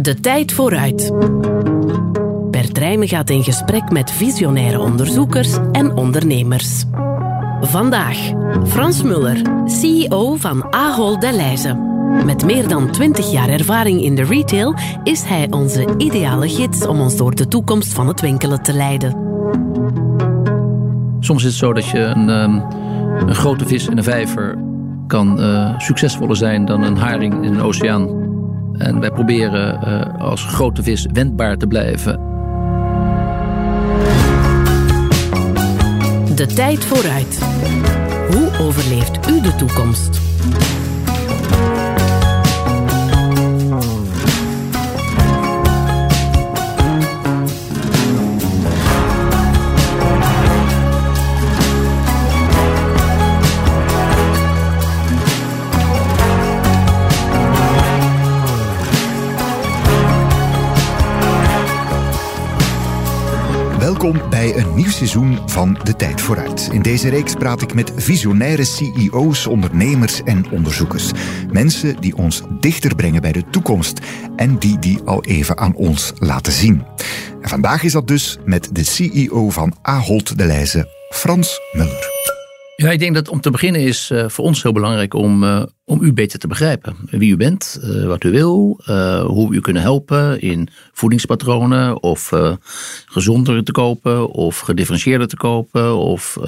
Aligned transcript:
De 0.00 0.20
tijd 0.20 0.52
vooruit. 0.52 1.12
Bert 2.50 2.78
Rijmen 2.78 3.08
gaat 3.08 3.30
in 3.30 3.44
gesprek 3.44 3.90
met 3.90 4.10
visionaire 4.10 4.80
onderzoekers 4.80 5.56
en 5.72 5.94
ondernemers. 5.94 6.84
Vandaag 7.60 8.16
Frans 8.66 9.02
Muller, 9.02 9.42
CEO 9.66 10.34
van 10.34 10.72
Ahold 10.72 11.20
Delhaize. 11.20 11.74
Met 12.24 12.44
meer 12.44 12.68
dan 12.68 12.90
20 12.90 13.32
jaar 13.32 13.48
ervaring 13.48 14.02
in 14.02 14.14
de 14.14 14.24
retail 14.24 14.74
is 15.02 15.22
hij 15.22 15.46
onze 15.50 15.94
ideale 15.98 16.48
gids 16.48 16.86
om 16.86 17.00
ons 17.00 17.16
door 17.16 17.34
de 17.34 17.48
toekomst 17.48 17.92
van 17.92 18.08
het 18.08 18.20
winkelen 18.20 18.62
te 18.62 18.72
leiden. 18.72 19.16
Soms 21.20 21.44
is 21.44 21.50
het 21.50 21.58
zo 21.58 21.72
dat 21.72 21.88
je 21.88 21.98
een, 21.98 22.30
ehm, 22.30 22.60
een 23.28 23.34
grote 23.34 23.66
vis 23.66 23.88
in 23.88 23.96
een 23.96 24.04
vijver 24.04 24.58
kan 25.06 25.40
uh, 25.40 25.78
succesvoller 25.78 26.36
zijn 26.36 26.64
dan 26.64 26.82
een 26.82 26.96
haring 26.96 27.44
in 27.44 27.54
een 27.54 27.62
oceaan. 27.62 28.25
En 28.78 29.00
wij 29.00 29.10
proberen 29.10 29.80
uh, 29.84 30.20
als 30.20 30.44
grote 30.44 30.82
vis 30.82 31.06
wendbaar 31.12 31.56
te 31.56 31.66
blijven. 31.66 32.20
De 36.34 36.46
tijd 36.54 36.84
vooruit. 36.84 37.38
Hoe 38.30 38.50
overleeft 38.60 39.28
u 39.30 39.40
de 39.40 39.54
toekomst? 39.56 40.20
Welkom 63.86 64.28
bij 64.30 64.56
een 64.56 64.74
nieuw 64.74 64.90
seizoen 64.90 65.38
van 65.48 65.78
De 65.82 65.96
Tijd 65.96 66.20
Vooruit. 66.20 66.68
In 66.72 66.82
deze 66.82 67.08
reeks 67.08 67.34
praat 67.34 67.62
ik 67.62 67.74
met 67.74 67.92
visionaire 67.96 68.64
CEO's, 68.64 69.46
ondernemers 69.46 70.22
en 70.22 70.50
onderzoekers. 70.50 71.10
Mensen 71.52 72.00
die 72.00 72.16
ons 72.16 72.42
dichter 72.60 72.94
brengen 72.94 73.22
bij 73.22 73.32
de 73.32 73.44
toekomst 73.50 74.00
en 74.36 74.58
die 74.58 74.78
die 74.78 75.00
al 75.04 75.24
even 75.24 75.58
aan 75.58 75.74
ons 75.74 76.12
laten 76.18 76.52
zien. 76.52 76.84
En 77.40 77.48
vandaag 77.48 77.82
is 77.82 77.92
dat 77.92 78.08
dus 78.08 78.38
met 78.44 78.68
de 78.72 78.84
CEO 78.84 79.50
van 79.50 79.74
Ahold 79.82 80.38
Delhaize, 80.38 80.88
Frans 81.10 81.60
Muller. 81.72 82.35
Ja, 82.76 82.90
ik 82.90 82.98
denk 82.98 83.14
dat 83.14 83.28
om 83.28 83.40
te 83.40 83.50
beginnen 83.50 83.80
is 83.80 84.10
uh, 84.12 84.28
voor 84.28 84.44
ons 84.44 84.62
heel 84.62 84.72
belangrijk 84.72 85.14
om, 85.14 85.42
uh, 85.42 85.62
om 85.84 86.02
u 86.02 86.12
beter 86.12 86.38
te 86.38 86.46
begrijpen. 86.46 86.96
Wie 87.10 87.32
u 87.32 87.36
bent, 87.36 87.80
uh, 87.82 88.06
wat 88.06 88.24
u 88.24 88.30
wil, 88.30 88.80
hoe 89.26 89.48
we 89.48 89.56
u 89.56 89.60
kunnen 89.60 89.82
helpen 89.82 90.40
in 90.40 90.68
voedingspatronen 90.92 92.02
of 92.02 92.32
gezonder 93.06 93.64
te 93.64 93.72
kopen 93.72 94.30
of 94.30 94.58
gedifferentieerder 94.58 95.28
te 95.28 95.36
kopen 95.36 95.96
of 95.96 96.38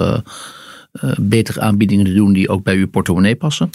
betere 1.21 1.61
aanbiedingen 1.61 2.05
te 2.05 2.13
doen 2.13 2.33
die 2.33 2.49
ook 2.49 2.63
bij 2.63 2.75
uw 2.75 2.87
portemonnee 2.87 3.35
passen. 3.35 3.69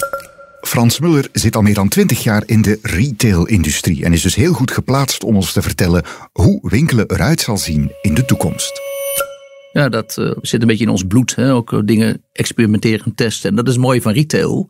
Frans 0.60 0.98
Muller 0.98 1.28
zit 1.32 1.56
al 1.56 1.62
meer 1.62 1.74
dan 1.74 1.88
twintig 1.88 2.22
jaar 2.22 2.42
in 2.46 2.62
de 2.62 2.78
retail-industrie 2.82 4.04
en 4.04 4.12
is 4.12 4.22
dus 4.22 4.34
heel 4.34 4.52
goed 4.52 4.70
geplaatst 4.70 5.24
om 5.24 5.36
ons 5.36 5.52
te 5.52 5.62
vertellen 5.62 6.02
hoe 6.32 6.58
winkelen 6.62 7.10
eruit 7.10 7.40
zal 7.40 7.58
zien 7.58 7.92
in 8.02 8.14
de 8.14 8.24
toekomst. 8.24 8.83
Ja, 9.74 9.88
dat 9.88 10.16
uh, 10.18 10.30
zit 10.40 10.60
een 10.60 10.66
beetje 10.66 10.84
in 10.84 10.90
ons 10.90 11.06
bloed. 11.06 11.34
Hè? 11.34 11.52
Ook 11.52 11.72
uh, 11.72 11.80
dingen 11.84 12.22
experimenteren 12.32 13.04
en 13.04 13.14
testen. 13.14 13.50
En 13.50 13.56
dat 13.56 13.68
is 13.68 13.76
mooi 13.76 14.00
van 14.00 14.12
retail. 14.12 14.66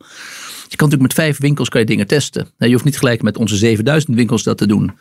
Je 0.69 0.75
kan 0.75 0.89
natuurlijk 0.89 1.01
met 1.01 1.13
vijf 1.13 1.37
winkels 1.37 1.69
kan 1.69 1.79
je 1.79 1.87
dingen 1.87 2.07
testen. 2.07 2.47
Je 2.57 2.71
hoeft 2.71 2.83
niet 2.83 2.97
gelijk 2.97 3.21
met 3.21 3.37
onze 3.37 3.55
7000 3.55 4.15
winkels 4.15 4.43
dat 4.43 4.57
te 4.57 4.67
doen. 4.67 4.91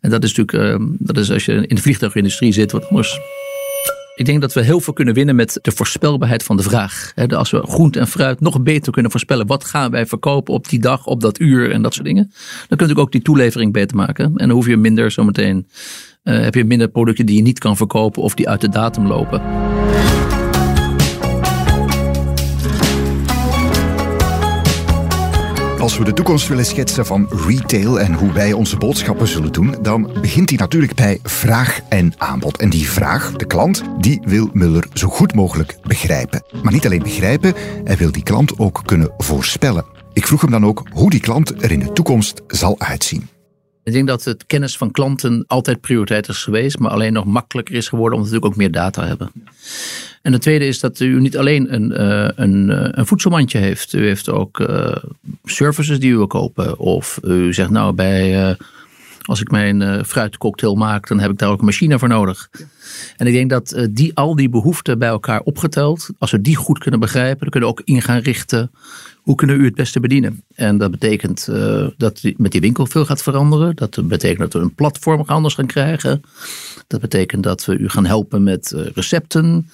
En 0.00 0.10
dat 0.10 0.24
is 0.24 0.34
natuurlijk, 0.34 0.80
uh, 0.80 0.86
dat 0.98 1.16
is 1.16 1.30
als 1.30 1.44
je 1.44 1.66
in 1.66 1.74
de 1.74 1.82
vliegtuigindustrie 1.82 2.52
zit, 2.52 2.72
wat 2.72 2.88
anders. 2.88 3.18
Ik 4.14 4.26
denk 4.26 4.40
dat 4.40 4.52
we 4.52 4.60
heel 4.60 4.80
veel 4.80 4.92
kunnen 4.92 5.14
winnen 5.14 5.36
met 5.36 5.58
de 5.62 5.72
voorspelbaarheid 5.72 6.42
van 6.42 6.56
de 6.56 6.62
vraag. 6.62 7.12
Als 7.28 7.50
we 7.50 7.62
groente 7.66 7.98
en 7.98 8.08
fruit 8.08 8.40
nog 8.40 8.62
beter 8.62 8.92
kunnen 8.92 9.10
voorspellen. 9.10 9.46
Wat 9.46 9.64
gaan 9.64 9.90
wij 9.90 10.06
verkopen 10.06 10.54
op 10.54 10.68
die 10.68 10.78
dag, 10.78 11.06
op 11.06 11.20
dat 11.20 11.40
uur 11.40 11.70
en 11.70 11.82
dat 11.82 11.94
soort 11.94 12.06
dingen. 12.06 12.32
Dan 12.68 12.78
kun 12.78 12.88
je 12.88 12.96
ook 12.96 13.12
die 13.12 13.22
toelevering 13.22 13.72
beter 13.72 13.96
maken. 13.96 14.24
En 14.24 14.32
dan 14.46 14.50
hoef 14.50 14.66
je 14.66 14.76
minder 14.76 15.10
zometeen 15.10 15.66
uh, 16.24 16.40
heb 16.40 16.54
je 16.54 16.64
minder 16.64 16.88
producten 16.88 17.26
die 17.26 17.36
je 17.36 17.42
niet 17.42 17.58
kan 17.58 17.76
verkopen 17.76 18.22
of 18.22 18.34
die 18.34 18.48
uit 18.48 18.60
de 18.60 18.68
datum 18.68 19.06
lopen. 19.06 19.42
Als 25.80 25.98
we 25.98 26.04
de 26.04 26.12
toekomst 26.12 26.48
willen 26.48 26.64
schetsen 26.64 27.06
van 27.06 27.28
retail 27.46 28.00
en 28.00 28.14
hoe 28.14 28.32
wij 28.32 28.52
onze 28.52 28.76
boodschappen 28.76 29.28
zullen 29.28 29.52
doen, 29.52 29.74
dan 29.82 30.10
begint 30.20 30.48
die 30.48 30.58
natuurlijk 30.58 30.94
bij 30.94 31.18
vraag 31.22 31.80
en 31.88 32.12
aanbod. 32.16 32.58
En 32.58 32.70
die 32.70 32.88
vraag, 32.88 33.32
de 33.32 33.46
klant, 33.46 33.82
die 33.98 34.20
wil 34.24 34.50
Muller 34.52 34.86
zo 34.92 35.08
goed 35.08 35.34
mogelijk 35.34 35.78
begrijpen. 35.82 36.42
Maar 36.62 36.72
niet 36.72 36.84
alleen 36.84 37.02
begrijpen, 37.02 37.54
hij 37.84 37.96
wil 37.96 38.12
die 38.12 38.22
klant 38.22 38.58
ook 38.58 38.82
kunnen 38.84 39.12
voorspellen. 39.18 39.84
Ik 40.12 40.26
vroeg 40.26 40.40
hem 40.40 40.50
dan 40.50 40.66
ook 40.66 40.82
hoe 40.92 41.10
die 41.10 41.20
klant 41.20 41.62
er 41.62 41.70
in 41.70 41.80
de 41.80 41.92
toekomst 41.92 42.42
zal 42.46 42.78
uitzien. 42.78 43.28
Ik 43.84 43.92
denk 43.92 44.08
dat 44.08 44.24
het 44.24 44.46
kennis 44.46 44.76
van 44.76 44.90
klanten 44.90 45.44
altijd 45.46 45.80
prioriteit 45.80 46.28
is 46.28 46.42
geweest, 46.42 46.78
maar 46.78 46.90
alleen 46.90 47.12
nog 47.12 47.24
makkelijker 47.24 47.74
is 47.74 47.88
geworden 47.88 48.18
omdat 48.18 48.32
we 48.32 48.36
natuurlijk 48.36 48.60
ook 48.62 48.72
meer 48.72 48.82
data 48.82 49.06
hebben. 49.06 49.32
En 50.22 50.32
het 50.32 50.42
tweede 50.42 50.66
is 50.66 50.80
dat 50.80 51.00
u 51.00 51.20
niet 51.20 51.36
alleen 51.36 51.74
een, 51.74 51.90
uh, 51.90 52.28
een, 52.34 52.70
uh, 52.70 52.88
een 52.90 53.06
voedselmandje 53.06 53.58
heeft. 53.58 53.92
U 53.92 54.06
heeft 54.06 54.28
ook 54.28 54.60
uh, 54.60 54.96
services 55.44 56.00
die 56.00 56.12
u 56.12 56.26
kopen. 56.26 56.78
Of 56.78 57.18
u 57.24 57.54
zegt 57.54 57.70
nou 57.70 57.92
bij, 57.92 58.56
als 59.22 59.40
ik 59.40 59.50
mijn 59.50 60.04
fruitcocktail 60.04 60.74
maak, 60.74 61.08
dan 61.08 61.20
heb 61.20 61.30
ik 61.30 61.38
daar 61.38 61.50
ook 61.50 61.58
een 61.58 61.64
machine 61.64 61.98
voor 61.98 62.08
nodig. 62.08 62.50
En 63.16 63.26
ik 63.26 63.32
denk 63.32 63.50
dat 63.50 63.88
die, 63.90 64.14
al 64.14 64.36
die 64.36 64.48
behoeften 64.48 64.98
bij 64.98 65.08
elkaar 65.08 65.40
opgeteld, 65.40 66.08
als 66.18 66.30
we 66.30 66.40
die 66.40 66.56
goed 66.56 66.78
kunnen 66.78 67.00
begrijpen, 67.00 67.38
dan 67.40 67.50
kunnen 67.50 67.68
we 67.68 67.74
ook 67.74 67.86
in 67.86 68.02
gaan 68.02 68.20
richten 68.20 68.70
hoe 69.30 69.38
kunnen 69.38 69.60
u 69.60 69.64
het 69.64 69.74
beste 69.74 70.00
bedienen? 70.00 70.42
En 70.54 70.78
dat 70.78 70.90
betekent 70.90 71.48
uh, 71.50 71.86
dat 71.96 72.22
met 72.36 72.52
die 72.52 72.60
winkel 72.60 72.86
veel 72.86 73.04
gaat 73.04 73.22
veranderen. 73.22 73.76
Dat 73.76 74.08
betekent 74.08 74.38
dat 74.38 74.52
we 74.52 74.58
een 74.58 74.74
platform 74.74 75.22
anders 75.26 75.54
gaan 75.54 75.66
krijgen. 75.66 76.22
Dat 76.86 77.00
betekent 77.00 77.42
dat 77.42 77.64
we 77.64 77.78
u 77.78 77.88
gaan 77.88 78.06
helpen 78.06 78.42
met 78.42 78.72
uh, 78.76 78.86
recepten. 78.94 79.70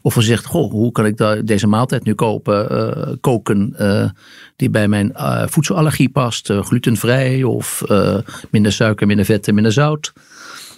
Of 0.00 0.14
we 0.14 0.22
zegt, 0.22 0.44
goh, 0.44 0.70
hoe 0.70 0.92
kan 0.92 1.06
ik 1.06 1.46
deze 1.46 1.66
maaltijd 1.66 2.04
nu 2.04 2.14
kopen, 2.14 2.72
uh, 2.72 3.12
koken 3.20 3.76
die 4.56 4.70
bij 4.70 4.88
mijn 4.88 5.12
voedselallergie 5.48 6.08
past? 6.08 6.52
glutenvrij 6.52 7.42
of 7.42 7.82
minder 8.50 8.72
suiker, 8.72 9.06
minder 9.06 9.24
vet 9.24 9.48
en 9.48 9.54
minder 9.54 9.72
zout. 9.72 10.12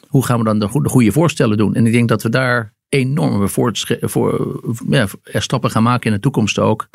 Hoe 0.08 0.24
gaan 0.24 0.38
we 0.38 0.44
dan 0.44 0.58
de 0.58 0.68
goede 0.68 1.12
voorstellen 1.12 1.56
doen? 1.56 1.74
En 1.74 1.86
ik 1.86 1.92
denk 1.92 2.08
dat 2.08 2.22
we 2.22 2.28
daar 2.28 2.72
enorme 2.88 3.48
voor, 3.48 4.60
ja, 4.88 5.06
stappen 5.40 5.70
gaan 5.70 5.82
maken 5.82 6.06
in 6.06 6.16
de 6.16 6.22
toekomst 6.22 6.58
ook. 6.58 6.88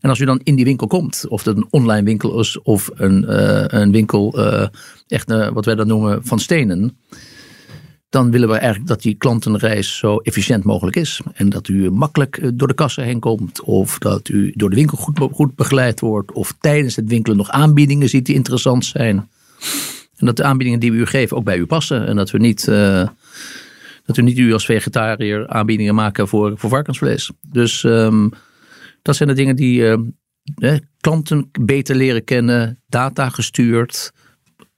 En 0.00 0.08
als 0.08 0.18
u 0.18 0.24
dan 0.24 0.40
in 0.44 0.54
die 0.54 0.64
winkel 0.64 0.86
komt, 0.86 1.24
of 1.28 1.44
het 1.44 1.56
een 1.56 1.66
online 1.70 2.02
winkel 2.02 2.40
is 2.40 2.62
of 2.62 2.90
een, 2.94 3.24
uh, 3.28 3.64
een 3.66 3.92
winkel, 3.92 4.38
uh, 4.38 4.66
echt 5.08 5.30
uh, 5.30 5.48
wat 5.48 5.64
wij 5.64 5.74
dan 5.74 5.86
noemen 5.86 6.24
van 6.24 6.38
stenen. 6.38 6.98
Dan 8.08 8.30
willen 8.30 8.48
we 8.48 8.54
eigenlijk 8.54 8.88
dat 8.88 9.02
die 9.02 9.14
klantenreis 9.14 9.96
zo 9.96 10.16
efficiënt 10.16 10.64
mogelijk 10.64 10.96
is. 10.96 11.20
En 11.32 11.48
dat 11.48 11.68
u 11.68 11.90
makkelijk 11.90 12.50
door 12.54 12.68
de 12.68 12.74
kassen 12.74 13.04
heen 13.04 13.20
komt. 13.20 13.60
Of 13.60 13.98
dat 13.98 14.28
u 14.28 14.52
door 14.56 14.70
de 14.70 14.76
winkel 14.76 14.96
goed, 14.96 15.18
goed 15.32 15.54
begeleid 15.54 16.00
wordt. 16.00 16.32
Of 16.32 16.54
tijdens 16.60 16.96
het 16.96 17.08
winkelen 17.08 17.36
nog 17.36 17.50
aanbiedingen 17.50 18.08
ziet 18.08 18.26
die 18.26 18.34
interessant 18.34 18.84
zijn. 18.84 19.28
En 20.16 20.26
dat 20.26 20.36
de 20.36 20.44
aanbiedingen 20.44 20.80
die 20.80 20.92
we 20.92 20.98
u 20.98 21.06
geven 21.06 21.36
ook 21.36 21.44
bij 21.44 21.58
u 21.58 21.66
passen. 21.66 22.06
En 22.06 22.16
dat 22.16 22.30
we 22.30 22.38
niet, 22.38 22.68
dat 24.10 24.24
we 24.24 24.30
niet 24.30 24.38
u 24.38 24.52
als 24.52 24.64
vegetariër 24.64 25.48
aanbiedingen 25.48 25.94
maken 25.94 26.28
voor, 26.28 26.52
voor 26.56 26.70
varkensvlees. 26.70 27.30
Dus 27.48 27.82
um, 27.82 28.30
dat 29.02 29.16
zijn 29.16 29.28
de 29.28 29.34
dingen 29.34 29.56
die 29.56 29.98
uh, 30.56 30.76
klanten 31.00 31.50
beter 31.60 31.96
leren 31.96 32.24
kennen, 32.24 32.82
data 32.88 33.28
gestuurd, 33.28 34.12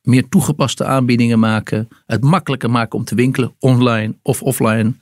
meer 0.02 0.28
toegepaste 0.28 0.84
aanbiedingen 0.84 1.38
maken, 1.38 1.88
het 2.06 2.22
makkelijker 2.22 2.70
maken 2.70 2.98
om 2.98 3.04
te 3.04 3.14
winkelen, 3.14 3.54
online 3.58 4.14
of 4.22 4.42
offline. 4.42 4.92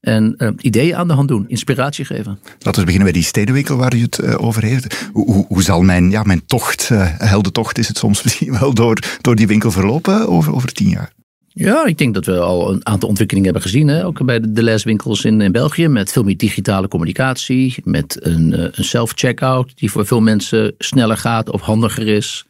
En 0.00 0.34
uh, 0.38 0.48
ideeën 0.58 0.96
aan 0.96 1.08
de 1.08 1.14
hand 1.14 1.28
doen, 1.28 1.48
inspiratie 1.48 2.04
geven. 2.04 2.38
Laten 2.58 2.80
we 2.80 2.84
beginnen 2.84 3.12
bij 3.12 3.12
die 3.12 3.22
stedenwinkel 3.22 3.76
waar 3.76 3.94
u 3.94 4.00
het 4.00 4.18
uh, 4.18 4.44
over 4.44 4.62
heeft. 4.62 5.08
Hoe, 5.12 5.32
hoe, 5.32 5.44
hoe, 5.48 5.62
zal 5.62 5.82
mijn, 5.82 6.10
ja, 6.10 6.22
mijn 6.22 6.46
tocht, 6.46 6.88
uh, 6.92 7.06
heldentocht 7.18 7.78
is 7.78 7.88
het 7.88 7.98
soms 7.98 8.22
misschien 8.24 8.58
wel, 8.58 8.74
door, 8.74 8.98
door 9.20 9.36
die 9.36 9.46
winkel 9.46 9.70
verlopen 9.70 10.28
over, 10.28 10.54
over 10.54 10.72
tien 10.72 10.88
jaar? 10.88 11.16
Ja, 11.60 11.86
ik 11.86 11.98
denk 11.98 12.14
dat 12.14 12.26
we 12.26 12.38
al 12.38 12.72
een 12.72 12.86
aantal 12.86 13.08
ontwikkelingen 13.08 13.52
hebben 13.52 13.70
gezien. 13.70 14.02
Ook 14.04 14.24
bij 14.24 14.40
de 14.40 14.62
leswinkels 14.62 15.24
in, 15.24 15.40
in 15.40 15.52
België. 15.52 15.88
Met 15.88 16.12
veel 16.12 16.22
meer 16.22 16.36
digitale 16.36 16.88
communicatie. 16.88 17.74
Met 17.84 18.18
een, 18.20 18.52
eh, 18.52 18.64
een 18.70 18.84
self-checkout 18.84 19.72
die 19.74 19.90
voor 19.90 20.06
veel 20.06 20.20
mensen 20.20 20.74
sneller 20.78 21.16
gaat 21.16 21.50
of 21.50 21.60
handiger 21.60 22.06
is. 22.06 22.44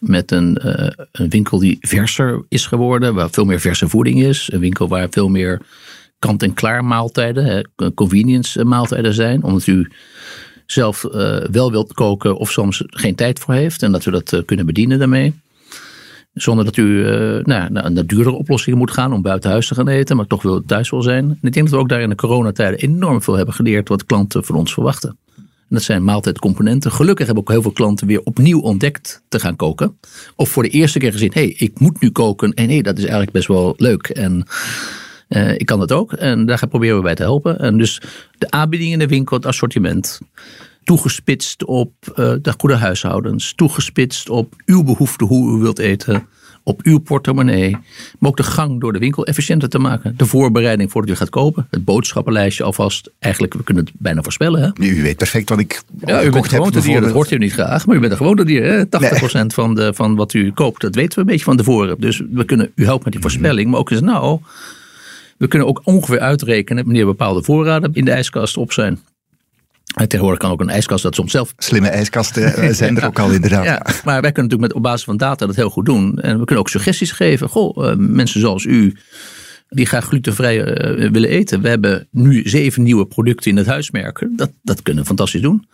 Met 0.00 0.30
een, 0.30 0.60
uh, 0.64 0.88
een 1.12 1.28
winkel 1.28 1.58
die 1.58 1.76
verser 1.80 2.44
is 2.48 2.66
geworden. 2.66 3.14
Waar 3.14 3.30
veel 3.30 3.44
meer 3.44 3.60
verse 3.60 3.88
voeding 3.88 4.22
is. 4.22 4.48
Een 4.52 4.60
winkel 4.60 4.88
waar 4.88 5.06
veel 5.10 5.28
meer 5.28 5.60
kant-en-klaar 6.18 6.84
maaltijden. 6.84 7.70
Convenience 7.94 8.64
maaltijden 8.64 9.14
zijn. 9.14 9.42
Omdat 9.42 9.66
u 9.66 9.90
zelf 10.66 11.02
wel 11.50 11.70
wilt 11.70 11.92
koken 11.92 12.36
of 12.36 12.50
soms 12.50 12.82
geen 12.86 13.14
tijd 13.14 13.38
voor 13.38 13.54
heeft. 13.54 13.82
En 13.82 13.92
dat 13.92 14.04
we 14.04 14.10
dat 14.10 14.42
kunnen 14.44 14.66
bedienen 14.66 14.98
daarmee. 14.98 15.34
Zonder 16.34 16.64
dat 16.64 16.76
u 16.76 16.82
uh, 16.82 17.44
nou, 17.44 17.70
naar 17.70 18.06
duurdere 18.06 18.36
oplossingen 18.36 18.78
moet 18.78 18.90
gaan 18.90 19.12
om 19.12 19.22
buiten 19.22 19.50
huis 19.50 19.68
te 19.68 19.74
gaan 19.74 19.88
eten, 19.88 20.16
maar 20.16 20.26
toch 20.26 20.42
wil 20.42 20.64
thuis 20.64 20.90
wil 20.90 21.02
zijn. 21.02 21.24
En 21.24 21.38
ik 21.42 21.52
denk 21.52 21.66
dat 21.66 21.70
we 21.70 21.76
ook 21.76 21.88
daar 21.88 22.00
in 22.00 22.08
de 22.08 22.14
coronatijden 22.14 22.78
enorm 22.78 23.22
veel 23.22 23.34
hebben 23.34 23.54
geleerd 23.54 23.88
wat 23.88 24.06
klanten 24.06 24.44
van 24.44 24.56
ons 24.56 24.72
verwachten. 24.72 25.16
En 25.36 25.80
dat 25.80 25.82
zijn 25.82 26.04
maaltijdcomponenten. 26.04 26.92
Gelukkig 26.92 27.26
hebben 27.26 27.44
ook 27.44 27.50
heel 27.50 27.62
veel 27.62 27.72
klanten 27.72 28.06
weer 28.06 28.20
opnieuw 28.24 28.60
ontdekt 28.60 29.22
te 29.28 29.40
gaan 29.40 29.56
koken. 29.56 29.98
Of 30.36 30.48
voor 30.48 30.62
de 30.62 30.68
eerste 30.68 30.98
keer 30.98 31.12
gezien, 31.12 31.30
hé, 31.32 31.40
hey, 31.40 31.54
ik 31.56 31.80
moet 31.80 32.00
nu 32.00 32.10
koken. 32.10 32.54
En 32.54 32.68
hé, 32.68 32.80
dat 32.80 32.96
is 32.96 33.02
eigenlijk 33.02 33.32
best 33.32 33.48
wel 33.48 33.74
leuk. 33.76 34.08
En 34.08 34.46
uh, 35.28 35.52
ik 35.52 35.66
kan 35.66 35.78
dat 35.78 35.92
ook. 35.92 36.12
En 36.12 36.46
daar 36.46 36.58
gaan 36.58 36.68
proberen 36.68 36.96
we 36.96 37.02
bij 37.02 37.14
te 37.14 37.22
helpen. 37.22 37.58
En 37.58 37.78
dus 37.78 38.00
de 38.38 38.50
aanbieding 38.50 38.92
in 38.92 38.98
de 38.98 39.06
winkel, 39.06 39.36
het 39.36 39.46
assortiment 39.46 40.20
toegespitst 40.84 41.64
op 41.64 41.92
uh, 42.08 42.14
de 42.42 42.54
goede 42.58 42.76
huishoudens, 42.76 43.52
toegespitst 43.56 44.28
op 44.28 44.54
uw 44.66 44.82
behoefte, 44.82 45.24
hoe 45.24 45.58
u 45.58 45.60
wilt 45.60 45.78
eten, 45.78 46.26
op 46.62 46.80
uw 46.82 46.98
portemonnee, 46.98 47.70
maar 48.18 48.30
ook 48.30 48.36
de 48.36 48.42
gang 48.42 48.80
door 48.80 48.92
de 48.92 48.98
winkel 48.98 49.26
efficiënter 49.26 49.68
te 49.68 49.78
maken. 49.78 50.14
De 50.16 50.26
voorbereiding 50.26 50.90
voordat 50.90 51.10
u 51.10 51.16
gaat 51.16 51.28
kopen, 51.28 51.66
het 51.70 51.84
boodschappenlijstje 51.84 52.64
alvast. 52.64 53.10
Eigenlijk, 53.18 53.54
we 53.54 53.62
kunnen 53.62 53.84
het 53.84 53.92
bijna 53.98 54.22
voorspellen. 54.22 54.60
Hè? 54.60 54.84
U 54.84 55.02
weet 55.02 55.16
perfect 55.16 55.48
wat 55.48 55.58
ik 55.58 55.82
ja, 56.04 56.22
u 56.22 56.30
bent 56.30 56.50
dat 56.50 57.10
hoort 57.10 57.30
u 57.30 57.38
niet 57.38 57.52
graag, 57.52 57.86
maar 57.86 57.96
u 57.96 58.00
bent 58.00 58.12
een 58.12 58.18
gewone 58.18 58.44
dier. 58.44 58.64
Hè? 58.64 58.84
80% 58.84 59.46
van, 59.46 59.74
de, 59.74 59.94
van 59.94 60.16
wat 60.16 60.34
u 60.34 60.52
koopt, 60.52 60.80
dat 60.80 60.94
weten 60.94 61.14
we 61.14 61.20
een 61.20 61.26
beetje 61.26 61.44
van 61.44 61.56
tevoren. 61.56 62.00
Dus 62.00 62.22
we 62.30 62.44
kunnen 62.44 62.72
u 62.74 62.84
helpen 62.84 63.04
met 63.04 63.12
die 63.12 63.22
voorspelling, 63.22 63.70
maar 63.70 63.80
ook 63.80 63.90
eens 63.90 64.00
nou... 64.00 64.40
We 65.36 65.48
kunnen 65.48 65.68
ook 65.68 65.80
ongeveer 65.84 66.20
uitrekenen 66.20 66.84
wanneer 66.84 67.04
bepaalde 67.04 67.42
voorraden 67.42 67.94
in 67.94 68.04
de 68.04 68.10
ijskast 68.10 68.56
op 68.56 68.72
zijn. 68.72 68.98
En 69.94 70.08
tegenwoordig 70.08 70.40
kan 70.40 70.50
ook 70.50 70.60
een 70.60 70.70
ijskast 70.70 71.02
dat 71.02 71.14
soms 71.14 71.30
zelf. 71.30 71.54
Slimme 71.56 71.88
ijskasten 71.88 72.54
eh, 72.54 72.72
zijn 72.82 72.96
er 72.96 73.06
ook 73.06 73.18
al 73.18 73.30
inderdaad. 73.30 73.64
Ja, 73.64 73.82
maar 74.04 74.20
wij 74.20 74.32
kunnen 74.32 74.42
natuurlijk 74.42 74.60
met, 74.60 74.72
op 74.72 74.82
basis 74.82 75.04
van 75.04 75.16
data 75.16 75.46
dat 75.46 75.56
heel 75.56 75.70
goed 75.70 75.84
doen. 75.84 76.18
En 76.18 76.38
we 76.38 76.44
kunnen 76.44 76.64
ook 76.64 76.70
suggesties 76.70 77.12
geven. 77.12 77.48
Goh, 77.48 77.86
uh, 77.86 77.94
mensen 77.96 78.40
zoals 78.40 78.64
u 78.64 78.96
die 79.68 79.86
graag 79.86 80.04
glutenvrij 80.04 80.56
uh, 80.58 81.10
willen 81.10 81.28
eten. 81.28 81.60
We 81.60 81.68
hebben 81.68 82.08
nu 82.10 82.48
zeven 82.48 82.82
nieuwe 82.82 83.06
producten 83.06 83.50
in 83.50 83.56
het 83.56 83.66
huismerken. 83.66 84.32
Dat, 84.36 84.50
dat 84.62 84.82
kunnen 84.82 85.02
we 85.02 85.08
fantastisch 85.08 85.40
doen. 85.40 85.66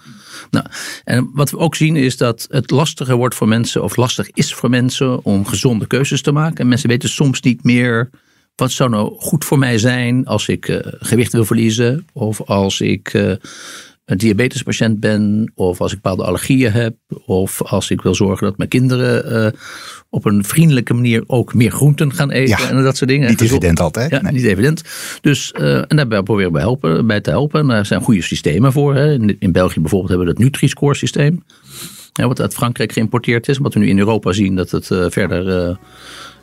Nou, 0.51 0.67
en 1.05 1.31
wat 1.35 1.51
we 1.51 1.59
ook 1.59 1.75
zien 1.75 1.97
is 1.97 2.17
dat 2.17 2.47
het 2.51 2.71
lastiger 2.71 3.17
wordt 3.17 3.35
voor 3.35 3.49
mensen, 3.49 3.83
of 3.83 3.97
lastig 3.97 4.31
is 4.31 4.55
voor 4.55 4.71
mensen 4.71 5.25
om 5.25 5.47
gezonde 5.47 5.87
keuzes 5.87 6.23
te 6.23 6.33
maken. 6.33 6.57
En 6.57 6.69
mensen 6.69 6.89
weten 6.89 7.09
soms 7.09 7.41
niet 7.41 7.65
meer 7.65 8.11
wat 8.55 8.73
zou 8.73 8.91
nou 8.91 9.15
goed 9.19 9.45
voor 9.45 9.59
mij 9.59 9.79
zijn 9.79 10.27
als 10.27 10.49
ik 10.49 10.83
gewicht 10.99 11.33
wil 11.33 11.45
verliezen 11.45 12.07
of 12.13 12.41
als 12.41 12.81
ik 12.81 13.13
een 14.11 14.19
diabetespatiënt 14.19 15.01
ben, 15.01 15.53
of 15.55 15.81
als 15.81 15.93
ik 15.93 16.01
bepaalde 16.01 16.25
allergieën 16.25 16.73
heb, 16.73 16.95
of 17.27 17.63
als 17.63 17.91
ik 17.91 18.03
wil 18.03 18.15
zorgen 18.15 18.47
dat 18.47 18.57
mijn 18.57 18.69
kinderen 18.69 19.33
uh, 19.33 19.61
op 20.09 20.25
een 20.25 20.45
vriendelijke 20.45 20.95
manier 20.95 21.25
ook 21.27 21.55
meer 21.55 21.71
groenten 21.71 22.13
gaan 22.13 22.31
eten 22.31 22.69
en 22.69 22.83
dat 22.83 22.97
soort 22.97 23.11
dingen. 23.11 23.29
Niet 23.29 23.41
evident 23.41 23.81
altijd. 23.81 24.11
Ja, 24.11 24.31
niet 24.31 24.45
evident. 24.45 24.83
Dus, 25.21 25.55
uh, 25.61 25.77
en 25.77 26.09
daar 26.09 26.23
proberen 26.23 26.53
we 26.53 26.59
helpen, 26.59 27.07
bij 27.07 27.21
te 27.21 27.31
helpen. 27.31 27.61
En 27.61 27.67
daar 27.67 27.87
zijn 27.87 28.01
goede 28.01 28.23
systemen 28.23 28.73
voor. 28.73 28.95
Hè. 28.95 29.13
In, 29.13 29.37
in, 29.39 29.53
België 29.53 29.81
bijvoorbeeld 29.81 30.11
hebben 30.11 30.27
we 30.27 30.33
het 30.33 30.43
Nutri-Score 30.43 30.95
systeem. 30.95 31.45
Ja, 32.13 32.27
wat 32.27 32.41
uit 32.41 32.55
Frankrijk 32.55 32.93
geïmporteerd 32.93 33.49
is. 33.49 33.59
Wat 33.59 33.75
we 33.75 33.81
nu 33.81 33.89
in 33.89 33.99
Europa 33.99 34.33
zien 34.33 34.57
dat 34.57 34.71
het 34.71 34.91
uh, 34.91 35.05
verder 35.09 35.79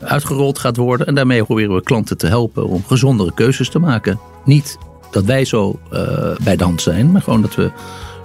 uitgerold 0.00 0.58
gaat 0.58 0.76
worden. 0.76 1.06
En 1.06 1.14
daarmee 1.14 1.44
proberen 1.44 1.74
we 1.74 1.82
klanten 1.82 2.18
te 2.18 2.26
helpen 2.26 2.68
om 2.68 2.84
gezondere 2.84 3.34
keuzes 3.34 3.68
te 3.68 3.78
maken. 3.78 4.18
Niet 4.44 4.78
dat 5.10 5.24
wij 5.24 5.44
zo 5.44 5.78
uh, 5.92 6.00
bij 6.42 6.56
de 6.56 6.64
hand 6.64 6.82
zijn, 6.82 7.10
maar 7.12 7.22
gewoon 7.22 7.42
dat 7.42 7.54
we 7.54 7.70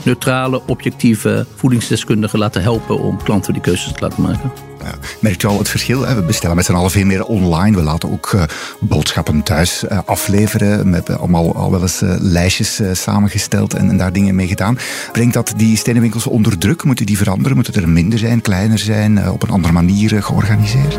neutrale, 0.04 0.62
objectieve 0.68 1.46
voedingsdeskundigen 1.56 2.40
laten 2.40 2.62
helpen 2.62 3.00
om 3.00 3.24
klanten 3.24 3.54
die 3.54 3.62
keuzes 3.62 3.92
te 3.92 4.02
laten 4.02 4.22
maken. 4.22 4.52
Ja, 4.84 4.94
merkt 5.20 5.42
je 5.42 5.48
al 5.48 5.58
het 5.58 5.70
verschil? 5.70 6.00
We 6.00 6.22
bestellen 6.22 6.56
met 6.56 6.66
z'n 6.66 6.74
allen 6.74 6.92
veel 6.92 7.06
meer 7.06 7.24
online. 7.24 7.78
We 7.78 7.84
laten 7.84 8.12
ook 8.12 8.32
uh, 8.32 8.44
boodschappen 8.80 9.44
thuis 9.44 9.84
afleveren. 10.06 10.90
We 10.90 10.96
hebben 10.96 11.20
allemaal 11.20 11.56
al 11.56 11.72
wel 11.72 11.82
eens 11.82 12.02
lijstjes 12.20 12.82
samengesteld 12.92 13.74
en, 13.74 13.90
en, 13.90 13.98
daar 13.98 14.14
dingen 14.14 14.36
mee 14.36 14.48
gedaan. 14.48 14.78
Brengt 15.12 15.34
dat 15.34 15.54
die 15.58 15.78
stenenwinkels 15.78 16.28
onder 16.28 16.58
druk? 16.58 16.84
Moeten 16.84 17.06
die 17.06 17.18
veranderen? 17.18 17.56
Moeten 17.56 17.74
er 17.74 17.90
minder 17.90 18.20
zijn, 18.20 18.42
kleiner 18.42 18.80
zijn, 18.80 19.30
op 19.30 19.44
een 19.44 19.50
andere 19.50 19.74
manier 19.74 20.24
georganiseerd? 20.24 20.98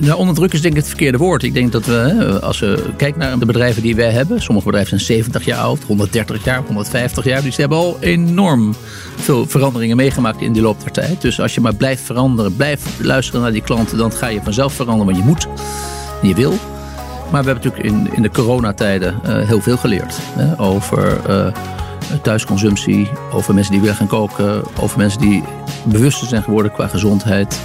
Nou, 0.00 0.18
onder 0.18 0.54
is 0.54 0.60
denk 0.60 0.74
ik 0.74 0.80
het 0.80 0.88
verkeerde 0.88 1.18
woord. 1.18 1.42
Ik 1.42 1.54
denk 1.54 1.72
dat 1.72 1.86
we, 1.86 2.38
als 2.42 2.58
we 2.58 2.90
kijken 2.96 3.20
naar 3.20 3.38
de 3.38 3.46
bedrijven 3.46 3.82
die 3.82 3.96
wij 3.96 4.10
hebben. 4.10 4.42
Sommige 4.42 4.66
bedrijven 4.66 5.00
zijn 5.00 5.18
70 5.18 5.44
jaar 5.44 5.58
oud, 5.58 5.82
130 5.82 6.44
jaar, 6.44 6.62
150 6.66 7.24
jaar. 7.24 7.42
Dus 7.42 7.50
die 7.50 7.60
hebben 7.60 7.78
al 7.78 7.96
enorm 8.00 8.74
veel 9.16 9.46
veranderingen 9.46 9.96
meegemaakt 9.96 10.40
in 10.40 10.52
die 10.52 10.62
loop 10.62 10.80
der 10.80 10.92
tijd. 10.92 11.20
Dus 11.20 11.40
als 11.40 11.54
je 11.54 11.60
maar 11.60 11.74
blijft 11.74 12.02
veranderen, 12.02 12.56
blijft 12.56 12.86
luisteren 13.00 13.40
naar 13.40 13.52
die 13.52 13.62
klanten. 13.62 13.98
Dan 13.98 14.12
ga 14.12 14.26
je 14.26 14.40
vanzelf 14.42 14.72
veranderen, 14.72 15.06
want 15.06 15.16
je 15.16 15.24
moet. 15.24 15.46
Je 16.22 16.34
wil. 16.34 16.54
Maar 17.30 17.44
we 17.44 17.50
hebben 17.50 17.70
natuurlijk 17.70 17.84
in, 17.84 18.14
in 18.14 18.22
de 18.22 18.30
coronatijden 18.30 19.20
uh, 19.26 19.48
heel 19.48 19.60
veel 19.60 19.76
geleerd. 19.76 20.18
Hè, 20.20 20.60
over 20.60 21.20
uh, 21.28 21.46
thuisconsumptie, 22.22 23.08
over 23.32 23.54
mensen 23.54 23.72
die 23.72 23.80
willen 23.80 23.96
gaan 23.96 24.06
koken. 24.06 24.62
Over 24.80 24.98
mensen 24.98 25.20
die 25.20 25.42
bewuster 25.84 26.28
zijn 26.28 26.42
geworden 26.42 26.72
qua 26.72 26.86
gezondheid. 26.86 27.60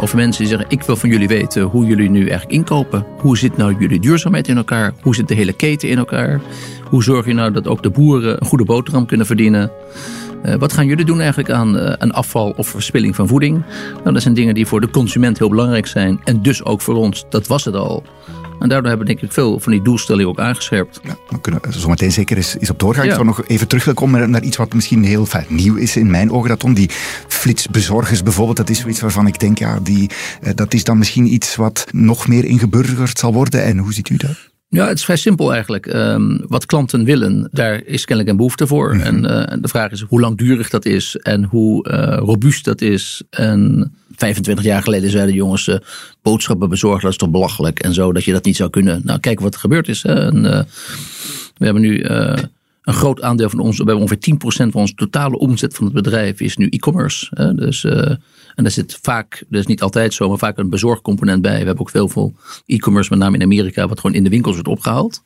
Over 0.00 0.16
mensen 0.16 0.42
die 0.42 0.50
zeggen, 0.50 0.70
ik 0.70 0.82
wil 0.82 0.96
van 0.96 1.08
jullie 1.08 1.28
weten 1.28 1.62
hoe 1.62 1.86
jullie 1.86 2.10
nu 2.10 2.20
eigenlijk 2.20 2.50
inkopen. 2.50 3.06
Hoe 3.18 3.38
zit 3.38 3.56
nou 3.56 3.76
jullie 3.78 4.00
duurzaamheid 4.00 4.48
in 4.48 4.56
elkaar? 4.56 4.94
Hoe 5.02 5.14
zit 5.14 5.28
de 5.28 5.34
hele 5.34 5.52
keten 5.52 5.88
in 5.88 5.98
elkaar? 5.98 6.40
Hoe 6.88 7.02
zorg 7.02 7.26
je 7.26 7.32
nou 7.32 7.52
dat 7.52 7.66
ook 7.66 7.82
de 7.82 7.90
boeren 7.90 8.40
een 8.40 8.46
goede 8.46 8.64
boterham 8.64 9.06
kunnen 9.06 9.26
verdienen? 9.26 9.70
Uh, 10.44 10.54
wat 10.54 10.72
gaan 10.72 10.86
jullie 10.86 11.04
doen 11.04 11.18
eigenlijk 11.18 11.50
aan, 11.50 11.76
uh, 11.76 11.92
aan 11.92 12.12
afval 12.12 12.54
of 12.56 12.68
verspilling 12.68 13.16
van 13.16 13.28
voeding? 13.28 13.62
Nou, 14.02 14.12
dat 14.12 14.22
zijn 14.22 14.34
dingen 14.34 14.54
die 14.54 14.66
voor 14.66 14.80
de 14.80 14.90
consument 14.90 15.38
heel 15.38 15.48
belangrijk 15.48 15.86
zijn. 15.86 16.20
En 16.24 16.42
dus 16.42 16.64
ook 16.64 16.80
voor 16.80 16.94
ons, 16.94 17.24
dat 17.28 17.46
was 17.46 17.64
het 17.64 17.74
al. 17.74 18.02
En 18.60 18.68
daardoor 18.68 18.88
hebben 18.88 19.06
we 19.06 19.12
denk 19.12 19.24
ik 19.24 19.32
veel 19.32 19.60
van 19.60 19.72
die 19.72 19.82
doelstellingen 19.82 20.30
ook 20.30 20.38
aangescherpt. 20.38 21.00
Ja, 21.02 21.16
dan 21.28 21.40
kunnen 21.40 21.60
we 21.62 21.80
zo 21.80 21.88
meteen 21.88 22.12
zeker 22.12 22.36
eens, 22.36 22.56
eens 22.58 22.70
op 22.70 22.78
doorgaan. 22.78 23.04
Ja. 23.04 23.08
Ik 23.08 23.14
zou 23.14 23.26
nog 23.26 23.46
even 23.46 23.68
terug 23.68 23.84
willen 23.84 24.00
komen 24.00 24.30
naar 24.30 24.42
iets 24.42 24.56
wat 24.56 24.74
misschien 24.74 25.04
heel 25.04 25.26
vaak 25.26 25.50
nieuw 25.50 25.74
is 25.74 25.96
in 25.96 26.10
mijn 26.10 26.30
ogen. 26.30 26.48
Dat 26.48 26.64
om 26.64 26.74
die 26.74 26.90
flitsbezorgers 27.28 28.22
bijvoorbeeld, 28.22 28.56
dat 28.56 28.70
is 28.70 28.80
zoiets 28.80 29.00
waarvan 29.00 29.26
ik 29.26 29.38
denk, 29.38 29.58
ja, 29.58 29.78
die, 29.82 30.10
eh, 30.42 30.52
dat 30.54 30.74
is 30.74 30.84
dan 30.84 30.98
misschien 30.98 31.32
iets 31.32 31.56
wat 31.56 31.86
nog 31.90 32.28
meer 32.28 32.44
ingeburgerd 32.44 33.18
zal 33.18 33.32
worden. 33.32 33.64
En 33.64 33.78
hoe 33.78 33.92
ziet 33.92 34.08
u 34.08 34.16
dat? 34.16 34.54
Ja, 34.76 34.88
het 34.88 34.98
is 34.98 35.04
vrij 35.04 35.16
simpel 35.16 35.52
eigenlijk. 35.52 35.86
Um, 35.86 36.44
wat 36.48 36.66
klanten 36.66 37.04
willen, 37.04 37.48
daar 37.52 37.82
is 37.84 38.04
kennelijk 38.04 38.28
een 38.28 38.36
behoefte 38.36 38.66
voor. 38.66 38.94
Mm 38.94 39.00
-hmm. 39.00 39.24
En 39.24 39.50
uh, 39.50 39.62
de 39.62 39.68
vraag 39.68 39.90
is 39.90 40.00
hoe 40.00 40.20
langdurig 40.20 40.70
dat 40.70 40.84
is 40.84 41.16
en 41.16 41.44
hoe 41.44 41.88
uh, 41.88 42.16
robuust 42.18 42.64
dat 42.64 42.80
is. 42.80 43.22
En 43.30 43.92
25 44.16 44.64
jaar 44.64 44.82
geleden 44.82 45.10
zeiden 45.10 45.34
jongens, 45.34 45.66
uh, 45.66 45.76
boodschappen 46.22 46.68
bezorgen, 46.68 47.02
dat 47.02 47.10
is 47.10 47.16
toch 47.16 47.30
belachelijk 47.30 47.80
en 47.80 47.94
zo, 47.94 48.12
dat 48.12 48.24
je 48.24 48.32
dat 48.32 48.44
niet 48.44 48.56
zou 48.56 48.70
kunnen. 48.70 49.00
Nou, 49.04 49.20
kijk 49.20 49.40
wat 49.40 49.54
er 49.54 49.60
gebeurd 49.60 49.88
is. 49.88 50.02
Hè. 50.02 50.14
En, 50.14 50.42
we 51.56 51.64
hebben 51.64 51.82
nu 51.82 52.04
een 52.86 52.94
groot 52.94 53.22
aandeel 53.22 53.50
van 53.50 53.58
ons, 53.58 53.78
we 53.78 53.84
hebben 53.84 54.02
ongeveer 54.02 54.34
10% 54.66 54.70
van 54.70 54.80
onze 54.80 54.94
totale 54.94 55.38
omzet 55.38 55.74
van 55.74 55.84
het 55.84 55.94
bedrijf 55.94 56.40
is 56.40 56.56
nu 56.56 56.68
e-commerce. 56.68 57.54
Dus, 57.56 57.84
uh, 57.84 58.10
en 58.54 58.62
daar 58.62 58.70
zit 58.70 58.98
vaak, 59.02 59.44
dat 59.48 59.60
is 59.60 59.66
niet 59.66 59.82
altijd 59.82 60.14
zo, 60.14 60.28
maar 60.28 60.38
vaak 60.38 60.58
een 60.58 60.70
bezorgcomponent 60.70 61.42
bij. 61.42 61.58
We 61.58 61.66
hebben 61.66 61.80
ook 61.80 61.90
veel, 61.90 62.08
veel 62.08 62.34
e-commerce, 62.66 63.10
met 63.10 63.18
name 63.18 63.36
in 63.36 63.42
Amerika, 63.42 63.88
wat 63.88 64.00
gewoon 64.00 64.16
in 64.16 64.24
de 64.24 64.30
winkels 64.30 64.54
wordt 64.54 64.68
opgehaald. 64.68 65.22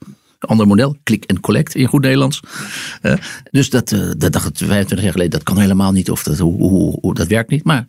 Ander 0.48 0.66
model, 0.66 0.96
click 1.04 1.24
and 1.26 1.40
collect 1.40 1.74
in 1.74 1.86
goed 1.86 2.02
Nederlands. 2.02 2.42
Uh, 3.02 3.14
dus 3.50 3.70
dat, 3.70 3.92
uh, 3.92 4.10
dat 4.16 4.32
dacht 4.32 4.46
ik 4.46 4.56
25 4.56 5.02
jaar 5.02 5.12
geleden, 5.12 5.30
dat 5.30 5.42
kan 5.42 5.58
helemaal 5.58 5.92
niet, 5.92 6.10
of 6.10 6.22
dat, 6.22 6.38
hoe, 6.38 7.14
dat 7.14 7.26
werkt 7.26 7.50
niet. 7.50 7.64
Maar 7.64 7.86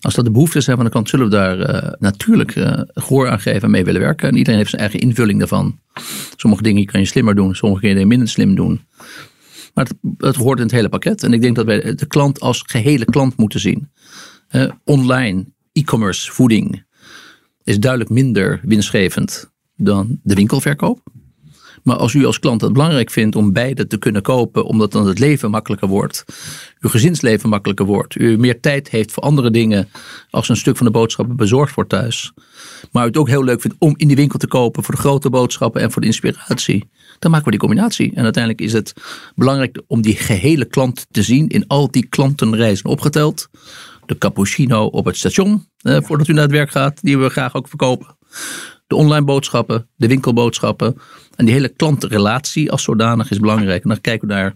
als 0.00 0.14
dat 0.14 0.24
de 0.24 0.30
behoeftes 0.30 0.64
zijn 0.64 0.76
van 0.76 0.84
de 0.84 0.90
klant, 0.90 1.08
zullen 1.08 1.24
we 1.24 1.30
daar 1.30 1.58
uh, 1.58 1.92
natuurlijk 1.98 2.52
gehoor 2.94 3.30
aan 3.30 3.40
geven 3.40 3.62
en 3.62 3.70
mee 3.70 3.84
willen 3.84 4.00
werken. 4.00 4.28
En 4.28 4.36
iedereen 4.36 4.58
heeft 4.58 4.70
zijn 4.70 4.82
eigen 4.82 5.00
invulling 5.00 5.38
daarvan. 5.38 5.78
Sommige 6.36 6.62
dingen 6.62 6.84
kan 6.86 7.00
je 7.00 7.06
slimmer 7.06 7.34
doen, 7.34 7.54
sommige 7.54 7.86
dingen 7.86 8.08
minder 8.08 8.28
slim 8.28 8.54
doen. 8.54 8.80
Maar 9.74 9.84
het, 9.84 9.94
het, 10.18 10.36
hoort 10.36 10.58
in 10.58 10.64
het 10.64 10.74
hele 10.74 10.88
pakket. 10.88 11.22
En 11.22 11.32
ik 11.32 11.40
denk 11.40 11.56
dat 11.56 11.66
wij 11.66 11.94
de 11.94 12.06
klant 12.06 12.40
als 12.40 12.62
gehele 12.66 13.04
klant 13.04 13.36
moeten 13.36 13.60
zien. 13.60 13.90
Online, 14.84 15.44
e-commerce, 15.72 16.32
voeding 16.32 16.84
is 17.64 17.80
duidelijk 17.80 18.10
minder 18.10 18.60
winstgevend 18.62 19.52
dan 19.76 20.20
de 20.22 20.34
winkelverkoop. 20.34 21.00
Maar 21.84 21.96
als 21.96 22.14
u 22.14 22.24
als 22.24 22.38
klant 22.38 22.60
het 22.60 22.72
belangrijk 22.72 23.10
vindt 23.10 23.36
om 23.36 23.52
beide 23.52 23.86
te 23.86 23.98
kunnen 23.98 24.22
kopen, 24.22 24.64
omdat 24.64 24.92
dan 24.92 25.06
het 25.06 25.18
leven 25.18 25.50
makkelijker 25.50 25.88
wordt, 25.88 26.24
uw 26.80 26.90
gezinsleven 26.90 27.48
makkelijker 27.48 27.86
wordt, 27.86 28.18
u 28.18 28.38
meer 28.38 28.60
tijd 28.60 28.88
heeft 28.88 29.12
voor 29.12 29.22
andere 29.22 29.50
dingen 29.50 29.88
als 30.30 30.48
een 30.48 30.56
stuk 30.56 30.76
van 30.76 30.86
de 30.86 30.92
boodschappen 30.92 31.36
bezorgd 31.36 31.74
wordt 31.74 31.90
thuis, 31.90 32.32
maar 32.92 33.04
u 33.04 33.06
het 33.06 33.16
ook 33.16 33.28
heel 33.28 33.44
leuk 33.44 33.60
vindt 33.60 33.76
om 33.78 33.94
in 33.96 34.06
die 34.06 34.16
winkel 34.16 34.38
te 34.38 34.46
kopen 34.46 34.82
voor 34.82 34.94
de 34.94 35.00
grote 35.00 35.30
boodschappen 35.30 35.80
en 35.80 35.90
voor 35.90 36.00
de 36.00 36.08
inspiratie, 36.08 36.88
dan 37.18 37.30
maken 37.30 37.44
we 37.44 37.50
die 37.50 37.60
combinatie. 37.60 38.12
En 38.14 38.24
uiteindelijk 38.24 38.62
is 38.62 38.72
het 38.72 38.92
belangrijk 39.34 39.82
om 39.86 40.02
die 40.02 40.16
gehele 40.16 40.64
klant 40.64 41.06
te 41.10 41.22
zien 41.22 41.48
in 41.48 41.66
al 41.66 41.90
die 41.90 42.06
klantenreizen 42.06 42.90
opgeteld. 42.90 43.48
De 44.06 44.18
cappuccino 44.18 44.84
op 44.84 45.04
het 45.04 45.16
station, 45.16 45.66
eh, 45.82 45.98
voordat 46.02 46.28
u 46.28 46.32
naar 46.32 46.42
het 46.42 46.52
werk 46.52 46.70
gaat, 46.70 47.02
die 47.02 47.18
we 47.18 47.28
graag 47.28 47.54
ook 47.54 47.68
verkopen. 47.68 48.16
De 48.86 48.94
online 48.94 49.24
boodschappen, 49.24 49.88
de 49.96 50.06
winkelboodschappen. 50.06 50.98
En 51.36 51.44
die 51.44 51.54
hele 51.54 51.68
klantenrelatie 51.68 52.70
als 52.70 52.82
zodanig 52.82 53.30
is 53.30 53.38
belangrijk. 53.38 53.82
En 53.82 53.88
dan 53.88 54.00
kijken 54.00 54.28
we 54.28 54.34
naar 54.34 54.52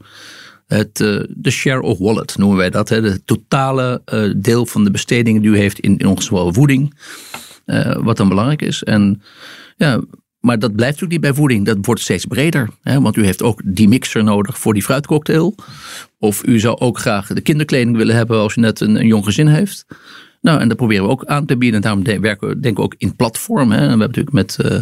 Het, 0.66 0.96
de 1.28 1.50
share 1.50 1.82
of 1.82 1.98
wallet 1.98 2.38
noemen 2.38 2.56
wij 2.56 2.70
dat. 2.70 2.88
De 2.88 3.20
totale 3.24 4.02
deel 4.36 4.66
van 4.66 4.84
de 4.84 4.90
bestedingen 4.90 5.42
die 5.42 5.50
u 5.50 5.58
heeft 5.58 5.78
in, 5.78 5.96
in 5.96 6.20
geval 6.20 6.52
voeding. 6.52 6.94
wat 7.98 8.16
dan 8.16 8.28
belangrijk 8.28 8.62
is. 8.62 8.82
En 8.82 9.22
ja, 9.76 10.00
maar 10.40 10.58
dat 10.58 10.76
blijft 10.76 11.00
natuurlijk 11.00 11.22
niet 11.22 11.30
bij 11.30 11.40
voeding. 11.40 11.66
Dat 11.66 11.78
wordt 11.80 12.00
steeds 12.00 12.24
breder. 12.24 12.68
Hè? 12.82 13.00
Want 13.00 13.16
u 13.16 13.24
heeft 13.24 13.42
ook 13.42 13.60
die 13.64 13.88
mixer 13.88 14.24
nodig 14.24 14.58
voor 14.58 14.72
die 14.72 14.82
fruitcocktail. 14.82 15.54
Of 16.18 16.46
u 16.46 16.58
zou 16.60 16.78
ook 16.78 16.98
graag 16.98 17.26
de 17.26 17.40
kinderkleding 17.40 17.96
willen 17.96 18.16
hebben 18.16 18.38
als 18.38 18.56
u 18.56 18.60
net 18.60 18.80
een, 18.80 18.96
een 18.96 19.06
jong 19.06 19.24
gezin 19.24 19.46
heeft. 19.46 19.86
Nou, 20.40 20.60
en 20.60 20.68
dat 20.68 20.76
proberen 20.76 21.04
we 21.04 21.10
ook 21.10 21.24
aan 21.24 21.46
te 21.46 21.56
bieden. 21.56 21.82
En 21.82 21.82
daarom 21.82 22.22
werken 22.22 22.48
we 22.48 22.60
denken 22.60 22.82
we 22.82 22.82
ook 22.82 22.94
in 22.98 23.16
platform. 23.16 23.70
Hè. 23.70 23.76
En 23.76 23.82
we 23.82 23.88
hebben 23.88 24.06
natuurlijk 24.06 24.34
met, 24.34 24.58
uh, 24.60 24.80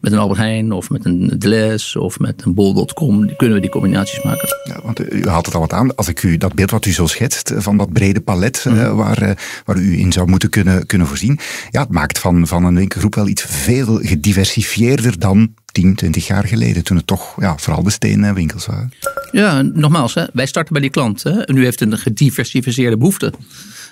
met 0.00 0.12
een 0.12 0.18
Albert 0.18 0.38
Heijn 0.38 0.72
of 0.72 0.90
met 0.90 1.04
een 1.04 1.34
Deleuze 1.38 2.00
of 2.00 2.18
met 2.18 2.42
een 2.44 2.54
bol.com 2.54 3.36
kunnen 3.36 3.56
we 3.56 3.62
die 3.62 3.70
combinaties 3.70 4.22
maken. 4.22 4.48
Ja, 4.64 4.80
want 4.82 5.12
u 5.12 5.28
haalt 5.28 5.46
het 5.46 5.54
al 5.54 5.60
wat 5.60 5.72
aan. 5.72 5.94
Als 5.94 6.08
ik 6.08 6.22
u 6.22 6.36
dat 6.36 6.54
beeld 6.54 6.70
wat 6.70 6.86
u 6.86 6.92
zo 6.92 7.06
schetst 7.06 7.52
van 7.56 7.76
dat 7.76 7.92
brede 7.92 8.20
palet 8.20 8.64
mm. 8.68 8.74
uh, 8.74 8.94
waar, 8.94 9.22
uh, 9.22 9.30
waar 9.64 9.76
u 9.76 9.98
in 9.98 10.12
zou 10.12 10.28
moeten 10.28 10.50
kunnen, 10.50 10.86
kunnen 10.86 11.06
voorzien. 11.06 11.38
Ja, 11.70 11.80
het 11.80 11.90
maakt 11.90 12.18
van, 12.18 12.46
van 12.46 12.64
een 12.64 12.76
winkelgroep 12.76 13.14
wel 13.14 13.28
iets 13.28 13.42
veel 13.42 13.98
gediversifieerder 14.02 15.18
dan 15.18 15.54
10, 15.72 15.94
20 15.94 16.26
jaar 16.26 16.44
geleden, 16.44 16.84
toen 16.84 16.96
het 16.96 17.06
toch 17.06 17.40
ja, 17.40 17.56
vooral 17.56 17.82
de 17.82 17.90
stenen 17.90 18.34
winkels 18.34 18.66
waren. 18.66 18.92
Ja, 19.32 19.62
nogmaals, 19.62 20.14
hè, 20.14 20.24
wij 20.32 20.46
starten 20.46 20.72
bij 20.72 20.82
die 20.82 20.90
klant 20.90 21.22
hè, 21.22 21.40
en 21.40 21.56
u 21.56 21.64
heeft 21.64 21.80
een 21.80 21.98
gediversifieerde 21.98 22.96
behoefte. 22.96 23.32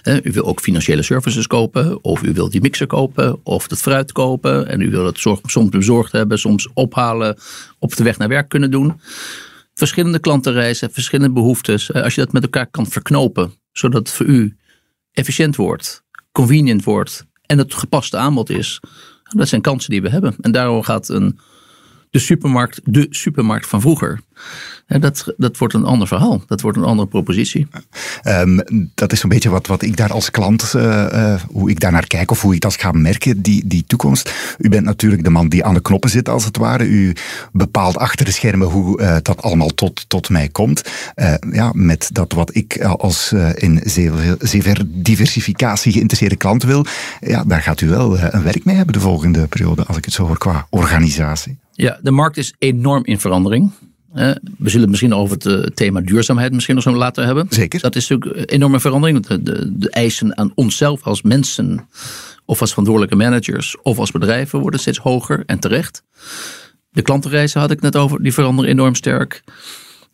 U 0.02 0.32
wil 0.32 0.44
ook 0.44 0.60
financiële 0.60 1.02
services 1.02 1.46
kopen, 1.46 2.04
of 2.04 2.22
u 2.22 2.32
wilt 2.32 2.52
die 2.52 2.60
mixer 2.60 2.86
kopen, 2.86 3.40
of 3.42 3.70
het 3.70 3.78
fruit 3.80 4.12
kopen. 4.12 4.68
En 4.68 4.80
u 4.80 4.90
wil 4.90 5.06
het 5.06 5.18
soms 5.46 5.68
bezorgd 5.68 6.12
hebben, 6.12 6.38
soms 6.38 6.68
ophalen, 6.74 7.38
op 7.78 7.96
de 7.96 8.02
weg 8.02 8.18
naar 8.18 8.28
werk 8.28 8.48
kunnen 8.48 8.70
doen. 8.70 9.00
Verschillende 9.74 10.18
klantenreizen, 10.18 10.90
verschillende 10.92 11.32
behoeftes. 11.32 11.92
Als 11.92 12.14
je 12.14 12.20
dat 12.20 12.32
met 12.32 12.42
elkaar 12.42 12.66
kan 12.66 12.86
verknopen, 12.86 13.52
zodat 13.72 14.06
het 14.06 14.16
voor 14.16 14.26
u 14.26 14.56
efficiënt 15.12 15.56
wordt, 15.56 16.02
convenient 16.32 16.84
wordt 16.84 17.26
en 17.46 17.58
het 17.58 17.74
gepaste 17.74 18.16
aanbod 18.16 18.50
is. 18.50 18.80
Dat 19.22 19.48
zijn 19.48 19.60
kansen 19.60 19.90
die 19.90 20.02
we 20.02 20.08
hebben. 20.08 20.34
En 20.40 20.52
daarom 20.52 20.82
gaat 20.82 21.08
een 21.08 21.38
de 22.10 22.18
supermarkt, 22.18 22.80
de 22.84 23.06
supermarkt 23.10 23.66
van 23.66 23.80
vroeger. 23.80 24.20
Dat, 24.86 25.34
dat 25.36 25.58
wordt 25.58 25.74
een 25.74 25.84
ander 25.84 26.08
verhaal. 26.08 26.42
Dat 26.46 26.60
wordt 26.60 26.76
een 26.78 26.84
andere 26.84 27.08
propositie. 27.08 27.66
Um, 28.24 28.62
dat 28.94 29.12
is 29.12 29.22
een 29.22 29.28
beetje 29.28 29.50
wat, 29.50 29.66
wat 29.66 29.82
ik 29.82 29.96
daar 29.96 30.12
als 30.12 30.30
klant, 30.30 30.72
uh, 30.76 30.82
uh, 30.82 31.40
hoe 31.50 31.70
ik 31.70 31.80
daar 31.80 31.92
naar 31.92 32.06
kijk 32.06 32.30
of 32.30 32.42
hoe 32.42 32.54
ik 32.54 32.60
dat 32.60 32.74
ga 32.74 32.92
merken, 32.92 33.42
die, 33.42 33.66
die 33.66 33.84
toekomst. 33.86 34.34
U 34.58 34.68
bent 34.68 34.84
natuurlijk 34.84 35.24
de 35.24 35.30
man 35.30 35.48
die 35.48 35.64
aan 35.64 35.74
de 35.74 35.80
knoppen 35.80 36.10
zit, 36.10 36.28
als 36.28 36.44
het 36.44 36.56
ware. 36.56 36.84
U 36.84 37.12
bepaalt 37.52 37.96
achter 37.96 38.24
de 38.24 38.32
schermen 38.32 38.68
hoe 38.68 39.00
uh, 39.00 39.16
dat 39.22 39.42
allemaal 39.42 39.68
tot, 39.68 40.08
tot 40.08 40.28
mij 40.28 40.48
komt. 40.48 40.90
ja, 41.50 41.70
met 41.74 42.10
dat 42.12 42.32
wat 42.32 42.54
ik 42.54 42.82
als 42.84 43.32
in 43.54 43.80
zeer 44.40 44.84
diversificatie 44.86 45.92
geïnteresseerde 45.92 46.36
klant 46.36 46.62
wil. 46.62 46.86
Ja, 47.20 47.44
daar 47.44 47.62
gaat 47.62 47.80
u 47.80 47.88
wel 47.88 48.18
een 48.18 48.42
werk 48.42 48.64
mee 48.64 48.76
hebben 48.76 48.94
de 48.94 49.00
volgende 49.00 49.46
periode, 49.46 49.84
als 49.84 49.96
ik 49.96 50.04
het 50.04 50.14
zo 50.14 50.26
hoor, 50.26 50.38
qua 50.38 50.66
organisatie. 50.70 51.58
Ja, 51.80 51.98
de 52.02 52.10
markt 52.10 52.36
is 52.36 52.54
enorm 52.58 53.04
in 53.04 53.20
verandering. 53.20 53.72
We 54.12 54.40
zullen 54.58 54.80
het 54.80 54.90
misschien 54.90 55.14
over 55.14 55.34
het 55.34 55.46
eh, 55.46 55.60
thema 55.60 56.00
duurzaamheid 56.00 56.52
misschien 56.52 56.74
nog 56.74 56.84
zo 56.84 56.92
later 56.92 57.24
hebben. 57.24 57.46
Zeker. 57.50 57.80
Dat 57.80 57.96
is 57.96 58.08
natuurlijk 58.08 58.40
een 58.40 58.48
enorme 58.48 58.80
verandering. 58.80 59.26
De, 59.26 59.42
de, 59.42 59.78
de, 59.78 59.90
eisen 59.90 60.38
aan 60.38 60.52
onszelf 60.54 61.02
als 61.02 61.22
mensen, 61.22 61.88
of 62.44 62.60
als 62.60 62.70
verantwoordelijke 62.70 63.16
managers, 63.16 63.76
of 63.82 63.98
als 63.98 64.10
bedrijven 64.10 64.60
worden 64.60 64.80
steeds 64.80 64.98
hoger 64.98 65.42
en 65.46 65.58
terecht. 65.58 66.02
De 66.90 67.02
klantenreizen 67.02 67.60
had 67.60 67.70
ik 67.70 67.80
net 67.80 67.96
over, 67.96 68.22
die 68.22 68.32
veranderen 68.32 68.70
enorm 68.70 68.94
sterk. 68.94 69.42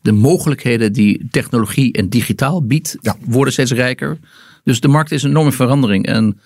De 0.02 0.12
mogelijkheden 0.12 0.92
die 0.92 1.26
technologie 1.30 1.92
en 1.92 2.09
digitaal 2.09 2.66
biedt, 2.66 2.97
worden 3.21 3.52
steeds 3.52 3.73
rijker. 3.73 4.18
Dus 4.64 4.80
de 4.80 4.88
markt 4.88 5.12
is 5.12 5.23
een 5.23 5.30
enorme 5.30 5.52
verandering. 5.52 6.06
En 6.06 6.40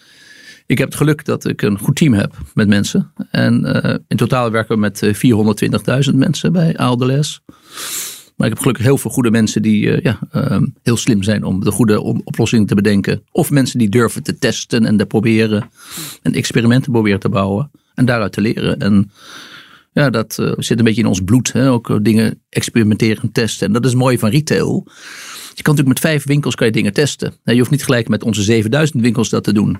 ik 0.68 0.78
heb 0.78 0.88
het 0.88 0.96
geluk 0.96 1.24
dat 1.24 1.46
ik 1.46 1.62
een 1.62 1.78
goed 1.78 1.96
team 1.96 2.12
heb 2.12 2.36
met 2.54 2.68
mensen. 2.68 3.12
En 3.30 3.66
uh, 3.84 3.94
in 4.08 4.16
totaal 4.16 4.50
werken 4.50 4.74
we 4.74 4.80
met 4.80 5.06
420.000 6.10 6.14
mensen 6.14 6.52
bij 6.52 6.76
Aaldeles. 6.76 7.40
Maar 8.36 8.46
ik 8.46 8.52
heb 8.52 8.58
gelukkig 8.58 8.84
heel 8.84 8.98
veel 8.98 9.10
goede 9.10 9.30
mensen 9.30 9.62
die 9.62 9.86
uh, 9.86 10.00
ja, 10.00 10.18
uh, 10.32 10.60
heel 10.82 10.96
slim 10.96 11.22
zijn 11.22 11.44
om 11.44 11.64
de 11.64 11.70
goede 11.70 12.00
oplossingen 12.00 12.66
te 12.66 12.74
bedenken. 12.74 13.22
Of 13.32 13.50
mensen 13.50 13.78
die 13.78 13.88
durven 13.88 14.22
te 14.22 14.38
testen 14.38 14.84
en 14.84 14.96
te 14.96 15.06
proberen. 15.06 15.70
En 16.22 16.32
experimenten 16.32 16.92
proberen 16.92 17.20
te 17.20 17.28
bouwen. 17.28 17.70
En 17.94 18.04
daaruit 18.04 18.32
te 18.32 18.40
leren. 18.40 18.78
En 18.78 19.10
ja, 19.92 20.10
dat 20.10 20.34
zit 20.56 20.78
een 20.78 20.84
beetje 20.84 21.02
in 21.02 21.08
ons 21.08 21.24
bloed. 21.24 21.52
Hè? 21.52 21.70
Ook 21.70 22.04
dingen 22.04 22.42
experimenteren 22.48 23.22
en 23.22 23.32
testen. 23.32 23.66
En 23.66 23.72
dat 23.72 23.84
is 23.84 23.94
mooi 23.94 24.18
van 24.18 24.30
retail. 24.30 24.82
Je 25.54 25.62
kan 25.62 25.74
natuurlijk 25.74 25.88
met 25.88 26.00
vijf 26.00 26.24
winkels 26.24 26.54
kan 26.54 26.66
je 26.66 26.72
dingen 26.72 26.92
testen. 26.92 27.32
Je 27.44 27.58
hoeft 27.58 27.70
niet 27.70 27.84
gelijk 27.84 28.08
met 28.08 28.22
onze 28.22 28.42
7000 28.42 29.02
winkels 29.02 29.28
dat 29.28 29.44
te 29.44 29.52
doen. 29.52 29.78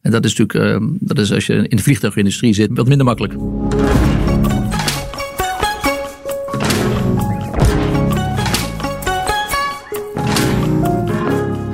En 0.00 0.10
dat 0.10 0.24
is 0.24 0.34
natuurlijk, 0.34 0.72
ehm, 0.72 0.88
dat 1.00 1.18
is 1.18 1.32
als 1.32 1.46
je 1.46 1.68
in 1.68 1.76
de 1.76 1.82
vliegtuigindustrie 1.82 2.54
zit, 2.54 2.70
wat 2.72 2.88
minder 2.88 3.06
makkelijk. 3.06 3.32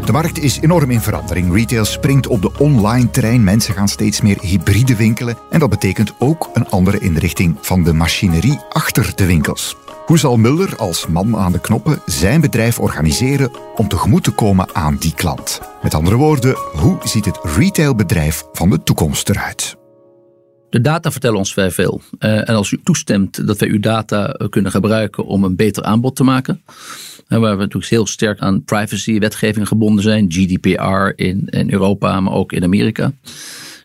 De 0.05 0.13
markt 0.13 0.39
is 0.39 0.61
enorm 0.61 0.91
in 0.91 1.01
verandering. 1.01 1.55
Retail 1.55 1.85
springt 1.85 2.27
op 2.27 2.43
de 2.43 2.51
online 2.59 3.11
trein. 3.11 3.45
Mensen 3.45 3.75
gaan 3.75 3.89
steeds 3.89 4.21
meer 4.21 4.39
hybride 4.41 4.97
winkelen. 4.97 5.37
En 5.51 5.59
dat 5.59 5.71
betekent 5.71 6.13
ook 6.19 6.51
een 6.53 6.69
andere 6.69 6.99
inrichting 6.99 7.57
van 7.61 7.85
de 7.85 7.93
machinerie 7.93 8.59
achter 8.69 9.13
de 9.15 9.27
winkels. 9.27 9.77
Hoe 10.05 10.19
zal 10.19 10.37
Muller 10.37 10.77
als 10.77 11.07
man 11.07 11.37
aan 11.37 11.53
de 11.53 11.61
knoppen 11.61 11.99
zijn 12.07 12.41
bedrijf 12.41 12.79
organiseren 12.79 13.51
om 13.75 13.89
tegemoet 13.89 14.25
te 14.25 14.31
komen 14.31 14.69
aan 14.73 14.97
die 14.97 15.15
klant? 15.15 15.61
Met 15.83 15.95
andere 15.95 16.17
woorden, 16.17 16.55
hoe 16.55 16.99
ziet 17.03 17.25
het 17.25 17.39
retailbedrijf 17.43 18.45
van 18.53 18.71
de 18.71 18.83
toekomst 18.83 19.29
eruit? 19.29 19.77
De 20.71 20.81
data 20.81 21.11
vertellen 21.11 21.39
ons 21.39 21.53
vrij 21.53 21.71
veel. 21.71 22.01
Uh, 22.19 22.49
en 22.49 22.55
als 22.55 22.71
u 22.71 22.81
toestemt 22.83 23.47
dat 23.47 23.59
wij 23.59 23.69
uw 23.69 23.81
data 23.81 24.33
eh, 24.33 24.49
kunnen 24.49 24.71
gebruiken 24.71 25.25
om 25.25 25.45
een 25.45 25.57
beter 25.57 25.83
aanbod 25.83 26.17
te 26.17 26.25
maken, 26.25 26.63
waar 27.29 27.41
we 27.41 27.63
natuurlijk 27.63 27.91
heel 27.91 28.07
sterk 28.07 28.41
aan 28.41 28.65
privacy-wetgeving 28.65 29.69
gebonden 29.69 30.03
zijn, 30.03 30.33
GDPR 30.33 31.23
in, 31.23 31.49
Europa, 31.51 32.21
maar 32.21 32.33
ook 32.33 32.53
in 32.53 32.65
Amerika. 32.65 33.13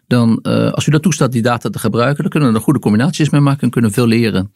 Dan, 0.08 0.40
uh, 0.44 0.72
als 0.72 0.88
u 0.88 0.92
dat 0.92 1.02
toestaat 1.02 1.32
die 1.32 1.42
data 1.42 1.70
te 1.70 1.80
gebruiken, 1.80 2.22
dan 2.22 2.32
kunnen 2.32 2.50
we 2.50 2.56
er 2.56 2.64
goede 2.64 2.80
combinaties 2.80 3.30
mee 3.30 3.42
maken 3.42 3.62
en 3.62 3.70
kunnen 3.70 3.92
veel 3.92 4.08
leren. 4.08 4.52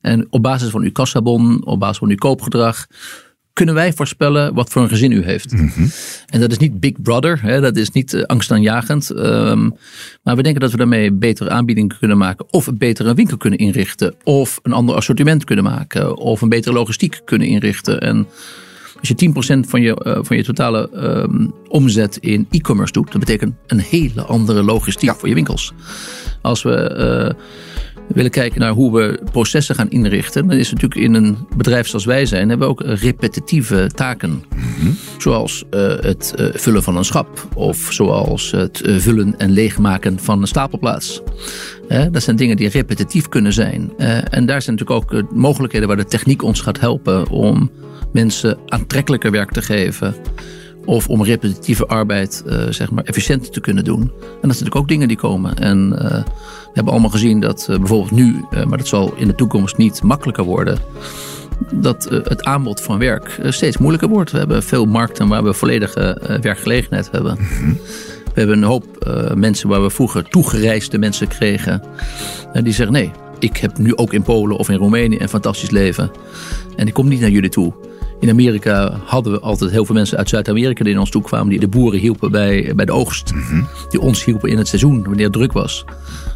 En 0.00 0.26
op 0.30 0.42
basis 0.42 0.70
van 0.70 0.82
uw 0.82 0.92
kassabon, 0.92 1.66
op 1.66 1.80
basis 1.80 1.98
van 1.98 2.08
uw 2.08 2.16
koopgedrag, 2.16 2.86
kunnen 3.54 3.74
wij 3.74 3.92
voorspellen 3.92 4.54
wat 4.54 4.70
voor 4.70 4.82
een 4.82 4.88
gezin 4.88 5.12
u 5.12 5.24
heeft. 5.24 5.52
Mhm. 5.52 5.86
En 6.26 6.40
dat 6.40 6.50
is 6.50 6.58
niet 6.58 6.80
Big 6.80 7.02
Brother, 7.02 7.42
hè, 7.42 7.60
dat 7.60 7.76
is 7.76 7.90
niet 7.90 8.12
uh, 8.12 8.22
angstaanjagend. 8.22 9.10
Um, 9.10 9.74
maar 10.22 10.36
we 10.36 10.42
denken 10.42 10.60
dat 10.60 10.70
we 10.70 10.76
daarmee 10.76 11.12
betere 11.12 11.50
aanbiedingen 11.50 11.96
kunnen 11.98 12.18
maken. 12.18 12.46
Of 12.50 12.66
een 12.66 12.78
betere 12.78 13.14
winkel 13.14 13.36
kunnen 13.36 13.58
inrichten. 13.58 14.14
Of 14.22 14.58
een 14.62 14.72
ander 14.72 14.94
assortiment 14.94 15.44
kunnen 15.44 15.64
maken. 15.64 16.16
Of 16.16 16.40
een 16.40 16.48
betere 16.48 16.74
logistiek 16.74 17.20
kunnen 17.24 17.48
inrichten. 17.48 18.00
En 18.00 18.26
als 18.98 19.08
je 19.08 19.14
10% 19.14 19.68
van 19.68 19.82
je, 19.82 20.02
uh, 20.06 20.18
van 20.20 20.36
je 20.36 20.44
totale 20.44 20.90
um, 20.94 21.54
omzet 21.68 22.16
in 22.16 22.46
e-commerce 22.50 22.92
doet, 22.92 23.12
dat 23.12 23.20
betekent 23.20 23.54
een 23.66 23.80
hele 23.80 24.22
andere 24.22 24.62
logistiek 24.62 25.14
voor 25.14 25.28
je 25.28 25.34
winkels. 25.34 25.72
Als 26.42 26.62
we. 26.62 27.34
Uh, 27.36 27.42
we 28.08 28.14
willen 28.14 28.30
kijken 28.30 28.60
naar 28.60 28.72
hoe 28.72 28.92
we 28.92 29.20
processen 29.32 29.74
gaan 29.74 29.90
inrichten. 29.90 30.48
Dan 30.48 30.58
is 30.58 30.72
natuurlijk 30.72 31.00
in 31.00 31.14
een 31.14 31.38
bedrijf 31.56 31.86
zoals 31.86 32.04
wij 32.04 32.26
zijn, 32.26 32.48
hebben 32.48 32.68
we 32.68 32.72
ook 32.72 32.82
repetitieve 33.00 33.90
taken. 33.94 34.44
Mhm. 34.56 34.90
Zoals 35.18 35.64
uh, 35.70 35.80
het 36.00 36.34
uh, 36.38 36.46
vullen 36.52 36.82
van 36.82 36.96
een 36.96 37.04
schap. 37.04 37.48
Of 37.54 37.86
zoals 37.90 38.50
het 38.50 38.82
uh, 38.86 38.98
vullen 38.98 39.38
en 39.38 39.50
leegmaken 39.50 40.18
van 40.18 40.40
een 40.40 40.46
stapelplaats. 40.46 41.22
dat 42.10 42.22
zijn 42.22 42.36
dingen 42.36 42.56
die 42.56 42.68
repetitief 42.68 43.28
kunnen 43.28 43.52
zijn. 43.52 43.92
en 44.30 44.46
daar 44.46 44.62
zijn 44.62 44.76
natuurlijk 44.76 45.12
ook 45.12 45.32
mogelijkheden 45.32 45.88
waar 45.88 45.96
de 45.96 46.04
techniek 46.04 46.42
ons 46.42 46.60
gaat 46.60 46.80
helpen 46.80 47.28
om 47.28 47.70
mensen 48.12 48.58
aantrekkelijker 48.66 49.30
werk 49.30 49.50
te 49.50 49.62
geven. 49.62 50.14
Of 50.84 51.08
om 51.08 51.24
repetitieve 51.24 51.86
arbeid 51.86 52.42
zeg 52.68 52.90
maar 52.90 53.04
efficiënter 53.04 53.50
te 53.50 53.60
kunnen 53.60 53.84
doen. 53.84 54.00
En 54.00 54.08
dat 54.08 54.30
zijn 54.30 54.40
natuurlijk 54.40 54.76
ook 54.76 54.88
dingen 54.88 55.08
die 55.08 55.16
komen. 55.16 55.56
En 55.56 55.98
we 56.74 56.80
hebben 56.80 56.92
allemaal 56.92 57.18
gezien 57.18 57.40
dat 57.40 57.66
uh, 57.70 57.78
bijvoorbeeld 57.78 58.10
nu, 58.10 58.44
uh, 58.50 58.64
maar 58.64 58.78
dat 58.78 58.86
zal 58.86 59.14
in 59.16 59.26
de 59.26 59.34
toekomst 59.34 59.76
niet 59.76 60.02
makkelijker 60.02 60.44
worden, 60.44 60.78
dat 61.72 62.08
uh, 62.12 62.18
het 62.24 62.44
aanbod 62.44 62.80
van 62.80 62.98
werk 62.98 63.40
steeds 63.48 63.78
moeilijker 63.78 64.08
wordt. 64.08 64.30
We 64.30 64.38
hebben 64.38 64.62
veel 64.62 64.84
markten 64.84 65.28
waar 65.28 65.44
we 65.44 65.52
volledige 65.52 66.38
werkgelegenheid 66.40 67.10
hebben. 67.10 67.38
Mhm. 67.40 67.72
We 68.24 68.40
hebben 68.40 68.56
een 68.56 68.62
hoop 68.62 68.84
mensen 69.34 69.68
waar 69.68 69.82
we 69.82 69.90
vroeger 69.90 70.28
toegereisde 70.28 70.98
mensen 70.98 71.28
kregen. 71.28 71.82
die 72.62 72.72
zeggen 72.72 72.94
nee, 72.94 73.10
ik 73.38 73.56
heb 73.56 73.78
nu 73.78 73.96
ook 73.96 74.12
in 74.12 74.22
Polen 74.22 74.56
of 74.56 74.68
in 74.68 74.76
Roemenië 74.76 75.20
een 75.20 75.28
fantastisch 75.28 75.70
leven. 75.70 76.10
En 76.76 76.86
ik 76.86 76.94
kom 76.94 77.08
niet 77.08 77.20
naar 77.20 77.30
jullie 77.30 77.50
toe. 77.50 77.72
In 78.24 78.30
Amerika 78.30 79.00
hadden 79.04 79.32
we 79.32 79.40
altijd 79.40 79.70
heel 79.70 79.84
veel 79.84 79.94
mensen 79.94 80.18
uit 80.18 80.28
Zuid-Amerika 80.28 80.84
die 80.84 80.92
in 80.92 80.98
ons 80.98 81.10
toe 81.10 81.22
kwamen. 81.22 81.48
Die 81.48 81.60
de 81.60 81.68
boeren 81.68 82.00
hielpen 82.00 82.30
bij, 82.30 82.72
bij 82.76 82.84
de 82.84 82.92
oogst. 82.92 83.34
Mhm. 83.34 83.62
Die 83.88 84.00
ons 84.00 84.24
hielpen 84.24 84.50
in 84.50 84.58
het 84.58 84.68
seizoen 84.68 85.02
wanneer 85.02 85.24
het 85.24 85.32
druk 85.32 85.52
was. 85.52 85.84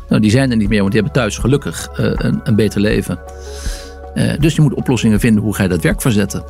Nou, 0.08 0.20
die 0.22 0.30
zijn 0.30 0.50
er 0.50 0.56
niet 0.56 0.68
meer, 0.68 0.80
want 0.80 0.92
die 0.92 1.00
hebben 1.00 1.20
thuis 1.20 1.38
gelukkig 1.38 1.88
uh, 1.90 1.96
een, 2.14 2.40
een, 2.44 2.56
beter 2.56 2.80
leven. 2.80 3.18
Uh, 4.14 4.32
dus 4.38 4.54
je 4.54 4.60
moet 4.60 4.74
oplossingen 4.74 5.20
vinden 5.20 5.42
hoe 5.42 5.54
ga 5.54 5.62
je 5.62 5.68
dat 5.68 5.82
werk 5.82 6.00
verzetten. 6.00 6.44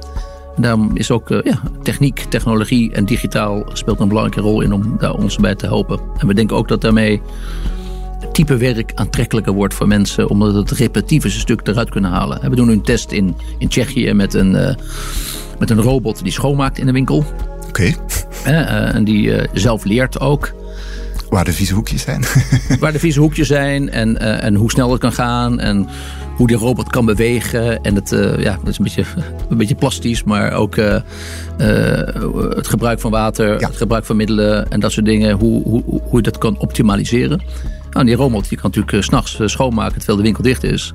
Daarom 0.56 0.90
is 0.94 1.10
ook 1.10 1.30
uh, 1.30 1.38
ja, 1.42 1.60
techniek, 1.82 2.18
technologie 2.18 2.92
en 2.92 3.04
digitaal 3.04 3.64
speelt 3.72 4.00
een 4.00 4.08
belangrijke 4.08 4.48
rol 4.48 4.60
in 4.60 4.72
om 4.72 4.96
daar 4.98 5.14
ons 5.14 5.36
bij 5.36 5.54
te 5.54 5.66
helpen. 5.66 6.00
En 6.16 6.26
we 6.26 6.34
denken 6.34 6.56
ook 6.56 6.68
dat 6.68 6.80
daarmee 6.80 7.22
type 8.32 8.56
werk 8.56 8.92
aantrekkelijker 8.94 9.52
wordt 9.52 9.74
voor 9.74 9.88
mensen, 9.88 10.28
omdat 10.28 10.54
het 10.54 10.70
repetitieve 10.70 11.30
stuk 11.30 11.60
eruit 11.64 11.90
kunnen 11.90 12.10
halen. 12.10 12.50
We 12.50 12.56
doen 12.56 12.66
nu 12.66 12.72
een 12.72 12.82
test 12.82 13.12
in, 13.12 13.36
in 13.58 13.68
Tsjechië 13.68 14.12
met 14.12 14.34
een, 14.34 14.54
uh, 14.54 14.74
met 15.58 15.70
een 15.70 15.82
robot 15.82 16.22
die 16.22 16.32
schoonmaakt 16.32 16.78
in 16.78 16.86
de 16.86 16.92
winkel. 16.92 17.24
Oké. 17.68 17.94
Uh, 18.46 18.94
en 18.94 19.04
die 19.04 19.32
zelf 19.52 19.84
leert 19.84 20.20
ook. 20.20 20.54
Waar 21.30 21.44
de 21.44 21.52
vieze 21.52 21.74
hoekjes 21.74 22.02
zijn. 22.02 22.24
Waar 22.80 22.92
de 22.92 22.98
vieze 22.98 23.20
hoekjes 23.20 23.46
zijn 23.46 23.90
en, 23.90 24.40
en 24.40 24.54
hoe 24.54 24.70
snel 24.70 24.90
het 24.90 25.00
kan 25.00 25.12
gaan 25.12 25.60
en 25.60 25.88
hoe 26.36 26.46
die 26.46 26.56
robot 26.56 26.88
kan 26.88 27.04
bewegen. 27.04 27.82
En 27.82 27.94
het, 27.94 28.10
ja, 28.38 28.58
dat 28.58 28.68
is 28.68 28.78
een 28.78 28.84
beetje, 28.84 29.04
een 29.48 29.56
beetje 29.56 29.74
plastisch, 29.74 30.24
maar 30.24 30.52
ook 30.52 30.76
het 32.56 32.68
gebruik 32.68 33.00
van 33.00 33.10
water, 33.10 33.60
ja. 33.60 33.66
het 33.66 33.76
gebruik 33.76 34.04
van 34.04 34.16
middelen 34.16 34.70
en 34.70 34.80
dat 34.80 34.92
soort 34.92 35.06
dingen. 35.06 35.38
Hoe, 35.38 35.62
hoe, 35.62 35.82
hoe 35.84 36.16
je 36.16 36.22
dat 36.22 36.38
kan 36.38 36.58
optimaliseren. 36.58 37.42
Nou, 37.90 38.06
die 38.06 38.14
robot 38.14 38.48
die 38.48 38.58
kan 38.58 38.70
natuurlijk 38.74 39.04
s 39.04 39.06
s'nachts 39.06 39.38
schoonmaken 39.44 39.96
terwijl 39.96 40.18
de 40.18 40.24
winkel 40.24 40.42
dicht 40.42 40.64
is. 40.64 40.94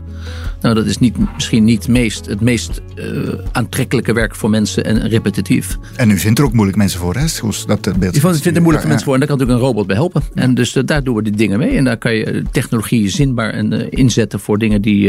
Nou, 0.63 0.75
dat 0.75 0.85
is 0.85 0.97
niet, 0.97 1.33
misschien 1.33 1.63
niet 1.63 1.88
meest, 1.88 2.25
het 2.25 2.41
meest 2.41 2.81
uh, 2.95 3.33
aantrekkelijke 3.51 4.13
werk 4.13 4.35
voor 4.35 4.50
mensen 4.50 4.85
en 4.85 5.07
repetitief. 5.07 5.77
En 5.95 6.09
u 6.09 6.17
vindt 6.17 6.39
er 6.39 6.45
ook 6.45 6.53
moeilijk 6.53 6.77
mensen 6.77 7.00
voor, 7.00 7.15
hè? 7.15 7.27
Zoals 7.27 7.65
dat 7.65 7.81
beeld. 8.00 8.15
Je 8.15 8.21
vindt 8.21 8.45
er 8.45 8.62
moeilijk 8.62 8.83
ja, 8.83 8.89
mensen 8.89 9.05
voor 9.05 9.13
en 9.13 9.19
daar 9.19 9.29
kan 9.29 9.38
natuurlijk 9.38 9.59
een 9.59 9.67
robot 9.67 9.88
bij 9.88 9.95
helpen. 9.95 10.21
Ja. 10.33 10.41
En 10.41 10.53
dus 10.53 10.75
uh, 10.75 10.83
daar 10.85 11.03
doen 11.03 11.15
we 11.15 11.21
die 11.21 11.35
dingen 11.35 11.59
mee. 11.59 11.77
En 11.77 11.83
daar 11.83 11.97
kan 11.97 12.15
je 12.15 12.43
technologie 12.51 13.09
zinbaar 13.09 13.50
en, 13.50 13.73
uh, 13.73 13.85
inzetten 13.89 14.39
voor 14.39 14.57
dingen 14.57 14.81
die, 14.81 15.00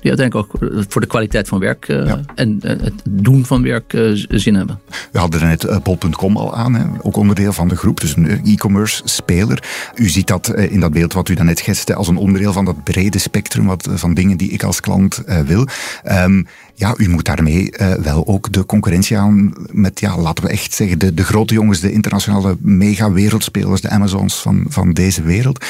die 0.00 0.10
uiteindelijk 0.10 0.34
ook 0.34 0.70
voor 0.88 1.00
de 1.00 1.06
kwaliteit 1.06 1.48
van 1.48 1.58
werk 1.58 1.88
en 2.34 2.58
het 2.62 3.02
doen 3.10 3.44
van 3.44 3.62
werk 3.62 3.98
zin 4.28 4.54
hebben. 4.54 4.80
We 5.12 5.18
hadden 5.18 5.40
net 5.40 5.80
bol.com 5.82 6.36
al 6.36 6.56
aan, 6.56 6.74
hè? 6.74 6.84
ook 7.02 7.16
onderdeel 7.16 7.52
van 7.52 7.68
de 7.68 7.76
groep, 7.76 8.00
dus 8.00 8.16
een 8.16 8.44
e-commerce 8.44 9.02
speler. 9.04 9.62
U 9.94 10.08
ziet 10.08 10.26
dat 10.26 10.54
in 10.54 10.80
dat 10.80 10.92
beeld 10.92 11.12
wat 11.18 11.28
u 11.28 11.34
daarnet 11.34 11.58
schetste 11.58 11.94
als 11.94 12.08
een 12.08 12.16
onderdeel 12.16 12.52
van 12.52 12.64
dat 12.64 12.84
brede 12.84 13.18
spectrum 13.18 13.66
wat, 13.66 13.88
van 13.90 14.14
dingen 14.14 14.36
die 14.36 14.50
ik 14.50 14.62
als 14.62 14.80
klant 14.80 15.22
uh, 15.26 15.40
wil. 15.40 15.66
Um, 16.04 16.46
ja, 16.74 16.94
u 16.96 17.08
moet 17.08 17.24
daarmee 17.24 17.72
uh, 17.72 17.94
wel 17.94 18.26
ook 18.26 18.52
de 18.52 18.66
concurrentie 18.66 19.16
aan 19.16 19.52
met, 19.72 20.00
ja, 20.00 20.18
laten 20.18 20.44
we 20.44 20.50
echt 20.50 20.74
zeggen, 20.74 20.98
de, 20.98 21.14
de 21.14 21.24
grote 21.24 21.54
jongens, 21.54 21.80
de 21.80 21.92
internationale 21.92 22.56
mega-wereldspelers, 22.60 23.80
de 23.80 23.88
Amazons 23.88 24.40
van, 24.40 24.66
van 24.68 24.92
deze 24.92 25.22
wereld. 25.22 25.64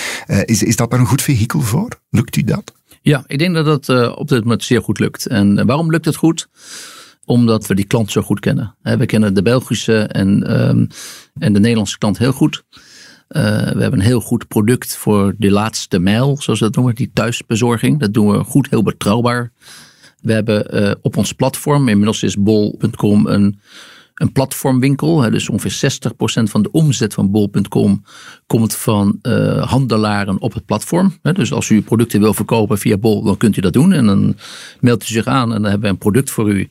Is, 0.44 0.62
is 0.62 0.76
dat 0.76 0.90
daar 0.90 1.00
een 1.00 1.06
goed 1.06 1.22
vehikel 1.22 1.60
voor? 1.60 1.88
Lukt 2.10 2.36
u 2.36 2.44
dat? 2.44 2.72
Ja, 3.02 3.24
ik 3.26 3.38
denk 3.38 3.54
dat 3.54 3.64
dat 3.86 4.16
op 4.16 4.28
dit 4.28 4.42
moment 4.42 4.64
zeer 4.64 4.82
goed 4.82 4.98
lukt. 4.98 5.26
En 5.26 5.66
waarom 5.66 5.90
lukt 5.90 6.04
het 6.04 6.16
goed? 6.16 6.48
Omdat 7.24 7.66
we 7.66 7.74
die 7.74 7.86
klant 7.86 8.10
zo 8.10 8.22
goed 8.22 8.40
kennen. 8.40 8.74
We 8.82 9.06
kennen 9.06 9.34
de 9.34 9.42
Belgische 9.42 9.98
en, 10.02 10.60
um, 10.60 10.88
en 11.38 11.52
de 11.52 11.60
Nederlandse 11.60 11.98
klant 11.98 12.18
heel 12.18 12.32
goed. 12.32 12.64
Uh, 13.28 13.42
we 13.42 13.80
hebben 13.80 13.92
een 13.92 14.06
heel 14.06 14.20
goed 14.20 14.48
product 14.48 14.96
voor 14.96 15.34
de 15.38 15.50
laatste 15.50 15.98
mijl, 15.98 16.36
zoals 16.40 16.58
we 16.58 16.64
dat 16.64 16.74
noemen, 16.74 16.94
die 16.94 17.10
thuisbezorging. 17.12 18.00
Dat 18.00 18.14
doen 18.14 18.30
we 18.30 18.44
goed, 18.44 18.70
heel 18.70 18.82
betrouwbaar. 18.82 19.52
We 20.20 20.32
hebben 20.32 20.82
uh, 20.82 20.90
op 21.02 21.16
ons 21.16 21.32
platform, 21.32 21.88
inmiddels 21.88 22.22
is 22.22 22.36
bol.com 22.36 23.26
een 23.26 23.60
een 24.18 24.32
platformwinkel. 24.32 25.30
Dus 25.30 25.48
ongeveer 25.48 26.00
60% 26.10 26.12
van 26.42 26.62
de 26.62 26.70
omzet 26.70 27.14
van 27.14 27.30
bol.com 27.30 28.04
komt 28.46 28.74
van 28.74 29.18
uh, 29.22 29.70
handelaren 29.70 30.40
op 30.40 30.54
het 30.54 30.64
platform. 30.64 31.18
Dus 31.22 31.52
als 31.52 31.68
u 31.68 31.82
producten 31.82 32.20
wil 32.20 32.34
verkopen 32.34 32.78
via 32.78 32.96
bol, 32.96 33.22
dan 33.22 33.36
kunt 33.36 33.56
u 33.56 33.60
dat 33.60 33.72
doen. 33.72 33.92
En 33.92 34.06
dan 34.06 34.36
meldt 34.80 35.02
u 35.02 35.06
zich 35.06 35.26
aan 35.26 35.54
en 35.54 35.62
dan 35.62 35.70
hebben 35.70 35.80
we 35.80 35.88
een 35.88 35.98
product 35.98 36.30
voor 36.30 36.50
u. 36.50 36.68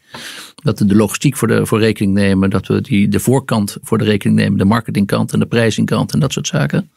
Dat 0.64 0.80
we 0.80 0.86
de 0.86 0.96
logistiek 0.96 1.38
voor, 1.38 1.48
de, 1.48 1.66
voor 1.66 1.80
rekening 1.80 2.14
nemen. 2.14 2.50
Dat 2.50 2.68
we 2.68 2.82
die, 2.82 3.08
de 3.08 3.20
voorkant 3.20 3.78
voor 3.82 3.98
de 3.98 4.04
rekening 4.04 4.40
nemen. 4.40 4.58
De 4.58 4.66
marketingkant 4.66 5.34
en 5.34 5.40
de 5.40 5.46
prijzingkant 5.46 6.14
en 6.14 6.20
dat 6.20 6.34
soort 6.34 6.48
zaken. 6.48 6.90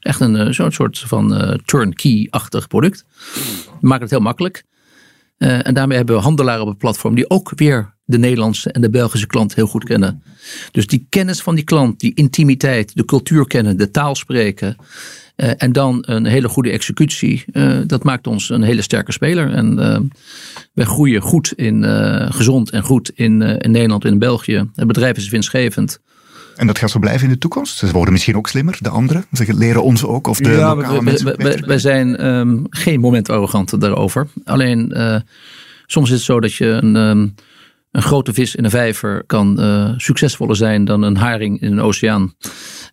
Echt 0.00 0.20
een 0.20 0.54
zo'n 0.54 0.72
soort 0.72 0.98
van 0.98 1.42
uh, 1.42 1.54
turnkey-achtig 1.64 2.66
product. 2.66 3.04
We 3.80 3.86
maken 3.86 4.02
het 4.02 4.10
heel 4.10 4.20
makkelijk. 4.20 4.64
Uh, 5.38 5.66
en 5.66 5.74
daarmee 5.74 5.96
hebben 5.96 6.16
we 6.16 6.22
handelaren 6.22 6.62
op 6.62 6.68
het 6.68 6.78
platform 6.78 7.14
die 7.14 7.30
ook 7.30 7.52
weer 7.54 7.94
de 8.04 8.18
Nederlandse 8.18 8.72
en 8.72 8.80
de 8.80 8.90
Belgische 8.90 9.26
klant 9.26 9.54
heel 9.54 9.66
goed 9.66 9.84
kennen. 9.84 10.22
Dus 10.70 10.86
die 10.86 11.06
kennis 11.08 11.42
van 11.42 11.54
die 11.54 11.64
klant, 11.64 12.00
die 12.00 12.14
intimiteit, 12.14 12.96
de 12.96 13.04
cultuur 13.04 13.46
kennen, 13.46 13.76
de 13.76 13.90
taal 13.90 14.14
spreken. 14.14 14.76
Uh, 15.36 15.50
en 15.56 15.72
dan 15.72 16.02
een 16.06 16.26
hele 16.26 16.48
goede 16.48 16.70
executie. 16.70 17.44
Uh, 17.52 17.78
dat 17.86 18.04
maakt 18.04 18.26
ons 18.26 18.50
een 18.50 18.62
hele 18.62 18.82
sterke 18.82 19.12
speler. 19.12 19.52
En 19.52 19.78
uh, 19.78 19.98
wij 20.72 20.84
groeien 20.84 21.22
goed 21.22 21.52
in, 21.52 21.84
gezond 22.32 22.70
en 22.70 22.82
goed 22.82 23.10
in, 23.14 23.42
in 23.42 23.70
Nederland 23.70 24.04
en 24.04 24.12
in 24.12 24.18
België. 24.18 24.70
Het 24.74 24.86
bedrijf 24.86 25.16
is 25.16 25.28
winstgevend. 25.28 26.00
En 26.56 26.66
dat 26.66 26.78
gaat 26.78 26.90
zo 26.90 26.98
blijven 26.98 27.26
in 27.26 27.32
de 27.32 27.38
toekomst? 27.38 27.76
Ze 27.76 27.90
worden 27.90 28.12
misschien 28.12 28.36
ook 28.36 28.48
slimmer, 28.48 28.78
de 28.80 28.88
anderen? 28.88 29.24
Ze 29.32 29.54
leren 29.54 29.82
ons 29.82 30.04
ook? 30.04 30.26
Of 30.26 30.38
de 30.38 30.50
ja, 30.50 30.74
lokale 30.74 30.98
we, 30.98 31.04
mensen? 31.04 31.36
Wij, 31.36 31.62
wij 31.66 31.78
zijn 31.78 32.26
um, 32.26 32.66
geen 32.70 33.00
moment 33.00 33.30
arrogant 33.30 33.80
daarover. 33.80 34.26
Alleen 34.44 34.94
soms 35.86 36.08
is 36.08 36.14
het 36.14 36.24
zo 36.24 36.40
dat 36.40 36.54
je 36.54 36.66
een... 36.66 36.96
Um, 36.96 37.34
een 37.90 38.02
grote 38.02 38.32
vis 38.32 38.54
in 38.54 38.64
een 38.64 38.70
vijver 38.70 39.24
kan 39.26 39.60
uh, 39.60 39.92
succesvoller 39.96 40.56
zijn 40.56 40.84
dan 40.84 41.02
een 41.02 41.16
haring 41.16 41.60
in 41.60 41.72
een 41.72 41.80
oceaan. 41.80 42.34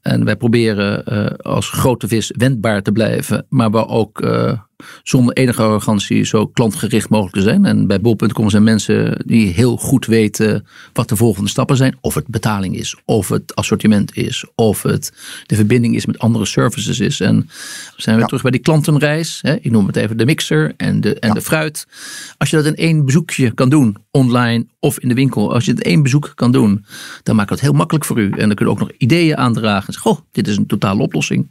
En 0.02 0.26
wij 0.26 0.36
proberen 0.36 1.04
uh, 1.14 1.26
als 1.26 1.70
grote 1.70 2.08
vis 2.08 2.34
wendbaar 2.38 2.82
te 2.82 2.92
blijven, 2.92 3.46
maar 3.50 3.72
we 3.72 3.88
ook 3.88 4.22
zonder 5.04 5.36
enige 5.36 5.62
arrogantie 5.62 6.24
zo 6.24 6.48
klantgericht 6.48 7.10
mogelijk 7.10 7.36
te 7.36 7.42
zijn. 7.42 7.66
En 7.66 7.88
bij 7.88 8.02
bol.com 8.02 8.50
zijn 8.50 8.64
mensen 8.64 9.24
die 9.26 9.48
heel 9.48 9.78
goed 9.78 10.06
weten 10.06 10.66
wat 10.94 11.10
de 11.10 11.16
volgende 11.16 11.50
stappen 11.50 11.78
zijn. 11.78 11.98
Of 12.02 12.14
het 12.14 12.28
betaling 12.28 12.76
is, 12.76 12.96
of 13.06 13.30
het 13.30 13.56
assortiment 13.56 14.16
is, 14.18 14.46
of 14.56 14.84
het 14.84 15.14
de 15.46 15.56
verbinding 15.56 15.96
is 15.96 16.06
met 16.06 16.20
andere 16.20 16.46
services 16.46 17.00
is. 17.00 17.20
En 17.20 17.50
zijn 17.96 18.16
we 18.16 18.22
ja. 18.22 18.28
terug 18.28 18.42
bij 18.42 18.52
die 18.52 18.62
klantenreis. 18.62 19.40
Hè? 19.42 19.56
Ik 19.56 19.72
noem 19.72 19.88
het 19.88 19.96
even 19.96 20.18
de 20.18 20.26
mixer 20.26 20.74
en, 20.78 21.02
de, 21.02 21.20
en 21.20 21.28
ja. 21.28 21.34
de 21.34 21.42
fruit. 21.42 21.88
Als 22.38 22.50
je 22.50 22.56
dat 22.56 22.66
in 22.66 22.76
één 22.76 23.06
bezoekje 23.06 23.54
kan 23.54 23.70
doen, 23.70 23.98
online 24.12 24.66
of 24.80 25.00
in 25.00 25.08
de 25.08 25.14
winkel. 25.14 25.54
Als 25.54 25.66
je 25.66 25.72
het 25.72 25.80
in 25.80 25.92
één 25.92 26.04
bezoek 26.04 26.32
kan 26.36 26.52
doen, 26.52 26.86
dan 27.24 27.36
maakt 27.36 27.50
het 27.50 27.60
heel 27.60 27.74
makkelijk 27.74 28.06
voor 28.06 28.20
u. 28.20 28.32
En 28.32 28.48
dan 28.48 28.56
kun 28.56 28.66
je 28.66 28.72
ook 28.72 28.80
nog 28.80 28.92
ideeën 28.98 29.38
aandragen. 29.38 29.88
En 29.88 29.94
zeggen, 29.94 30.12
goh, 30.12 30.20
dit 30.32 30.48
is 30.48 30.58
een 30.58 30.66
totale 30.66 31.02
oplossing. 31.02 31.48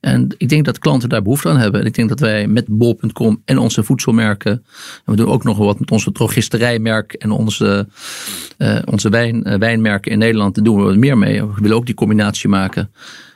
En 0.00 0.34
ik 0.36 0.48
denk 0.48 0.64
dat 0.64 0.78
klanten 0.78 1.08
daar 1.08 1.22
behoefte 1.22 1.48
aan 1.48 1.56
hebben. 1.56 1.80
En 1.80 1.86
ik 1.86 1.94
denk 1.94 2.08
dat 2.08 2.20
wij 2.20 2.46
met 2.58 2.78
bol.com 2.78 3.42
en 3.44 3.58
onze 3.58 3.84
voedselmerken. 3.84 4.52
En 5.04 5.12
we 5.12 5.16
doen 5.16 5.28
ook 5.28 5.44
nog 5.44 5.58
wat 5.58 5.80
met 5.80 5.90
onze 5.90 6.12
drogisterijmerk 6.12 7.12
en 7.12 7.30
onze, 7.30 7.88
uh, 8.58 8.78
onze 8.84 9.08
wijn, 9.08 9.48
uh, 9.48 9.54
wijnmerken 9.54 10.12
in 10.12 10.18
Nederland. 10.18 10.54
Daar 10.54 10.64
doen 10.64 10.76
we 10.76 10.82
wat 10.82 10.96
meer 10.96 11.18
mee. 11.18 11.44
We 11.44 11.60
willen 11.60 11.76
ook 11.76 11.86
die 11.86 11.94
combinatie 11.94 12.48
maken. 12.48 12.92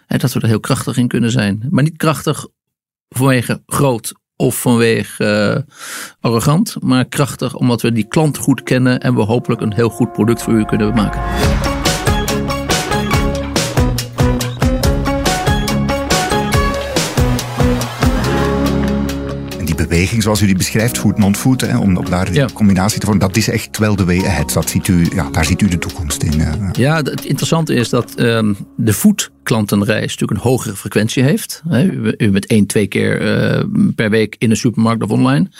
En 0.06 0.18
dat 0.18 0.32
we 0.32 0.40
er 0.40 0.48
heel 0.48 0.60
krachtig 0.60 0.96
in 0.96 1.08
kunnen 1.08 1.30
zijn. 1.30 1.66
Maar 1.70 1.82
niet 1.82 1.96
krachtig 1.96 2.46
vanwege 3.08 3.62
groot 3.66 4.12
of 4.36 4.60
vanwege 4.60 5.64
uh, 5.66 5.74
arrogant. 6.20 6.76
Maar 6.80 7.04
krachtig 7.04 7.54
omdat 7.54 7.82
we 7.82 7.92
die 7.92 8.08
klant 8.08 8.36
goed 8.38 8.62
kennen. 8.62 9.00
En 9.00 9.14
we 9.14 9.20
hopelijk 9.20 9.60
een 9.60 9.74
heel 9.74 9.90
goed 9.90 10.12
product 10.12 10.42
voor 10.42 10.52
u 10.52 10.64
kunnen 10.64 10.94
maken. 10.94 11.71
Beweging 19.74 20.22
zoals 20.22 20.40
u 20.40 20.46
die 20.46 20.56
beschrijft, 20.56 21.04
non-food, 21.16 21.78
om 21.78 21.96
op 21.96 22.10
daar 22.10 22.32
ja. 22.32 22.46
die 22.46 22.54
combinatie 22.54 23.00
te 23.00 23.06
vormen, 23.06 23.26
dat 23.26 23.36
is 23.36 23.48
echt 23.48 23.78
wel 23.78 23.96
de 23.96 24.04
way 24.04 24.24
ahead. 24.24 24.52
Dat 24.52 24.70
ziet 24.70 24.88
u, 24.88 25.08
ja, 25.14 25.30
daar 25.30 25.44
ziet 25.44 25.62
u 25.62 25.68
de 25.68 25.78
toekomst 25.78 26.22
in. 26.22 26.40
Uh. 26.40 26.68
Ja, 26.72 26.96
het 26.96 27.24
interessante 27.24 27.74
is 27.74 27.88
dat 27.88 28.20
um, 28.20 28.56
de 28.76 28.92
food-klantenreis 28.92 30.12
natuurlijk 30.12 30.30
een 30.30 30.50
hogere 30.50 30.76
frequentie 30.76 31.22
heeft. 31.22 31.62
U, 31.72 32.14
u 32.16 32.30
bent 32.30 32.46
één, 32.46 32.66
twee 32.66 32.86
keer 32.86 33.22
uh, 33.22 33.64
per 33.94 34.10
week 34.10 34.36
in 34.38 34.50
een 34.50 34.56
supermarkt 34.56 35.02
of 35.02 35.10
online. 35.10 35.50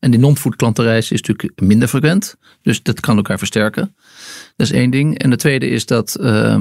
En 0.00 0.10
die 0.10 0.20
non-food 0.20 0.56
klantenreis 0.56 1.10
is 1.10 1.22
natuurlijk 1.22 1.60
minder 1.60 1.88
frequent. 1.88 2.36
Dus 2.62 2.82
dat 2.82 3.00
kan 3.00 3.16
elkaar 3.16 3.38
versterken. 3.38 3.94
Dat 4.56 4.66
is 4.66 4.72
één 4.72 4.90
ding. 4.90 5.18
En 5.18 5.30
de 5.30 5.36
tweede 5.36 5.68
is 5.68 5.86
dat... 5.86 6.16
Uh, 6.20 6.60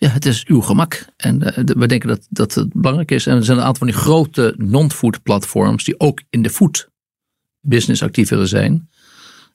ja, 0.00 0.08
het 0.08 0.26
is 0.26 0.44
uw 0.46 0.60
gemak. 0.60 1.04
En 1.16 1.42
uh, 1.42 1.64
we 1.64 1.86
denken 1.86 2.08
dat, 2.08 2.26
dat 2.30 2.54
het 2.54 2.72
belangrijk 2.72 3.10
is. 3.10 3.26
En 3.26 3.36
er 3.36 3.44
zijn 3.44 3.58
een 3.58 3.64
aantal 3.64 3.86
van 3.86 3.86
die 3.86 3.96
grote 3.96 4.54
non-food 4.56 5.22
platforms 5.22 5.84
die 5.84 6.00
ook 6.00 6.22
in 6.30 6.42
de 6.42 6.50
food 6.50 6.90
business 7.60 8.02
actief 8.02 8.28
willen 8.28 8.48
zijn. 8.48 8.88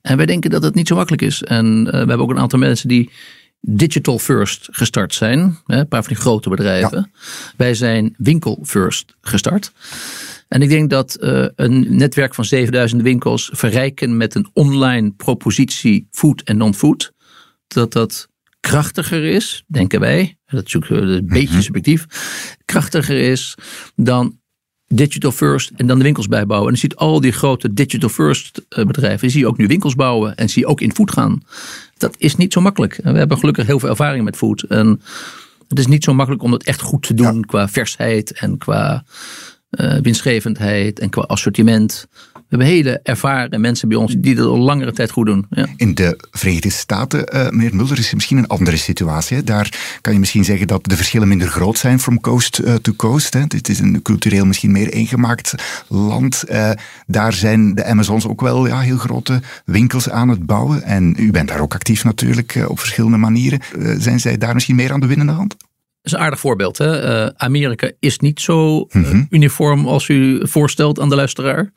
En 0.01 0.17
wij 0.17 0.25
denken 0.25 0.49
dat 0.49 0.63
het 0.63 0.75
niet 0.75 0.87
zo 0.87 0.95
makkelijk 0.95 1.21
is. 1.21 1.43
En 1.43 1.65
uh, 1.65 1.91
we 1.91 1.97
hebben 1.97 2.19
ook 2.19 2.29
een 2.29 2.39
aantal 2.39 2.59
mensen 2.59 2.87
die 2.87 3.09
digital 3.61 4.19
first 4.19 4.67
gestart 4.71 5.13
zijn. 5.13 5.57
Hè, 5.65 5.79
een 5.79 5.87
paar 5.87 6.03
van 6.03 6.13
die 6.13 6.21
grote 6.21 6.49
bedrijven. 6.49 7.11
Ja. 7.13 7.19
Wij 7.57 7.73
zijn 7.73 8.15
winkel 8.17 8.59
first 8.63 9.15
gestart. 9.21 9.71
En 10.47 10.61
ik 10.61 10.69
denk 10.69 10.89
dat 10.89 11.17
uh, 11.19 11.45
een 11.55 11.97
netwerk 11.97 12.35
van 12.35 12.45
7000 12.45 13.01
winkels 13.01 13.49
verrijken 13.53 14.17
met 14.17 14.35
een 14.35 14.49
online 14.53 15.11
propositie 15.11 16.07
food 16.11 16.41
en 16.41 16.57
non-food. 16.57 17.13
Dat 17.67 17.93
dat 17.93 18.29
krachtiger 18.65 19.23
is, 19.23 19.63
denken 19.67 19.99
wij, 19.99 20.37
dat 20.45 20.65
is 20.65 20.73
een 20.73 21.25
beetje 21.25 21.61
subjectief, 21.61 22.05
krachtiger 22.65 23.17
is 23.17 23.55
dan 23.95 24.39
digital 24.87 25.31
first 25.31 25.71
en 25.75 25.87
dan 25.87 25.97
de 25.97 26.03
winkels 26.03 26.27
bijbouwen. 26.27 26.67
En 26.67 26.73
je 26.73 26.79
ziet 26.79 26.95
al 26.95 27.21
die 27.21 27.31
grote 27.31 27.73
digital 27.73 28.09
first 28.09 28.61
eh, 28.69 28.85
bedrijven, 28.85 29.31
zie 29.31 29.39
je 29.39 29.47
ook 29.47 29.57
nu 29.57 29.67
winkels 29.67 29.95
bouwen 29.95 30.35
en 30.35 30.49
zie 30.49 30.61
je 30.61 30.67
ook 30.67 30.81
in 30.81 30.93
food 30.93 31.11
gaan. 31.11 31.43
Dat 31.97 32.15
is 32.17 32.35
niet 32.35 32.53
zo 32.53 32.61
makkelijk. 32.61 32.99
we 33.03 33.17
hebben 33.17 33.37
gelukkig 33.37 33.65
heel 33.65 33.79
veel 33.79 33.89
ervaring 33.89 34.23
met 34.23 34.35
food. 34.35 34.61
En 34.61 35.01
het 35.67 35.79
is 35.79 35.87
niet 35.87 36.03
zo 36.03 36.13
makkelijk 36.13 36.43
om 36.43 36.51
dat 36.51 36.63
echt 36.63 36.81
goed 36.81 37.03
te 37.03 37.13
doen 37.13 37.45
qua 37.45 37.67
versheid 37.67 38.31
en 38.31 38.57
qua 38.57 39.05
uh, 39.69 39.97
winstgevendheid 40.01 40.99
en 40.99 41.09
qua 41.09 41.21
assortiment. 41.21 42.07
We 42.49 42.55
hebben 42.57 42.67
hele 42.67 42.99
ervaren 43.03 43.61
mensen 43.61 43.89
bij 43.89 43.97
ons 43.97 44.15
die 44.17 44.35
dat 44.35 44.47
al 44.47 44.57
langere 44.57 44.91
tijd 44.91 45.11
goed 45.11 45.25
doen. 45.25 45.45
Ja. 45.49 45.65
In 45.75 45.93
de 45.93 46.27
Verenigde 46.31 46.69
Staten, 46.69 47.35
uh, 47.35 47.49
meneer 47.49 47.75
Mulder, 47.75 47.97
is 47.97 48.13
misschien 48.13 48.37
een 48.37 48.47
andere 48.47 48.77
situatie. 48.77 49.43
Daar 49.43 49.97
kan 50.01 50.13
je 50.13 50.19
misschien 50.19 50.43
zeggen 50.43 50.67
dat 50.67 50.83
de 50.83 50.95
verschillen 50.95 51.27
minder 51.27 51.47
groot 51.47 51.77
zijn 51.77 51.99
from 51.99 52.21
coast 52.21 52.59
uh, 52.59 52.73
to 52.73 52.93
coast. 52.93 53.33
Hè. 53.33 53.45
Dit 53.47 53.69
is 53.69 53.79
een 53.79 54.01
cultureel 54.01 54.45
misschien 54.45 54.71
meer 54.71 54.93
ingemaakt 54.93 55.55
land. 55.87 56.43
Uh, 56.49 56.69
daar 57.07 57.33
zijn 57.33 57.75
de 57.75 57.85
Amazons 57.85 58.27
ook 58.27 58.41
wel 58.41 58.67
ja, 58.67 58.79
heel 58.79 58.97
grote 58.97 59.41
winkels 59.65 60.09
aan 60.09 60.29
het 60.29 60.45
bouwen. 60.45 60.83
En 60.83 61.15
u 61.19 61.31
bent 61.31 61.47
daar 61.47 61.59
ook 61.59 61.73
actief 61.73 62.03
natuurlijk 62.03 62.65
op 62.67 62.79
verschillende 62.79 63.17
manieren. 63.17 63.59
zijn 63.97 64.19
zij 64.19 64.37
daar 64.37 64.53
misschien 64.53 64.75
meer 64.75 64.91
aan 64.91 64.99
de 64.99 65.07
winnende 65.07 65.33
hand? 65.33 65.55
Is 66.05 66.11
een 66.11 66.19
aardig 66.19 66.39
voorbeeld. 66.39 66.77
Hè? 66.77 67.23
Uh, 67.25 67.29
Amerika 67.35 67.91
is 67.99 68.19
niet 68.19 68.39
zo 68.39 68.87
uh, 68.89 69.23
uniform 69.29 69.87
als 69.87 70.07
u 70.07 70.47
voorstelt 70.47 70.99
aan 70.99 71.09
de 71.09 71.15
luisteraar. 71.15 71.71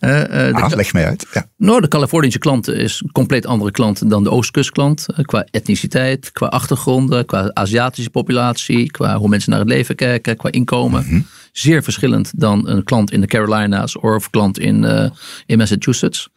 Uh, 0.00 0.52
ah, 0.52 0.72
leg 0.74 0.92
mij 0.92 1.06
uit. 1.06 1.26
Ja. 1.32 1.46
Nou, 1.56 1.80
de 1.80 1.88
Californische 1.88 2.38
klant 2.38 2.68
is 2.68 3.00
een 3.04 3.12
compleet 3.12 3.46
andere 3.46 3.70
klant 3.70 4.10
dan 4.10 4.22
de 4.22 4.30
Oostkustklant. 4.30 5.06
qua 5.22 5.46
etniciteit, 5.50 6.32
qua 6.32 6.46
achtergronden, 6.46 7.26
qua 7.26 7.50
Aziatische 7.52 8.10
populatie, 8.10 8.90
qua 8.90 9.16
hoe 9.16 9.28
mensen 9.28 9.50
naar 9.50 9.60
het 9.60 9.68
leven 9.68 9.94
kijken, 9.94 10.36
qua 10.36 10.50
inkomen. 10.50 11.02
Mm 11.02 11.08
-hmm. 11.08 11.26
Zeer 11.52 11.82
verschillend 11.82 12.32
dan 12.36 12.68
een 12.68 12.84
klant 12.84 13.12
in 13.12 13.20
de 13.20 13.26
Carolinas 13.26 13.98
of 13.98 14.30
klant 14.30 14.58
in, 14.58 15.10
in 15.46 15.58
Massachusetts. 15.58 16.28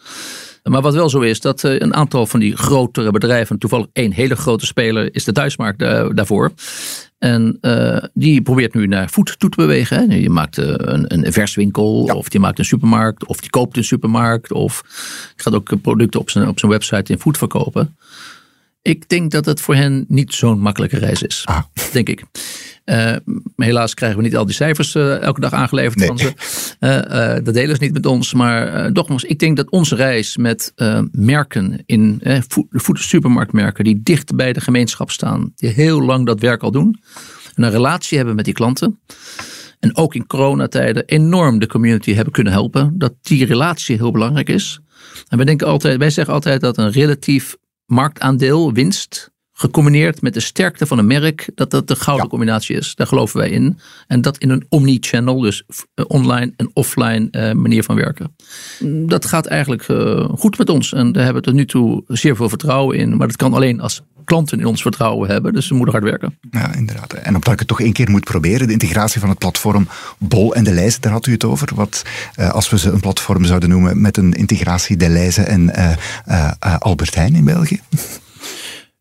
Maar 0.64 0.82
wat 0.82 0.94
wel 0.94 1.10
zo 1.10 1.20
is, 1.20 1.40
dat 1.40 1.64
een 1.64 1.94
aantal 1.94 2.26
van 2.26 2.40
die 2.40 2.58
grotere 2.58 3.12
bedrijven, 3.12 3.60
toevallig 3.60 3.88
één 3.94 4.12
hele 4.12 4.36
grote 4.36 4.66
speler, 4.66 5.16
is 5.16 5.24
de 5.24 5.32
thuismarkt 5.32 5.80
daarvoor. 6.16 6.52
En 7.22 7.58
uh, 7.62 7.98
die 8.14 8.42
probeert 8.42 8.74
nu 8.74 8.88
naar 8.88 9.10
voet 9.10 9.40
toe 9.40 9.50
te 9.50 9.58
bewegen. 9.58 10.10
Hè. 10.10 10.16
Je 10.16 10.30
maakt 10.30 10.58
uh, 10.58 10.66
een, 10.68 11.26
een 11.26 11.34
verswinkel, 11.34 12.06
ja. 12.06 12.14
of 12.14 12.34
je 12.34 12.40
maakt 12.40 12.60
een 12.60 12.66
supermarkt, 12.66 13.26
of 13.26 13.40
die 13.40 13.50
koopt 13.50 13.78
een 13.78 13.84
supermarkt, 13.84 14.52
of 14.52 14.84
gaat 15.36 15.54
ook 15.54 15.82
producten 15.82 16.20
op 16.20 16.30
zijn, 16.30 16.48
op 16.48 16.60
zijn 16.60 16.72
website 16.72 17.12
in 17.12 17.20
voet 17.20 17.38
verkopen. 17.38 17.96
Ik 18.82 19.10
denk 19.10 19.32
dat 19.32 19.46
het 19.46 19.62
voor 19.62 19.76
hen 19.76 20.06
niet 20.08 20.34
zo'n 20.34 20.60
makkelijke 20.60 20.98
reis 20.98 21.24
is. 21.24 21.42
Ah. 21.46 21.62
Denk 21.94 22.10
ik. 22.10 22.24
Uh, 22.92 23.16
helaas 23.56 23.94
krijgen 23.94 24.18
we 24.18 24.24
niet 24.24 24.38
al 24.38 24.46
die 24.46 24.56
cijfers 24.56 24.96
uh, 24.96 25.22
elke 25.22 25.40
dag 25.40 25.54
aangeleverd 25.54 25.98
nee. 25.98 26.08
van 26.08 26.18
ze. 26.18 26.34
Uh, 26.80 27.44
dat 27.44 27.54
delen 27.54 27.76
ze 27.76 27.84
niet 27.84 27.94
met 27.94 28.06
ons. 28.06 28.34
Maar 28.34 28.92
nogmaals, 28.92 29.24
ik 29.24 29.40
denk 29.40 29.58
dat 29.58 29.70
onze 29.70 29.96
reis 29.96 30.38
met 30.38 30.74
merken 31.12 31.84
in 31.86 32.22
voed, 32.70 33.00
supermarktmerken 33.00 33.84
die 33.84 34.00
dicht 34.04 34.36
bij 34.36 34.54
de 34.54 34.62
gemeenschap 34.62 35.12
staan, 35.12 35.52
die 35.56 35.70
heel 35.70 36.02
lang 36.02 36.26
dat 36.26 36.40
werk 36.40 36.64
al 36.64 36.72
doen, 36.72 37.02
en 37.56 37.64
een 37.64 37.72
relatie 37.72 38.18
hebben 38.18 38.36
met 38.36 38.46
die 38.46 38.54
klanten. 38.54 39.00
En 39.80 39.96
ook 39.96 40.16
in 40.16 40.28
coronatijden 40.28 41.06
enorm 41.06 41.60
de 41.60 41.68
community 41.68 42.14
hebben 42.14 42.34
kunnen 42.34 42.54
helpen. 42.54 42.94
Dat 42.98 43.14
die 43.22 43.46
relatie 43.46 43.96
heel 43.96 44.12
belangrijk 44.12 44.50
is. 44.50 44.80
En 45.28 45.38
wij 45.38 45.46
denken 45.46 45.68
altijd, 45.68 45.98
wij 45.98 46.10
zeggen 46.10 46.34
altijd 46.34 46.62
dat 46.62 46.78
een 46.78 46.92
relatief 46.92 47.56
marktaandeel, 47.86 48.74
winst, 48.74 49.31
gecombineerd 49.62 50.22
met 50.22 50.34
de 50.34 50.40
sterkte 50.40 50.88
van 50.88 50.98
een 50.98 51.08
merk, 51.08 51.50
dat 51.56 51.72
dat 51.72 51.88
de 51.88 51.96
gouden 51.96 52.28
combinatie 52.28 52.76
is. 52.76 52.96
Daar 52.96 53.08
geloven 53.08 53.40
wij 53.40 53.50
in. 53.50 53.80
En 54.08 54.22
dat 54.22 54.38
in 54.38 54.50
een 54.50 54.66
omni-channel, 54.70 55.40
dus 55.40 55.64
eh, 55.94 56.06
online 56.08 56.54
en 56.56 56.70
offline 56.74 57.28
uh, 57.32 57.52
manier 57.52 57.84
van 57.84 57.96
werken. 57.96 58.36
Dat 59.08 59.26
gaat 59.26 59.46
eigenlijk 59.46 59.88
uh, 59.88 60.30
goed 60.38 60.58
met 60.58 60.70
ons 60.70 60.94
en 60.94 61.12
daar 61.12 61.24
hebben 61.24 61.42
we 61.42 61.48
tot 61.48 61.58
nu 61.58 61.66
toe 61.66 62.04
zeer 62.08 62.36
veel 62.36 62.50
vertrouwen 62.50 62.98
in. 62.98 63.18
Maar 63.18 63.28
dat 63.28 63.36
kan 63.36 63.54
alleen 63.54 63.82
als 63.82 64.02
klanten 64.26 64.60
in 64.60 64.66
ons 64.66 64.82
vertrouwen 64.82 65.30
hebben. 65.30 65.54
Dus 65.54 65.70
we 65.70 65.76
moeten 65.76 65.94
hard 65.94 66.10
werken. 66.10 66.38
Ja, 66.52 66.74
inderdaad. 66.74 67.14
En 67.14 67.36
omdat 67.36 67.54
ik 67.54 67.60
het 67.60 67.68
toch 67.68 67.82
één 67.82 67.94
keer 67.94 68.10
moet 68.10 68.24
proberen, 68.24 68.68
de 68.68 68.74
integratie 68.74 69.20
van 69.20 69.30
het 69.30 69.38
platform 69.38 69.88
Bol 70.18 70.56
en 70.56 70.64
de 70.64 70.72
Lijzen, 70.72 71.02
daar 71.02 71.12
had 71.12 71.26
u 71.26 71.32
het 71.32 71.44
over. 71.44 71.70
Wat 71.76 72.04
uh, 72.40 72.50
als 72.50 72.70
we 72.70 72.78
ze 72.78 72.90
een 72.90 73.00
platform 73.00 73.46
zouden 73.46 73.70
noemen 73.70 74.02
met 74.02 74.18
een 74.18 74.34
integratie 74.34 74.98
de 74.98 75.10
Lijzen 75.10 75.48
en 75.48 75.72
Albert 76.80 77.16
Heijn 77.16 77.36
in 77.36 77.46
België? 77.46 77.80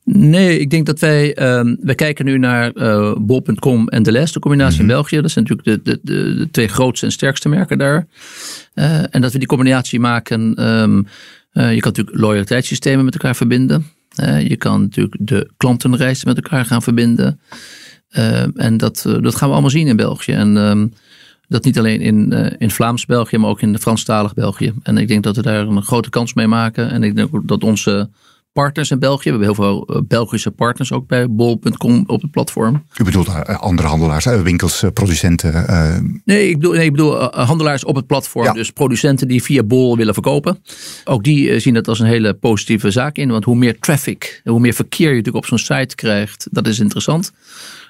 Nee, 0.05 0.59
ik 0.59 0.71
denk 0.71 0.87
dat 0.87 0.99
wij, 0.99 1.39
uh, 1.39 1.75
wij 1.81 1.95
kijken 1.95 2.25
nu 2.25 2.39
naar 2.39 2.73
uh, 2.75 3.15
bol.com 3.19 3.89
en 3.89 4.03
de 4.03 4.13
les, 4.13 4.33
de 4.33 4.39
combinatie 4.39 4.73
mm 4.73 4.81
-hmm. 4.81 4.89
in 4.89 4.95
België. 4.95 5.21
Dat 5.21 5.31
zijn 5.31 5.47
natuurlijk 5.49 5.85
de, 5.85 5.91
de, 5.91 6.01
de, 6.03 6.35
de, 6.35 6.51
twee 6.51 6.69
grootste 6.69 7.07
en 7.07 7.13
sterkste 7.13 7.49
merken 7.49 7.79
daar. 7.79 8.07
Uh, 8.75 9.15
en 9.15 9.21
dat 9.21 9.33
we 9.33 9.39
die 9.39 9.49
combinatie 9.49 10.01
maken. 10.01 10.69
Um, 10.69 11.07
je 11.53 11.81
kan 11.81 11.93
natuurlijk 11.93 12.17
loyaliteitssystemen 12.17 13.05
met 13.05 13.15
elkaar 13.15 13.37
verbinden. 13.37 13.87
je 14.49 14.57
kan 14.57 14.81
natuurlijk 14.81 15.17
de 15.21 15.51
klantenreis 15.57 16.25
met 16.25 16.37
elkaar 16.37 16.65
gaan 16.65 16.83
verbinden. 16.83 17.41
en 18.55 18.77
dat, 18.77 19.03
dat 19.21 19.35
gaan 19.35 19.49
we 19.49 19.53
allemaal 19.53 19.71
zien 19.71 19.87
in 19.87 19.97
België. 19.97 20.33
En 20.33 20.57
um, 20.57 20.93
dat 21.49 21.65
niet 21.65 21.79
alleen 21.79 22.01
in, 22.01 22.33
in 22.59 22.71
Vlaams-België, 22.71 23.39
maar 23.39 23.51
ook 23.51 23.63
in 23.63 23.79
Franstalig 23.79 24.35
België. 24.35 24.73
En 24.83 24.99
ik 24.99 25.09
denk 25.09 25.23
dat 25.23 25.37
we 25.37 25.43
daar 25.43 25.67
een 25.67 25.83
grote 25.83 26.11
kans 26.11 26.35
mee 26.35 26.47
maken. 26.47 26.91
En 26.91 27.03
ik 27.03 27.17
denk 27.17 27.35
ook 27.35 27.49
dat 27.49 27.63
onze 27.63 28.09
partners 28.53 28.91
in 28.91 28.99
België. 28.99 29.31
We 29.31 29.31
hebben 29.31 29.47
heel 29.47 29.65
veel 29.65 29.87
eh, 29.87 30.01
Belgische 30.09 30.51
partners 30.51 30.93
ook 30.93 31.07
bij 31.07 31.31
bol.com 31.31 32.05
op 32.07 32.23
het 32.23 32.31
platform. 32.31 32.85
U 33.01 33.05
bedoelt 33.05 33.29
eh, 33.29 33.61
andere 33.61 33.89
handelaars, 33.89 34.25
winkels, 34.25 34.83
eh, 34.83 34.91
producenten? 34.91 35.65
Nee, 36.25 36.49
ik 36.49 36.55
bedoel, 36.55 36.73
nee, 36.73 36.85
ik 36.85 36.91
bedoel 36.91 37.23
handelaars 37.23 37.85
op 37.85 37.97
het 37.97 38.07
platform. 38.07 38.45
Ja. 38.45 38.53
Dus 38.53 38.71
producenten 38.71 39.29
die 39.29 39.43
via 39.43 39.63
bol 39.63 39.97
willen 39.97 40.15
verkopen. 40.15 40.63
Ook 41.05 41.25
die 41.25 41.59
zien 41.61 41.75
het 41.75 41.89
als 41.89 41.99
een 41.99 42.07
hele 42.07 42.35
positieve 42.35 42.91
zaak 42.91 43.17
in. 43.17 43.31
Want 43.31 43.45
hoe 43.45 43.57
meer 43.57 43.79
traffic, 43.79 44.41
hoe 44.45 44.61
meer 44.61 44.73
verkeer 44.73 45.09
je 45.09 45.17
natuurlijk 45.17 45.45
op 45.45 45.47
zo'n 45.47 45.59
site 45.59 45.95
krijgt, 45.95 46.49
dat 46.51 46.67
is 46.67 46.79
interessant. 46.79 47.33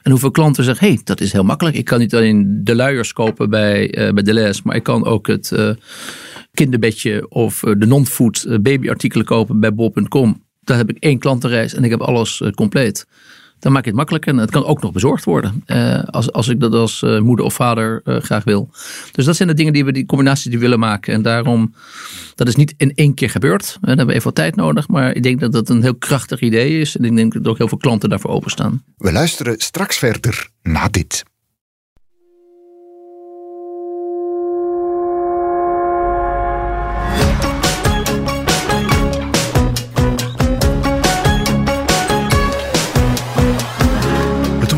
En 0.02 0.10
hoeveel 0.10 0.30
klanten 0.30 0.64
zeggen, 0.64 0.86
hé, 0.86 0.92
hey, 0.92 1.02
dat 1.04 1.20
is 1.20 1.32
heel 1.32 1.44
makkelijk. 1.44 1.76
Ik 1.76 1.84
kan 1.84 1.98
niet 1.98 2.14
alleen 2.14 2.60
de 2.64 2.74
luiers 2.74 3.12
kopen 3.12 3.50
bij, 3.50 3.98
uh, 3.98 4.12
bij 4.12 4.22
Deleuze, 4.22 4.60
maar 4.64 4.76
ik 4.76 4.82
kan 4.82 5.04
ook 5.04 5.26
het 5.26 5.50
uh, 5.54 5.70
kinderbedje 6.52 7.28
of 7.28 7.60
de 7.60 7.86
non-food 7.86 8.58
babyartikelen 8.62 9.26
kopen 9.26 9.60
bij 9.60 9.74
bol.com 9.74 10.42
daar 10.70 10.78
heb 10.78 10.96
ik 10.96 11.02
één 11.02 11.18
klantenreis 11.18 11.74
en 11.74 11.84
ik 11.84 11.90
heb 11.90 12.00
alles 12.00 12.40
uh, 12.40 12.50
compleet. 12.50 13.06
Dan 13.58 13.72
maak 13.72 13.82
je 13.82 13.88
het 13.88 13.98
makkelijker 13.98 14.32
en 14.32 14.38
het 14.38 14.50
kan 14.50 14.64
ook 14.64 14.82
nog 14.82 14.92
bezorgd 14.92 15.24
worden. 15.24 15.62
Uh, 15.66 16.02
als, 16.04 16.32
als 16.32 16.48
ik 16.48 16.60
dat 16.60 16.72
als 16.72 17.02
uh, 17.02 17.20
moeder 17.20 17.44
of 17.44 17.54
vader 17.54 18.02
graag 18.04 18.44
wil. 18.44 18.70
Dus 19.12 19.24
dat 19.24 19.36
zijn 19.36 19.48
de 19.48 19.54
dingen 19.54 19.72
die 19.72 19.84
we, 19.84 19.92
die 19.92 20.06
combinaties 20.06 20.44
die 20.44 20.52
we 20.52 20.58
willen 20.58 20.78
maken. 20.78 21.14
En 21.14 21.22
daarom, 21.22 21.74
dat 22.34 22.48
is 22.48 22.56
niet 22.56 22.74
in 22.76 22.94
één 22.94 23.14
keer 23.14 23.30
gebeurd. 23.30 23.78
Dan 23.80 23.88
hebben 23.88 24.06
we 24.06 24.12
even 24.12 24.24
wat 24.24 24.34
tijd 24.34 24.56
nodig. 24.56 24.88
Maar 24.88 25.14
ik 25.14 25.22
denk 25.22 25.40
dat 25.40 25.52
dat 25.52 25.68
een 25.68 25.82
heel 25.82 25.94
krachtig 25.94 26.40
idee 26.40 26.80
is. 26.80 26.96
En 26.96 27.04
ik 27.04 27.16
denk 27.16 27.32
dat 27.32 27.46
ook 27.46 27.58
heel 27.58 27.68
veel 27.68 27.78
klanten 27.78 28.08
daarvoor 28.08 28.30
openstaan. 28.30 28.82
We 28.96 29.12
luisteren 29.12 29.54
straks 29.58 29.98
verder 29.98 30.48
na 30.62 30.88
dit. 30.88 31.24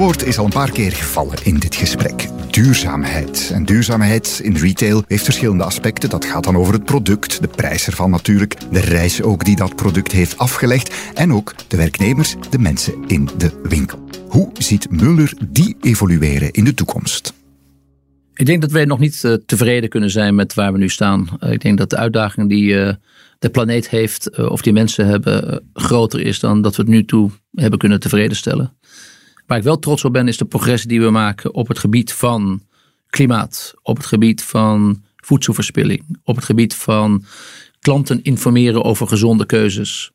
Woord 0.03 0.27
is 0.27 0.39
al 0.39 0.45
een 0.45 0.51
paar 0.51 0.71
keer 0.71 0.93
gevallen 0.93 1.45
in 1.45 1.59
dit 1.59 1.75
gesprek. 1.75 2.29
Duurzaamheid. 2.51 3.51
En 3.55 3.65
duurzaamheid 3.65 4.41
in 4.43 4.57
retail 4.57 5.03
heeft 5.07 5.25
verschillende 5.25 5.65
aspecten. 5.65 6.11
Dat 6.11 6.25
gaat 6.25 6.45
dan 6.45 6.57
over 6.57 6.73
het 6.73 6.85
product, 6.85 7.41
de 7.41 7.49
prijs 7.49 7.87
ervan 7.87 8.11
natuurlijk, 8.11 8.57
de 8.73 8.81
reis 8.81 9.23
ook 9.23 9.45
die 9.45 9.57
dat 9.57 9.77
product 9.77 10.13
heeft 10.13 10.39
afgelegd 10.39 10.95
en 11.15 11.33
ook 11.33 11.55
de 11.69 11.77
werknemers, 11.77 12.35
de 12.51 12.59
mensen 12.59 12.95
in 13.07 13.29
de 13.39 13.61
winkel. 13.63 13.99
Hoe 14.29 14.51
ziet 14.53 14.91
Muller 14.91 15.35
die 15.49 15.77
evolueren 15.81 16.51
in 16.51 16.65
de 16.65 16.75
toekomst? 16.75 17.33
Ik 18.35 18.47
denk 18.47 18.61
dat 18.61 18.71
wij 18.71 18.85
nog 18.85 18.99
niet 18.99 19.23
uh, 19.25 19.33
tevreden 19.47 19.89
kunnen 19.89 20.11
zijn 20.11 20.35
met 20.35 20.55
waar 20.55 20.73
we 20.73 20.79
nu 20.79 20.89
staan. 20.89 21.29
Uh, 21.41 21.53
ik 21.53 21.61
denk 21.61 21.79
dat 21.79 21.91
de 21.91 21.97
uitdaging 21.97 22.49
die 22.49 22.73
uh, 22.73 22.93
de 23.39 23.51
planeet 23.51 23.89
heeft, 23.89 24.39
of 24.39 24.63
die 24.63 24.73
mensen 24.73 25.07
hebben, 25.07 25.65
groter 25.73 26.21
is 26.21 26.41
dan 26.41 26.63
dat 26.63 26.77
we 26.77 26.83
het 26.83 26.91
nu 26.91 27.05
toe 27.05 27.31
hebben 27.55 27.79
kunnen 27.79 28.01
tevreden 28.01 28.37
stellen. 28.37 28.77
Waar 29.53 29.61
ik 29.61 29.67
wel 29.67 29.79
trots 29.79 30.05
op 30.05 30.13
ben, 30.13 30.29
is 30.29 30.37
de 30.37 30.45
progressie 30.45 30.89
die 30.89 31.01
we 31.01 31.11
maken 31.11 31.55
op 31.55 31.69
het 31.69 31.79
gebied 31.79 32.13
van 32.13 32.63
klimaat, 33.07 33.75
op 33.83 33.97
het 33.97 34.07
gebied 34.07 34.43
van 34.43 35.03
voedselverspilling, 35.17 36.19
op 36.25 36.37
het 36.37 36.45
gebied 36.45 36.75
van 36.75 37.25
klanten 37.81 38.23
informeren 38.23 38.85
over 38.85 39.09
gezonde 39.09 39.47
keuzes. 39.47 40.13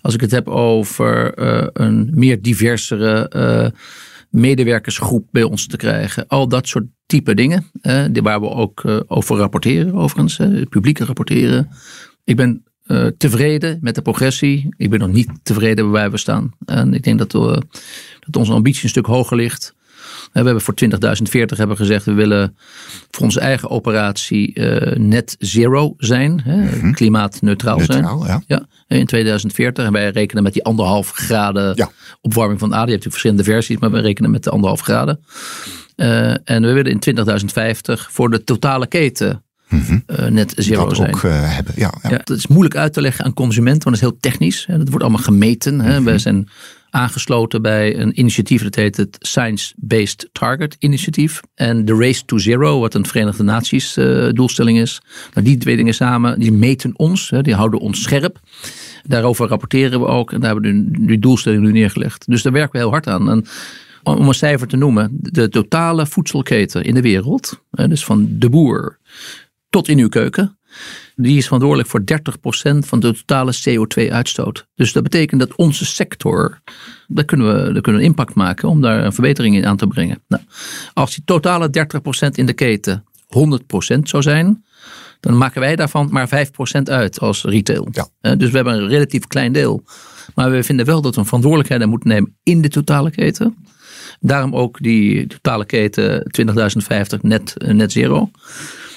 Als 0.00 0.14
ik 0.14 0.20
het 0.20 0.30
heb 0.30 0.48
over 0.48 1.38
uh, 1.38 1.66
een 1.72 2.10
meer 2.14 2.42
diversere 2.42 3.30
uh, 3.36 3.80
medewerkersgroep 4.30 5.28
bij 5.30 5.42
ons 5.42 5.66
te 5.66 5.76
krijgen. 5.76 6.26
Al 6.26 6.48
dat 6.48 6.68
soort 6.68 6.86
type 7.06 7.34
dingen, 7.34 7.70
die 8.12 8.22
waar 8.22 8.40
we 8.40 8.48
ook 8.48 9.04
over 9.06 9.36
rapporteren 9.36 9.94
overigens, 9.94 10.38
het 10.38 10.68
publieke 10.68 11.04
rapporteren. 11.04 11.68
Ik 12.24 12.36
ben 12.36 12.64
uh, 12.90 13.06
tevreden 13.18 13.78
met 13.80 13.94
de 13.94 14.02
progressie. 14.02 14.68
Ik 14.76 14.90
ben 14.90 14.98
nog 14.98 15.12
niet 15.12 15.30
tevreden 15.42 15.90
waar 15.90 16.10
we 16.10 16.16
staan. 16.16 16.52
En 16.64 16.94
ik 16.94 17.02
denk 17.02 17.18
dat, 17.18 17.32
we, 17.32 17.62
dat 18.20 18.36
onze 18.36 18.52
ambitie 18.52 18.82
een 18.82 18.88
stuk 18.88 19.06
hoger 19.06 19.36
ligt. 19.36 19.74
We 20.32 20.40
hebben 20.40 20.60
voor 20.60 20.74
2040 20.74 21.58
hebben 21.58 21.76
gezegd, 21.76 22.04
we 22.04 22.12
willen 22.12 22.56
voor 23.10 23.24
onze 23.24 23.40
eigen 23.40 23.70
operatie 23.70 24.54
uh, 24.54 24.96
net 24.96 25.36
zero 25.38 25.94
zijn. 25.96 26.40
Hè, 26.40 26.56
mm-hmm. 26.56 26.94
Klimaatneutraal 26.94 27.78
Neutraal, 27.78 28.20
zijn. 28.22 28.42
Ja. 28.46 28.66
ja. 28.86 28.96
in 28.96 29.06
2040. 29.06 29.84
En 29.84 29.92
wij 29.92 30.10
rekenen 30.10 30.42
met 30.42 30.52
die 30.52 30.64
anderhalf 30.64 31.10
graden 31.10 31.72
ja. 31.76 31.90
opwarming 32.20 32.58
van 32.58 32.68
de 32.68 32.74
aarde. 32.74 32.90
Je 32.90 32.96
hebt 32.96 33.04
natuurlijk 33.04 33.34
verschillende 33.34 33.44
versies, 33.44 33.78
maar 33.78 33.90
we 33.90 34.00
rekenen 34.00 34.30
met 34.30 34.44
de 34.44 34.50
anderhalf 34.50 34.80
graden. 34.80 35.20
Uh, 35.96 36.30
en 36.30 36.62
we 36.62 36.72
willen 36.72 36.90
in 36.90 36.98
2050 36.98 38.12
voor 38.12 38.30
de 38.30 38.44
totale 38.44 38.86
keten 38.86 39.44
Mm 39.70 40.02
net 40.28 40.52
zero 40.56 40.86
dat 40.86 40.96
zijn. 40.96 41.14
ook 41.14 41.22
uh, 41.22 41.54
hebben. 41.54 41.74
Ja, 41.76 41.92
ja. 42.02 42.10
ja, 42.10 42.20
dat 42.24 42.36
is 42.36 42.46
moeilijk 42.46 42.76
uit 42.76 42.92
te 42.92 43.00
leggen 43.00 43.24
aan 43.24 43.34
consumenten, 43.34 43.82
want 43.82 43.96
het 43.96 44.04
is 44.04 44.10
heel 44.10 44.30
technisch. 44.30 44.66
Hè. 44.66 44.78
Dat 44.78 44.88
wordt 44.88 45.02
allemaal 45.02 45.22
gemeten. 45.22 45.80
Hè. 45.80 45.88
Mm-hmm. 45.88 46.04
Wij 46.04 46.18
zijn 46.18 46.48
aangesloten 46.90 47.62
bij 47.62 47.98
een 47.98 48.18
initiatief 48.18 48.62
dat 48.62 48.74
heet 48.74 48.96
het 48.96 49.16
Science 49.18 49.74
Based 49.76 50.28
Target 50.32 50.76
Initiatief. 50.78 51.40
En 51.54 51.84
de 51.84 51.94
Race 51.94 52.24
to 52.24 52.38
Zero, 52.38 52.80
wat 52.80 52.94
een 52.94 53.06
Verenigde 53.06 53.42
Naties 53.42 53.96
uh, 53.96 54.28
doelstelling 54.32 54.78
is. 54.78 55.00
Nou, 55.34 55.46
die 55.46 55.56
twee 55.56 55.76
dingen 55.76 55.94
samen, 55.94 56.40
die 56.40 56.52
meten 56.52 56.92
ons, 56.96 57.30
hè, 57.30 57.42
die 57.42 57.54
houden 57.54 57.80
ons 57.80 58.02
scherp. 58.02 58.40
Daarover 59.02 59.48
rapporteren 59.48 60.00
we 60.00 60.06
ook 60.06 60.32
en 60.32 60.40
daar 60.40 60.52
hebben 60.52 60.92
we 60.92 61.06
die 61.06 61.18
doelstelling 61.18 61.62
nu 61.62 61.72
neergelegd. 61.72 62.24
Dus 62.26 62.42
daar 62.42 62.52
werken 62.52 62.72
we 62.72 62.78
heel 62.78 62.90
hard 62.90 63.06
aan. 63.06 63.30
En 63.30 63.44
om 64.02 64.28
een 64.28 64.34
cijfer 64.34 64.66
te 64.66 64.76
noemen, 64.76 65.08
de 65.12 65.48
totale 65.48 66.06
voedselketen 66.06 66.84
in 66.84 66.94
de 66.94 67.02
wereld, 67.02 67.62
dus 67.70 68.04
van 68.04 68.28
de 68.30 68.48
boer 68.48 68.98
tot 69.70 69.88
in 69.88 69.98
uw 69.98 70.08
keuken, 70.08 70.58
die 71.16 71.36
is 71.36 71.44
verantwoordelijk 71.44 71.88
voor 71.88 72.00
30% 72.00 72.78
van 72.78 73.00
de 73.00 73.14
totale 73.14 73.54
CO2-uitstoot. 73.68 74.66
Dus 74.74 74.92
dat 74.92 75.02
betekent 75.02 75.40
dat 75.40 75.54
onze 75.54 75.86
sector, 75.86 76.60
daar 77.06 77.24
kunnen, 77.24 77.46
we, 77.46 77.72
daar 77.72 77.82
kunnen 77.82 78.00
we 78.00 78.06
impact 78.06 78.34
maken 78.34 78.68
om 78.68 78.80
daar 78.80 79.04
een 79.04 79.12
verbetering 79.12 79.56
in 79.56 79.66
aan 79.66 79.76
te 79.76 79.86
brengen. 79.86 80.22
Nou, 80.28 80.42
als 80.92 81.14
die 81.14 81.24
totale 81.24 81.70
30% 82.26 82.28
in 82.30 82.46
de 82.46 82.52
keten 82.52 83.04
100% 83.96 83.98
zou 84.02 84.22
zijn, 84.22 84.64
dan 85.20 85.38
maken 85.38 85.60
wij 85.60 85.76
daarvan 85.76 86.08
maar 86.10 86.28
5% 86.28 86.82
uit 86.82 87.20
als 87.20 87.44
retail. 87.44 87.88
Ja. 87.90 88.34
Dus 88.36 88.50
we 88.50 88.56
hebben 88.56 88.74
een 88.74 88.88
relatief 88.88 89.26
klein 89.26 89.52
deel. 89.52 89.84
Maar 90.34 90.50
we 90.50 90.62
vinden 90.62 90.86
wel 90.86 91.00
dat 91.00 91.14
we 91.14 91.20
een 91.20 91.26
verantwoordelijkheid 91.26 91.86
moeten 91.86 92.08
nemen 92.08 92.36
in 92.42 92.62
de 92.62 92.68
totale 92.68 93.10
keten. 93.10 93.56
Daarom 94.20 94.54
ook 94.54 94.78
die 94.80 95.26
totale 95.26 95.64
keten 95.64 96.24
2050 96.30 97.22
net, 97.22 97.54
net 97.58 97.92
zero. 97.92 98.30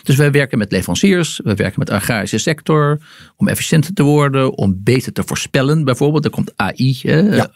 Dus 0.04 0.16
wij 0.16 0.32
werken 0.32 0.58
met 0.58 0.72
leveranciers, 0.72 1.40
we 1.44 1.56
werken 1.56 1.80
met 1.80 1.88
de 1.88 1.94
agrarische 1.94 2.38
sector 2.38 3.00
om 3.36 3.48
efficiënter 3.48 3.94
te 3.94 4.04
worden, 4.04 4.58
om 4.58 4.84
beter 4.84 5.14
te 5.14 5.24
voorspellen. 5.26 5.84
Bijvoorbeeld, 5.84 6.26
er 6.26 6.32
komt 6.32 6.54
AI, 6.56 7.00
ja. 7.04 7.52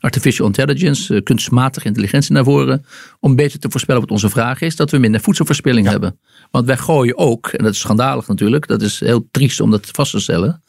artificial 0.00 0.46
intelligence, 0.46 1.14
eh, 1.14 1.22
kunstmatige 1.22 1.86
intelligentie 1.86 2.32
naar 2.32 2.44
voren, 2.44 2.84
om 3.20 3.36
beter 3.36 3.58
te 3.58 3.70
voorspellen 3.70 4.00
wat 4.00 4.10
onze 4.10 4.28
vraag 4.28 4.60
is, 4.60 4.76
dat 4.76 4.90
we 4.90 4.98
minder 4.98 5.20
voedselverspilling 5.20 5.86
hebben. 5.88 6.18
Want 6.50 6.66
wij 6.66 6.76
gooien 6.76 7.18
ook, 7.18 7.48
en 7.48 7.64
dat 7.64 7.72
is 7.72 7.80
schandalig 7.80 8.26
natuurlijk, 8.28 8.66
dat 8.66 8.82
is 8.82 9.00
heel 9.00 9.28
triest 9.30 9.60
om 9.60 9.70
dat 9.70 9.88
vast 9.92 10.10
te 10.10 10.20
stellen, 10.20 10.62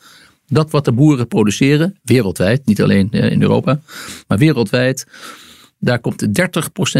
dat 0.47 0.71
wat 0.71 0.85
de 0.85 0.91
boeren 0.91 1.27
produceren, 1.27 1.99
wereldwijd, 2.03 2.65
niet 2.65 2.81
alleen 2.81 3.11
eh, 3.11 3.31
in 3.31 3.41
Europa, 3.41 3.79
maar 4.27 4.37
wereldwijd, 4.37 5.07
daar 5.79 5.99
komt 5.99 6.27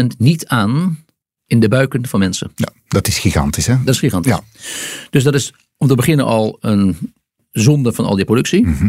30% 0.02 0.06
niet 0.18 0.46
aan 0.46 1.06
in 1.48 1.60
de 1.60 1.68
buiken 1.68 2.06
van 2.06 2.20
mensen. 2.20 2.50
Ja, 2.54 2.68
dat 2.88 3.06
is 3.06 3.18
gigantisch 3.18 3.66
hè? 3.66 3.76
Dat 3.84 3.94
is 3.94 4.00
gigantisch. 4.00 4.32
Ja. 4.32 4.40
Dus 5.10 5.24
dat 5.24 5.34
is 5.34 5.52
om 5.76 5.88
te 5.88 5.94
beginnen 5.94 6.26
al 6.26 6.56
een 6.60 6.96
zonde 7.50 7.92
van 7.92 8.04
al 8.04 8.16
die 8.16 8.24
productie. 8.24 8.66
Mhm. 8.66 8.88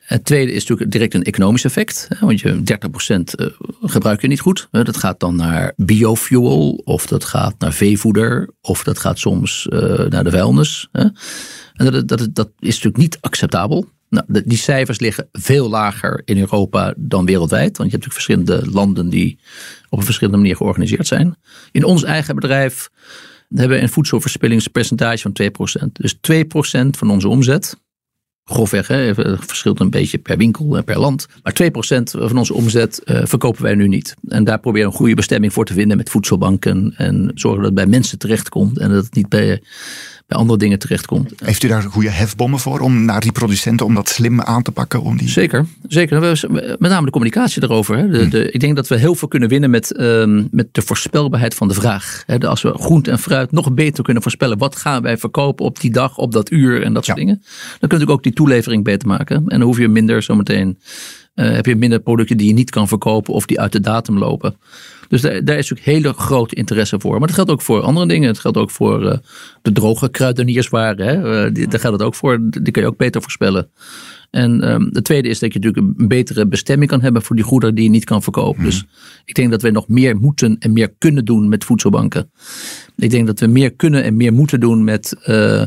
Het 0.00 0.24
tweede 0.24 0.52
is 0.52 0.60
natuurlijk 0.60 0.90
direct 0.90 1.14
een 1.14 1.22
economisch 1.22 1.64
effect. 1.64 2.08
Want 2.20 2.40
je 2.40 2.62
30% 2.62 3.34
gebruik 3.82 4.20
je 4.20 4.28
niet 4.28 4.40
goed. 4.40 4.68
Dat 4.70 4.96
gaat 4.96 5.20
dan 5.20 5.36
naar 5.36 5.72
biofuel, 5.76 6.70
of 6.84 7.06
dat 7.06 7.24
gaat 7.24 7.54
naar 7.58 7.72
veevoeder, 7.72 8.50
of 8.60 8.84
dat 8.84 8.98
gaat 8.98 9.18
soms 9.18 9.66
naar 10.08 10.24
de 10.24 10.30
vuilnis. 10.30 10.88
En 10.92 11.14
dat, 11.74 12.08
dat, 12.08 12.28
dat 12.32 12.50
is 12.58 12.74
natuurlijk 12.74 12.96
niet 12.96 13.18
acceptabel. 13.20 13.88
Nou, 14.08 14.42
die 14.44 14.58
cijfers 14.58 15.00
liggen 15.00 15.28
veel 15.32 15.68
lager 15.68 16.22
in 16.24 16.38
Europa 16.38 16.94
dan 16.96 17.24
wereldwijd. 17.24 17.76
Want 17.76 17.90
je 17.90 17.96
hebt 17.96 18.06
natuurlijk 18.06 18.44
verschillende 18.44 18.70
landen 18.70 19.08
die 19.08 19.38
op 19.88 19.98
een 19.98 20.04
verschillende 20.04 20.38
manier 20.38 20.56
georganiseerd 20.56 21.06
zijn. 21.06 21.36
In 21.72 21.84
ons 21.84 22.02
eigen 22.02 22.34
bedrijf 22.34 22.90
hebben 23.48 23.76
we 23.76 23.82
een 23.82 23.88
voedselverspillingspercentage 23.88 25.22
van 25.22 25.32
2%. 25.86 25.92
Dus 25.92 26.14
2% 26.14 26.18
van 26.90 27.10
onze 27.10 27.28
omzet, 27.28 27.76
grofweg, 28.44 28.86
hè, 28.86 29.14
verschilt 29.40 29.80
een 29.80 29.90
beetje 29.90 30.18
per 30.18 30.36
winkel 30.36 30.76
en 30.76 30.84
per 30.84 30.98
land. 30.98 31.26
Maar 31.42 31.52
2% 31.52 31.66
van 32.02 32.38
onze 32.38 32.54
omzet 32.54 33.02
uh, 33.04 33.20
verkopen 33.24 33.62
wij 33.62 33.74
nu 33.74 33.88
niet. 33.88 34.14
En 34.28 34.44
daar 34.44 34.60
proberen 34.60 34.86
we 34.86 34.92
een 34.92 34.98
goede 34.98 35.14
bestemming 35.14 35.52
voor 35.52 35.64
te 35.64 35.72
vinden 35.72 35.96
met 35.96 36.10
voedselbanken. 36.10 36.94
En 36.96 37.30
zorgen 37.34 37.60
dat 37.60 37.70
het 37.70 37.74
bij 37.74 37.86
mensen 37.86 38.18
terechtkomt 38.18 38.78
en 38.78 38.90
dat 38.90 39.04
het 39.04 39.14
niet 39.14 39.28
bij 39.28 39.62
bij 40.26 40.38
andere 40.38 40.58
dingen 40.58 40.78
terechtkomt. 40.78 41.32
Heeft 41.44 41.62
u 41.62 41.68
daar 41.68 41.82
goede 41.82 42.10
hefbommen 42.10 42.58
voor 42.58 42.80
om 42.80 43.04
naar 43.04 43.20
die 43.20 43.32
producenten 43.32 43.86
om 43.86 43.94
dat 43.94 44.08
slim 44.08 44.40
aan 44.40 44.62
te 44.62 44.72
pakken? 44.72 45.02
Om 45.02 45.16
die... 45.16 45.28
Zeker, 45.28 45.66
zeker. 45.88 46.20
Met 46.78 46.90
name 46.90 47.04
de 47.04 47.10
communicatie 47.10 47.62
erover. 47.62 47.96
Hè. 47.96 48.08
De, 48.08 48.18
hmm. 48.18 48.30
de, 48.30 48.50
ik 48.50 48.60
denk 48.60 48.76
dat 48.76 48.88
we 48.88 48.96
heel 48.96 49.14
veel 49.14 49.28
kunnen 49.28 49.48
winnen 49.48 49.70
met, 49.70 50.00
um, 50.00 50.48
met 50.50 50.68
de 50.72 50.82
voorspelbaarheid 50.82 51.54
van 51.54 51.68
de 51.68 51.74
vraag. 51.74 52.22
Hè. 52.26 52.38
Als 52.38 52.62
we 52.62 52.72
groente 52.72 53.10
en 53.10 53.18
fruit 53.18 53.52
nog 53.52 53.72
beter 53.72 54.04
kunnen 54.04 54.22
voorspellen, 54.22 54.58
wat 54.58 54.76
gaan 54.76 55.02
wij 55.02 55.18
verkopen 55.18 55.64
op 55.64 55.80
die 55.80 55.90
dag, 55.90 56.18
op 56.18 56.32
dat 56.32 56.50
uur 56.50 56.82
en 56.82 56.92
dat 56.92 57.04
soort 57.04 57.18
dingen. 57.18 57.42
Dan 57.78 57.88
kun 57.88 57.98
je 57.98 58.06
ook 58.06 58.22
die 58.22 58.32
toelevering 58.32 58.84
beter 58.84 59.08
maken. 59.08 59.36
En 59.36 59.58
dan 59.58 59.60
hoef 59.60 59.78
je 59.78 59.88
minder 59.88 60.22
zometeen, 60.22 60.78
uh, 61.36 61.50
heb 61.50 61.66
je 61.66 61.76
minder 61.76 62.00
producten 62.00 62.36
die 62.36 62.46
je 62.46 62.54
niet 62.54 62.70
kan 62.70 62.88
verkopen 62.88 63.34
of 63.34 63.46
die 63.46 63.60
uit 63.60 63.72
de 63.72 63.80
datum 63.80 64.18
lopen. 64.18 64.56
Dus 65.08 65.20
daar, 65.20 65.44
daar 65.44 65.58
is 65.58 65.70
natuurlijk 65.70 65.96
hele 65.96 66.12
grote 66.12 66.54
interesse 66.54 67.00
voor. 67.00 67.18
Maar 67.18 67.26
dat 67.26 67.36
geldt 67.36 67.50
ook 67.50 67.62
voor 67.62 67.80
andere 67.80 68.06
dingen. 68.06 68.28
Het 68.28 68.38
geldt 68.38 68.56
ook 68.56 68.70
voor 68.70 69.02
uh, 69.02 69.12
de 69.62 69.72
droge 69.72 70.10
kruidenierswaren. 70.10 71.06
Hè? 71.06 71.46
Uh, 71.46 71.68
daar 71.70 71.80
geldt 71.80 71.98
het 71.98 72.06
ook 72.06 72.14
voor. 72.14 72.38
Die 72.50 72.70
kun 72.70 72.82
je 72.82 72.88
ook 72.88 72.96
beter 72.96 73.22
voorspellen. 73.22 73.70
En 74.36 74.72
um, 74.72 74.88
het 74.92 75.04
tweede 75.04 75.28
is 75.28 75.38
dat 75.38 75.52
je 75.52 75.58
natuurlijk 75.58 75.98
een 75.98 76.08
betere 76.08 76.46
bestemming 76.46 76.90
kan 76.90 77.00
hebben 77.00 77.22
voor 77.22 77.36
die 77.36 77.44
goederen 77.44 77.74
die 77.74 77.84
je 77.84 77.90
niet 77.90 78.04
kan 78.04 78.22
verkopen. 78.22 78.64
Dus 78.64 78.84
ik 79.24 79.34
denk 79.34 79.50
dat 79.50 79.62
we 79.62 79.70
nog 79.70 79.88
meer 79.88 80.16
moeten 80.16 80.56
en 80.58 80.72
meer 80.72 80.94
kunnen 80.98 81.24
doen 81.24 81.48
met 81.48 81.64
voedselbanken. 81.64 82.30
Ik 82.96 83.10
denk 83.10 83.26
dat 83.26 83.40
we 83.40 83.46
meer 83.46 83.72
kunnen 83.72 84.02
en 84.02 84.16
meer 84.16 84.32
moeten 84.32 84.60
doen 84.60 84.84
met 84.84 85.16
uh, 85.26 85.62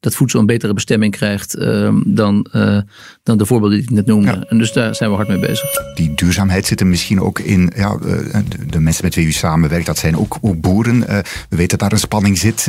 dat 0.00 0.14
voedsel 0.14 0.40
een 0.40 0.46
betere 0.46 0.74
bestemming 0.74 1.12
krijgt 1.12 1.56
uh, 1.56 1.94
dan, 2.06 2.46
uh, 2.52 2.80
dan 3.22 3.38
de 3.38 3.46
voorbeelden 3.46 3.78
die 3.78 3.88
ik 3.88 3.94
net 3.94 4.06
noemde. 4.06 4.30
Ja. 4.30 4.44
En 4.48 4.58
dus 4.58 4.72
daar 4.72 4.94
zijn 4.94 5.10
we 5.10 5.16
hard 5.16 5.28
mee 5.28 5.38
bezig. 5.38 5.94
Die 5.94 6.14
duurzaamheid 6.14 6.66
zit 6.66 6.80
er 6.80 6.86
misschien 6.86 7.20
ook 7.20 7.38
in. 7.38 7.72
Ja, 7.76 7.96
de, 7.96 8.66
de 8.66 8.80
mensen 8.80 9.04
met 9.04 9.14
wie 9.14 9.26
u 9.26 9.32
samenwerkt, 9.32 9.86
dat 9.86 9.98
zijn 9.98 10.16
ook, 10.16 10.38
ook 10.40 10.60
boeren. 10.60 11.00
we 11.00 11.24
weten 11.48 11.68
dat 11.68 11.78
daar 11.78 11.92
een 11.92 11.98
spanning 11.98 12.38
zit. 12.38 12.68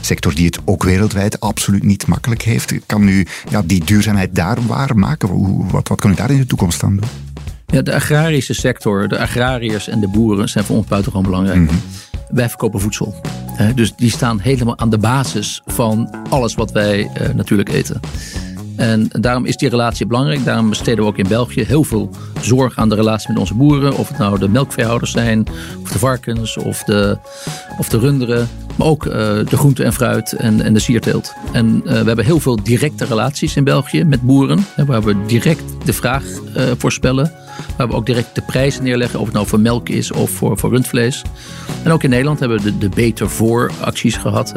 sector 0.00 0.34
die 0.34 0.46
het 0.46 0.58
ook 0.64 0.82
wereldwijd 0.82 1.40
absoluut 1.40 1.82
niet 1.82 2.06
makkelijk 2.06 2.42
heeft. 2.42 2.86
Kan 2.86 3.08
u 3.08 3.26
ja, 3.50 3.62
die 3.62 3.84
duurzaamheid 3.84 4.34
daar 4.34 4.65
waarmaken? 4.66 5.28
Hoe, 5.28 5.66
wat, 5.70 5.88
wat 5.88 6.00
kan 6.00 6.10
u 6.10 6.14
daar 6.14 6.30
in 6.30 6.38
de 6.38 6.46
toekomst 6.46 6.82
aan 6.82 6.96
doen? 6.96 7.08
Ja, 7.66 7.82
de 7.82 7.94
agrarische 7.94 8.54
sector, 8.54 9.08
de 9.08 9.18
agrariërs 9.18 9.88
en 9.88 10.00
de 10.00 10.08
boeren 10.08 10.48
zijn 10.48 10.64
voor 10.64 10.76
ons 10.76 10.86
buitengewoon 10.86 11.26
belangrijk. 11.26 11.58
Mm 11.58 11.68
-hmm. 11.68 11.80
Wij 12.30 12.48
verkopen 12.48 12.80
voedsel. 12.80 13.20
Dus 13.74 13.94
die 13.96 14.10
staan 14.10 14.38
helemaal 14.38 14.78
aan 14.78 14.90
de 14.90 14.98
basis 14.98 15.62
van 15.66 16.10
alles 16.30 16.54
wat 16.54 16.72
wij 16.72 17.10
natuurlijk 17.34 17.68
eten. 17.68 18.00
En 18.76 19.08
daarom 19.12 19.44
is 19.44 19.56
die 19.56 19.68
relatie 19.68 20.06
belangrijk. 20.06 20.44
Daarom 20.44 20.68
besteden 20.68 21.04
we 21.04 21.10
ook 21.10 21.18
in 21.18 21.28
België 21.28 21.62
heel 21.62 21.84
veel 21.84 22.10
zorg 22.40 22.78
aan 22.78 22.88
de 22.88 22.94
relatie 22.94 23.28
met 23.28 23.38
onze 23.38 23.54
boeren. 23.54 23.96
Of 23.96 24.08
het 24.08 24.18
nou 24.18 24.38
de 24.38 24.48
melkveehouders 24.48 25.10
zijn, 25.10 25.46
of 25.82 25.90
de 25.90 25.98
varkens, 25.98 26.56
of 26.56 26.82
de, 26.82 27.18
of 27.78 27.88
de 27.88 27.98
runderen. 27.98 28.48
Maar 28.76 28.86
ook 28.86 29.06
uh, 29.06 29.12
de 29.48 29.56
groente 29.56 29.84
en 29.84 29.92
fruit 29.92 30.32
en, 30.32 30.60
en 30.60 30.72
de 30.72 30.78
sierteelt. 30.78 31.34
En 31.52 31.76
uh, 31.76 31.90
we 31.90 32.06
hebben 32.06 32.24
heel 32.24 32.40
veel 32.40 32.62
directe 32.62 33.04
relaties 33.04 33.56
in 33.56 33.64
België 33.64 34.04
met 34.04 34.22
boeren. 34.22 34.66
Waar 34.86 35.02
we 35.02 35.24
direct 35.26 35.62
de 35.84 35.92
vraag 35.92 36.24
uh, 36.56 36.62
voorspellen. 36.78 37.32
Waar 37.76 37.88
we 37.88 37.94
ook 37.94 38.06
direct 38.06 38.34
de 38.34 38.42
prijzen 38.42 38.82
neerleggen. 38.82 39.18
Of 39.18 39.24
het 39.24 39.34
nou 39.34 39.46
voor 39.46 39.60
melk 39.60 39.88
is 39.88 40.12
of 40.12 40.30
voor, 40.30 40.58
voor 40.58 40.70
rundvlees. 40.70 41.22
En 41.82 41.92
ook 41.92 42.02
in 42.02 42.10
Nederland 42.10 42.40
hebben 42.40 42.62
we 42.62 42.64
de, 42.64 42.78
de 42.78 42.88
Beter 42.88 43.30
Voor 43.30 43.70
acties 43.80 44.16
gehad. 44.16 44.52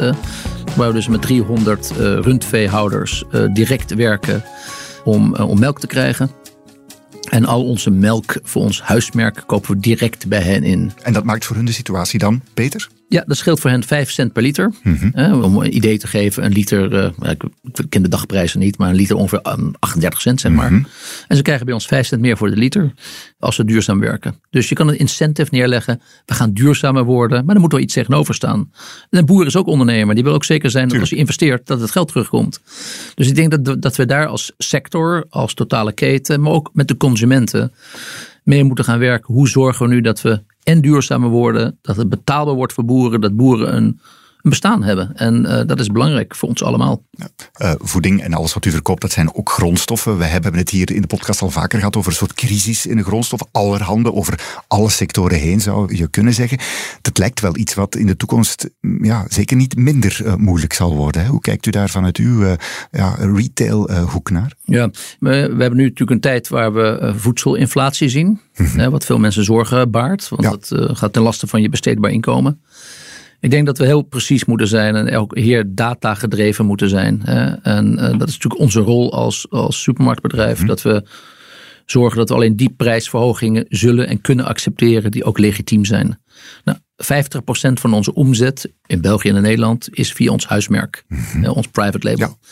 waar 0.76 0.88
we 0.88 0.94
dus 0.94 1.08
met 1.08 1.22
300 1.22 1.92
rundveehouders 1.98 3.24
direct 3.54 3.96
werken 3.96 4.09
om, 5.04 5.36
om 5.36 5.60
melk 5.60 5.80
te 5.80 5.88
krijgen. 5.88 6.32
En 7.30 7.46
al 7.46 7.66
onze 7.66 7.90
melk 7.90 8.40
voor 8.44 8.62
ons 8.62 8.82
huismerk 8.82 9.44
kopen 9.46 9.72
we 9.72 9.80
direct 9.80 10.28
bij 10.28 10.42
hen 10.42 10.64
in. 10.64 10.92
En 11.04 11.14
dat 11.14 11.24
maakt 11.24 11.46
voor 11.46 11.56
hun 11.56 11.66
de 11.66 11.72
situatie 11.72 12.20
dan 12.20 12.42
beter? 12.54 12.90
Ja, 13.10 13.24
dat 13.26 13.38
scheelt 13.38 13.60
voor 13.60 13.70
hen 13.70 13.84
5 13.84 14.12
cent 14.12 14.34
per 14.34 14.42
liter. 14.42 14.74
Mm 14.84 14.96
-hmm. 14.96 15.44
om 15.44 15.58
een 15.58 15.76
idee 15.76 15.98
te 15.98 16.08
geven, 16.08 16.46
een 16.46 16.52
liter, 16.52 16.94
uh, 16.94 17.32
ik 17.32 17.90
ken 17.90 18.02
de 18.02 18.08
dagprijzen 18.10 18.60
niet, 18.60 18.78
maar 18.78 18.90
een 18.90 18.96
liter 18.96 19.16
ongeveer 19.16 19.42
38 19.80 20.22
cent 20.22 20.40
zeg 20.40 20.52
maar. 20.52 20.72
Mm 20.72 20.78
-hmm. 20.78 20.88
En 21.28 21.36
ze 21.36 21.42
krijgen 21.42 21.66
bij 21.66 21.74
ons 21.74 21.86
5 21.86 22.08
cent 22.08 22.22
meer 22.22 22.38
voor 22.38 22.50
de 22.50 22.56
liter 22.56 22.94
als 23.40 23.56
ze 23.56 23.66
duurzaam 23.66 24.00
werken. 24.00 24.42
Dus 24.50 24.70
je 24.70 24.76
kan 24.76 24.88
een 24.88 24.98
incentive 24.98 25.50
neerleggen, 25.52 26.02
we 26.26 26.34
gaan 26.34 26.54
duurzamer 26.54 27.04
worden, 27.04 27.46
maar 27.46 27.56
er 27.56 27.62
moet 27.62 27.72
wel 27.72 27.82
iets 27.82 27.94
tegenover 27.94 28.34
staan. 28.34 28.72
En 29.10 29.20
een 29.20 29.26
boer 29.26 29.46
is 29.46 29.56
ook 29.56 29.68
ondernemer, 29.68 30.16
die 30.16 30.24
wil 30.24 30.34
ook 30.34 30.46
zeker 30.46 30.70
zijn 30.70 30.88
dat 30.88 31.00
als 31.00 31.10
je 31.10 31.16
investeert, 31.16 31.68
dat 31.68 31.82
het 31.82 31.92
geld 31.92 32.08
terugkomt. 32.08 32.62
Dus 33.16 33.28
ik 33.28 33.36
denk 33.36 33.64
dat, 33.64 33.82
dat 33.82 33.96
we 33.96 34.06
daar 34.06 34.28
als 34.28 34.52
sector, 34.58 35.26
als 35.30 35.54
totale 35.54 35.92
keten, 35.92 36.42
maar 36.42 36.52
ook 36.52 36.70
met 36.74 36.88
de 36.88 36.98
consumenten 36.98 37.72
mee 38.44 38.64
moeten 38.64 38.86
gaan 38.86 39.00
werken. 39.00 39.34
Hoe 39.34 39.50
zorgen 39.50 39.88
we 39.88 39.94
nu 39.94 40.02
dat 40.02 40.22
we 40.22 40.42
en 40.64 40.82
duurzamer 40.82 41.30
worden. 41.30 41.78
Dat 41.82 41.96
het 41.96 42.10
betaalbaar 42.10 42.56
wordt 42.56 42.74
voor 42.74 42.86
boeren. 42.86 43.22
Dat 43.22 43.36
boeren 43.36 43.76
een 43.76 44.00
een 44.42 44.50
bestaan 44.50 44.84
hebben. 44.84 45.16
En 45.16 45.46
uh, 45.46 45.62
dat 45.66 45.80
is 45.80 45.88
belangrijk 45.88 46.36
voor 46.36 46.50
ons 46.50 46.64
allemaal. 46.64 47.04
Uh, 47.62 47.72
voeding 47.78 48.22
en 48.22 48.34
alles 48.34 48.54
wat 48.54 48.66
u 48.66 48.72
verkoopt, 48.72 49.02
dat 49.02 49.12
zijn 49.12 49.36
ook 49.36 49.50
grondstoffen. 49.50 50.18
We 50.18 50.26
hebben 50.26 50.56
het 50.56 50.70
hier 50.70 50.92
in 50.92 51.02
de 51.02 51.08
podcast 51.08 51.42
al 51.42 51.50
vaker 51.50 51.78
gehad 51.78 51.96
over 51.96 52.12
een 52.12 52.18
soort 52.18 52.34
crisis 52.34 52.86
in 52.86 52.98
de 52.98 53.04
grondstoffen. 53.04 53.48
Allerhande, 53.52 54.14
over 54.14 54.64
alle 54.68 54.90
sectoren 54.90 55.40
heen 55.40 55.62
zou 55.62 55.96
je 55.96 56.08
kunnen 56.08 56.34
zeggen. 56.34 56.58
Dat 57.02 57.18
lijkt 57.18 57.40
wel 57.40 57.58
iets 57.58 57.74
wat 57.74 57.96
in 57.96 58.06
de 58.06 58.16
toekomst 58.16 58.70
mm, 58.82 59.06
ja, 59.06 59.26
zeker 59.30 59.58
niet 59.58 59.76
minder 59.76 60.22
uh, 60.24 60.36
moeilijk 60.36 60.74
zal 60.74 60.96
worden. 60.96 61.22
Hè? 61.22 61.28
Hoe 61.28 61.42
kijkt 61.42 61.66
u 61.66 61.72
daar 61.72 61.90
vanuit 61.90 62.18
uw 62.18 62.56
ja, 62.92 63.16
retailhoek 63.20 64.30
naar? 64.30 64.54
Ja, 64.64 64.90
we, 65.20 65.30
we, 65.30 65.62
hebben 65.62 65.76
nu 65.76 65.84
natuurlijk 65.84 66.12
een 66.12 66.20
tijd 66.20 66.48
waar 66.48 66.74
we 66.74 67.14
voedselinflatie 67.16 68.10
zien. 68.10 68.40
Mm 68.56 68.66
-hmm. 68.66 68.90
wat 68.90 69.06
veel 69.06 69.20
mensen 69.20 69.44
zorgen 69.44 69.92
baart. 69.92 70.30
Want 70.30 70.42
ja. 70.42 70.50
dat 70.50 70.98
gaat 70.98 71.14
ten 71.14 71.22
laste 71.22 71.48
van 71.48 71.62
je 71.62 71.70
besteedbaar 71.70 72.12
inkomen. 72.12 72.62
Ik 73.40 73.52
denk 73.52 73.66
dat 73.66 73.78
we 73.78 73.86
heel 73.86 74.02
precies 74.02 74.46
moeten 74.46 74.68
zijn 74.68 74.96
en 74.96 75.18
ook 75.18 75.38
hier 75.38 75.76
data 75.76 76.14
gedreven 76.14 76.66
moeten 76.66 76.90
zijn. 76.90 77.22
Hè? 77.24 77.46
En 77.46 77.94
uh, 77.94 78.00
dat 78.00 78.28
is 78.28 78.34
natuurlijk 78.34 78.62
onze 78.62 78.80
rol 78.80 79.14
als, 79.14 79.50
als 79.50 79.82
supermarktbedrijf. 79.82 80.62
Mm. 80.62 80.68
Dat 80.68 80.82
we 80.82 81.04
zorgen 81.86 82.18
dat 82.18 82.30
we 82.30 82.36
alleen 82.36 82.56
die 82.56 82.74
prijsverhogingen 82.78 83.66
zullen 83.70 84.08
en 84.08 84.22
kunnen 84.22 84.46
accepteren 84.46 85.12
die 85.12 85.24
ook 85.24 85.38
legitiem 85.38 85.86
zijn. 85.86 86.22
Nou, 86.64 86.78
50% 86.78 86.82
van 87.74 87.94
onze 87.94 88.14
omzet 88.14 88.72
in 88.86 89.02
België 89.02 89.30
en 89.30 89.36
in 89.36 89.42
Nederland 89.42 89.88
is 89.92 90.14
via 90.14 90.32
ons 90.32 90.48
huismerk, 90.48 91.04
mm 91.08 91.18
-hmm. 91.18 91.46
ons 91.46 91.68
private 91.68 92.08
label. 92.08 92.28
Ja. 92.28 92.50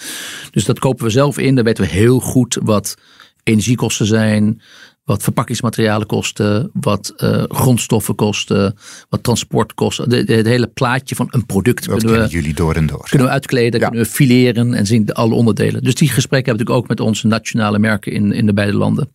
Dus 0.52 0.66
dat 0.66 0.80
kopen 0.80 1.06
we 1.06 1.12
zelf 1.12 1.38
in. 1.38 1.56
Dan 1.56 1.64
weten 1.64 1.84
we 1.84 1.90
heel 1.90 2.20
goed 2.20 2.60
wat 2.64 2.96
energiekosten 3.44 4.06
zijn, 4.06 4.62
wat 5.08 5.24
verpakkingsmaterialen 5.24 6.08
kosten, 6.08 6.70
wat 6.74 7.14
uh, 7.18 7.44
grondstoffen 7.48 8.16
kosten, 8.16 8.76
wat 9.10 9.24
transport 9.24 9.74
de, 9.78 10.24
het 10.26 10.46
hele 10.46 10.68
plaatje 10.68 11.16
van 11.16 11.28
een 11.30 11.46
product 11.46 11.86
dat 11.86 12.04
kunnen 12.04 12.22
we, 12.22 12.28
jullie 12.28 12.54
door 12.54 12.76
en 12.76 12.86
door. 12.86 13.08
Kunnen 13.10 13.28
we 13.28 13.34
uitkleden, 13.34 13.80
ja. 13.80 13.88
kunnen 13.88 14.06
we 14.06 14.12
fileren 14.12 14.74
en 14.74 14.86
zien 14.86 15.14
alle 15.14 15.34
onderdelen. 15.34 15.84
Dus 15.84 15.96
die 15.96 16.10
gesprekken 16.10 16.50
hebben 16.50 16.66
we 16.66 16.72
natuurlijk 16.72 16.84
ook 16.84 16.88
met 16.88 17.00
onze 17.00 17.28
nationale 17.28 17.80
merken 17.80 18.12
in, 18.12 18.32
in 18.32 18.46
de 18.46 18.54
beide 18.54 18.78
landen. 18.78 19.12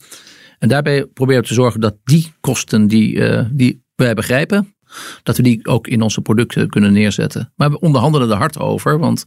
En 0.58 0.68
daarbij 0.68 1.04
proberen 1.04 1.42
we 1.42 1.48
te 1.48 1.54
zorgen 1.54 1.80
dat 1.80 1.94
die 2.04 2.32
kosten 2.40 2.86
die, 2.86 3.14
uh, 3.14 3.44
die 3.50 3.82
wij 3.94 4.14
begrijpen, 4.14 4.74
dat 5.22 5.36
we 5.36 5.42
die 5.42 5.66
ook 5.66 5.86
in 5.86 6.02
onze 6.02 6.20
producten 6.20 6.68
kunnen 6.68 6.92
neerzetten. 6.92 7.52
Maar 7.56 7.70
we 7.70 7.80
onderhandelen 7.80 8.30
er 8.30 8.36
hard 8.36 8.58
over, 8.58 8.98
want 8.98 9.26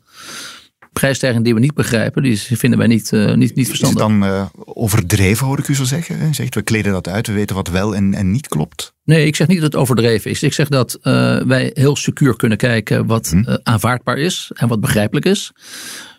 prijsstijging 1.00 1.44
die 1.44 1.54
we 1.54 1.60
niet 1.60 1.74
begrijpen, 1.74 2.24
die 2.24 2.38
vinden 2.38 2.80
wij 2.80 2.88
niet, 2.88 3.12
uh, 3.12 3.34
niet, 3.34 3.56
niet 3.56 3.68
verstandig. 3.68 4.08
Is 4.08 4.14
het 4.14 4.22
dan 4.22 4.30
uh, 4.30 4.46
overdreven, 4.66 5.48
hoor 5.48 5.60
ik 5.60 5.68
u 5.68 5.76
zo 5.76 5.84
zeggen? 5.84 6.34
Zegt, 6.34 6.56
we 6.56 6.62
kleden 6.62 6.92
dat 6.92 7.08
uit, 7.08 7.28
we 7.28 7.34
weten 7.34 7.56
wat 7.56 7.68
wel 7.68 7.96
en, 7.96 8.14
en 8.14 8.32
niet 8.32 8.48
klopt? 8.48 8.94
Nee, 9.04 9.26
ik 9.26 9.36
zeg 9.36 9.48
niet 9.48 9.62
dat 9.62 9.72
het 9.72 9.82
overdreven 9.82 10.32
is. 10.32 10.44
Ik 10.44 10.54
zeg 10.54 10.68
dat 10.68 10.98
uh, 11.04 11.42
wij 11.42 11.72
heel 11.74 11.96
secuur 11.96 12.36
kunnen 12.36 12.58
kijken 12.58 13.06
wat 13.06 13.30
hm. 13.30 13.58
aanvaardbaar 13.64 14.18
is 14.18 14.52
en 14.54 14.68
wat 14.68 14.80
begrijpelijk 14.80 15.26
is. 15.26 15.52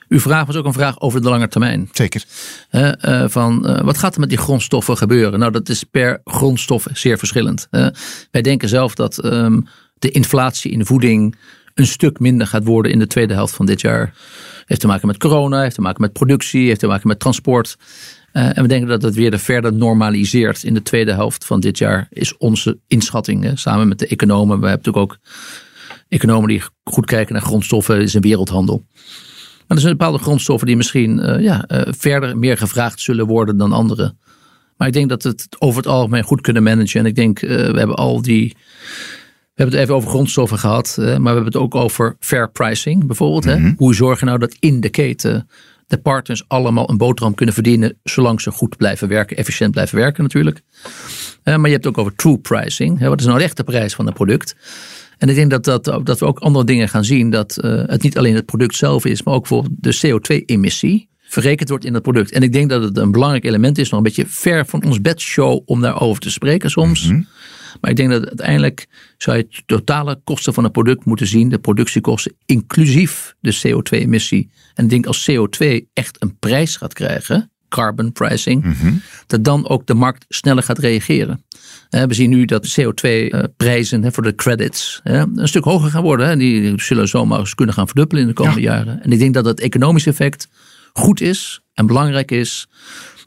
Uw 0.09 0.21
vraag 0.21 0.47
was 0.47 0.57
ook 0.57 0.65
een 0.65 0.73
vraag 0.73 1.01
over 1.01 1.23
de 1.23 1.29
lange 1.29 1.49
termijn. 1.49 1.89
Zeker. 1.93 2.25
van 3.27 3.83
wat 3.85 3.99
gaat 3.99 4.15
er 4.15 4.21
met 4.21 4.29
die 4.29 4.39
grondstoffen 4.39 4.97
gebeuren? 4.97 5.39
Nou, 5.39 5.53
dat 5.53 5.69
is 5.69 5.85
per 5.85 6.21
grondstof 6.25 6.87
zeer 6.93 7.19
verschillend. 7.19 7.69
wij 8.31 8.43
denken 8.43 8.69
zelf 8.69 8.95
dat 8.95 9.25
um, 9.25 9.67
de 9.99 10.11
inflatie 10.11 10.71
in 10.71 10.87
voeding 10.87 11.37
een 11.77 11.87
stuk 11.87 12.19
minder 12.19 12.47
gaat 12.47 12.65
worden 12.65 12.93
in 12.93 12.99
de 12.99 13.07
tweede 13.07 13.35
helft 13.35 13.55
van 13.55 13.67
dit 13.67 13.81
jaar. 13.81 14.15
Heeft 14.65 14.81
te 14.81 14.87
maken 14.87 15.07
met 15.07 15.19
corona, 15.19 15.61
heeft 15.63 15.75
te 15.75 15.81
maken 15.81 16.01
met 16.01 16.13
productie, 16.13 16.67
heeft 16.67 16.81
te 16.81 16.87
maken 16.87 17.09
met 17.09 17.21
transport. 17.21 17.77
Uh, 18.33 18.57
en 18.57 18.63
we 18.63 18.69
denken 18.69 18.89
dat 18.89 19.03
het 19.03 19.15
weer 19.15 19.39
verder 19.39 19.73
normaliseert 19.73 20.63
in 20.63 20.75
de 20.75 20.83
tweede 20.83 21.13
helft 21.13 21.45
van 21.45 21.61
dit 21.61 21.79
jaar, 21.79 22.07
is 22.11 22.37
onze 22.37 22.79
inschatting. 22.87 23.45
Hè, 23.45 23.57
samen 23.57 23.89
met 23.89 23.99
de 23.99 24.07
economen. 24.07 24.61
We 24.61 24.67
hebben 24.67 24.85
natuurlijk 24.85 25.13
ook 25.13 25.19
economen 26.09 26.49
die 26.49 26.63
goed 26.85 27.07
kijken 27.07 27.33
naar 27.33 27.43
grondstoffen, 27.43 28.01
is 28.01 28.15
een 28.15 28.21
wereldhandel. 28.21 28.85
Maar 29.67 29.77
er 29.77 29.83
zijn 29.83 29.97
bepaalde 29.97 30.19
grondstoffen 30.19 30.67
die 30.67 30.77
misschien 30.77 31.19
uh, 31.19 31.41
ja, 31.41 31.65
uh, 31.69 31.81
verder 31.87 32.39
meer 32.39 32.57
gevraagd 32.57 33.01
zullen 33.01 33.27
worden 33.27 33.57
dan 33.57 33.73
andere. 33.73 34.15
Maar 34.77 34.89
ik 34.89 34.95
denk 34.95 35.09
dat 35.09 35.23
we 35.23 35.29
het 35.29 35.47
over 35.59 35.77
het 35.77 35.87
algemeen 35.87 36.23
goed 36.23 36.41
kunnen 36.41 36.63
managen. 36.63 37.01
En 37.01 37.07
ik 37.07 37.15
denk, 37.15 37.41
we 37.41 37.75
hebben 37.77 37.97
al 37.97 38.23
die 38.23 38.57
we 39.57 39.63
hebben 39.63 39.75
het 39.75 39.85
even 39.85 39.95
over 39.95 40.11
grondstoffen 40.11 40.59
gehad, 40.59 40.95
maar 40.97 41.07
we 41.07 41.27
hebben 41.29 41.45
het 41.45 41.57
ook 41.57 41.75
over 41.75 42.17
fair 42.21 42.51
pricing 42.51 43.07
bijvoorbeeld. 43.07 43.45
Mm 43.45 43.63
-hmm. 43.63 43.75
Hoe 43.77 43.95
zorg 43.95 44.21
je 44.21 44.27
nou 44.27 44.39
dat 44.39 44.57
in 44.61 44.81
de 44.81 44.89
keten 44.89 45.49
de 45.87 45.99
partners 45.99 46.45
allemaal 46.49 46.91
een 46.91 46.97
boterham 46.97 47.35
kunnen 47.35 47.55
verdienen, 47.55 47.99
zolang 48.03 48.41
ze 48.41 48.51
goed 48.51 48.77
blijven 48.77 49.09
werken, 49.09 49.37
efficiënt 49.37 49.71
blijven 49.71 49.99
werken 49.99 50.23
natuurlijk. 50.23 50.63
maar 51.45 51.61
je 51.61 51.71
hebt 51.71 51.85
het 51.85 51.87
ook 51.87 51.99
over 51.99 52.15
true 52.15 52.39
pricing. 52.39 53.01
Wat 53.01 53.21
is 53.21 53.27
nou 53.27 53.41
echt 53.41 53.57
de 53.57 53.65
prijs 53.65 53.95
van 53.95 54.07
een 54.07 54.13
product? 54.13 54.57
En 55.19 55.29
ik 55.29 55.35
denk 55.35 55.51
dat, 55.51 55.65
dat, 55.65 56.07
dat 56.07 56.19
we 56.19 56.27
ook 56.27 56.39
andere 56.39 56.65
dingen 56.65 56.89
gaan 56.89 57.05
zien. 57.05 57.31
Dat 57.31 57.59
uh, 57.61 57.83
het 57.87 58.03
niet 58.03 58.19
alleen 58.19 58.35
het 58.35 58.45
product 58.45 58.75
zelf 58.75 59.05
is, 59.05 59.23
maar 59.23 59.35
ook 59.35 59.49
bijvoorbeeld 59.49 59.75
de 59.81 59.97
CO2-emissie 60.07 61.09
verrekend 61.21 61.69
wordt 61.69 61.85
in 61.85 61.95
het 61.95 62.03
product. 62.03 62.33
En 62.33 62.43
ik 62.43 62.53
denk 62.53 62.71
dat 62.71 62.83
het 62.83 62.97
een 62.97 63.11
belangrijk 63.11 63.45
element 63.45 63.79
is, 63.79 63.89
nog 63.91 63.99
een 63.99 64.05
beetje 64.05 64.27
ver 64.27 64.67
van 64.67 64.85
ons 64.85 65.01
bedshow 65.01 65.61
om 65.65 65.81
daarover 65.81 66.21
te 66.21 66.31
spreken 66.31 66.71
soms. 66.71 67.05
Mm 67.05 67.11
-hmm. 67.11 67.27
Maar 67.81 67.91
ik 67.91 67.97
denk 67.97 68.11
dat 68.11 68.27
uiteindelijk 68.27 68.87
zou 69.17 69.37
je 69.37 69.47
het 69.51 69.63
totale 69.67 70.21
kosten 70.25 70.55
van 70.55 70.65
een 70.65 70.71
product 70.71 71.05
moeten 71.05 71.27
zien, 71.27 71.49
de 71.49 71.59
productiekosten, 71.59 72.33
inclusief 72.47 73.35
de 73.41 73.57
CO2-emissie. 73.57 74.51
En 74.75 74.85
ik 74.85 74.91
denk 74.91 75.07
als 75.07 75.31
CO2 75.31 75.67
echt 75.93 76.23
een 76.23 76.39
prijs 76.39 76.77
gaat 76.77 76.93
krijgen, 76.93 77.51
carbon 77.69 78.13
pricing, 78.13 78.65
mm-hmm. 78.65 79.03
dat 79.27 79.45
dan 79.45 79.69
ook 79.69 79.87
de 79.87 79.95
markt 79.95 80.25
sneller 80.29 80.63
gaat 80.63 80.79
reageren. 80.79 81.45
We 81.91 82.15
zien 82.15 82.31
nu 82.31 82.45
dat 82.45 82.81
CO2-prijzen 82.81 84.13
voor 84.13 84.23
de 84.23 84.35
credits 84.35 85.01
een 85.03 85.49
stuk 85.49 85.65
hoger 85.65 85.91
gaan 85.91 86.03
worden. 86.03 86.39
Die 86.39 86.83
zullen 86.83 87.09
zomaar 87.09 87.39
eens 87.39 87.55
kunnen 87.55 87.75
gaan 87.75 87.87
verdubbelen 87.87 88.23
in 88.23 88.29
de 88.29 88.35
komende 88.35 88.61
jaren. 88.61 89.03
En 89.03 89.13
ik 89.13 89.19
denk 89.19 89.35
dat 89.35 89.45
het 89.45 89.61
economisch 89.61 90.07
effect 90.07 90.49
goed 90.93 91.21
is 91.21 91.61
en 91.75 91.87
belangrijk 91.87 92.31
is 92.31 92.67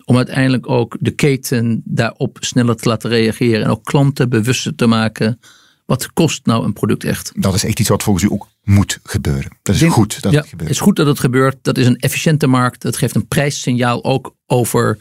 om 0.10 0.18
uiteindelijk 0.18 0.70
ook 0.70 0.98
de 1.00 1.12
keten 1.12 1.82
daarop 1.86 2.38
sneller 2.40 2.76
te 2.76 2.90
laten 2.90 3.10
reageren 3.10 3.64
en 3.64 3.70
ook 3.70 3.84
klanten 3.84 4.30
bewuster 4.30 4.76
te 4.76 4.88
maken. 4.88 5.40
Wat 5.86 6.14
kost 6.14 6.46
nou 6.46 6.66
een 6.66 6.74
product 6.74 7.04
echt? 7.04 7.32
Dat 7.36 7.54
is 7.54 7.64
echt 7.64 7.80
iets 7.80 7.90
wat 7.90 8.04
volgens 8.04 8.26
u 8.26 8.32
ook 8.32 8.48
moet 8.64 9.00
gebeuren. 9.04 9.58
Dat 9.62 9.76
is 9.76 9.84
goed 9.84 10.22
dat 10.22 10.32
ja, 10.32 10.40
het 10.40 10.50
gebeurt. 10.50 10.70
Het 10.70 10.78
is 10.78 10.84
goed 10.84 10.96
dat 10.96 11.08
het 11.08 11.20
gebeurt. 11.20 11.58
Dat 11.62 11.78
is 11.78 11.86
een 11.86 11.98
efficiënte 11.98 12.48
markt. 12.48 12.82
Dat 12.82 12.98
geeft 12.98 13.16
een 13.16 13.28
prijssignaal 13.28 14.04
ook 14.04 14.36
over 14.46 14.98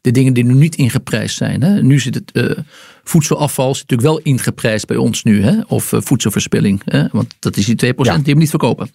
de 0.00 0.10
dingen 0.10 0.32
die 0.32 0.44
nu 0.44 0.54
niet 0.54 0.74
ingeprijsd 0.74 1.36
zijn. 1.36 1.62
Hè. 1.62 1.82
Nu 1.82 2.00
zit 2.00 2.14
het 2.14 2.30
uh, 2.32 2.50
voedselafval 3.04 3.74
zit 3.74 3.90
natuurlijk 3.90 4.08
wel 4.08 4.32
ingeprijsd 4.32 4.86
bij 4.86 4.96
ons 4.96 5.22
nu. 5.22 5.42
Hè, 5.42 5.60
of 5.66 5.92
uh, 5.92 6.00
voedselverspilling. 6.00 6.82
Hè, 6.84 7.06
want 7.12 7.34
dat 7.38 7.56
is 7.56 7.64
die 7.66 7.94
2% 7.94 7.96
ja. 7.96 8.18
die 8.18 8.34
we 8.34 8.40
niet 8.40 8.50
verkopen. 8.50 8.90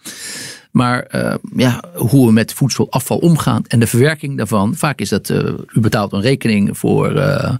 Maar 0.73 1.07
uh, 1.15 1.33
ja, 1.55 1.83
hoe 1.93 2.25
we 2.25 2.31
met 2.31 2.53
voedselafval 2.53 3.17
omgaan 3.17 3.63
en 3.67 3.79
de 3.79 3.87
verwerking 3.87 4.37
daarvan. 4.37 4.75
Vaak 4.75 4.99
is 4.99 5.09
dat, 5.09 5.29
uh, 5.29 5.37
u 5.73 5.79
betaalt 5.79 6.13
een 6.13 6.21
rekening 6.21 6.77
voor 6.77 7.15
uh, 7.15 7.55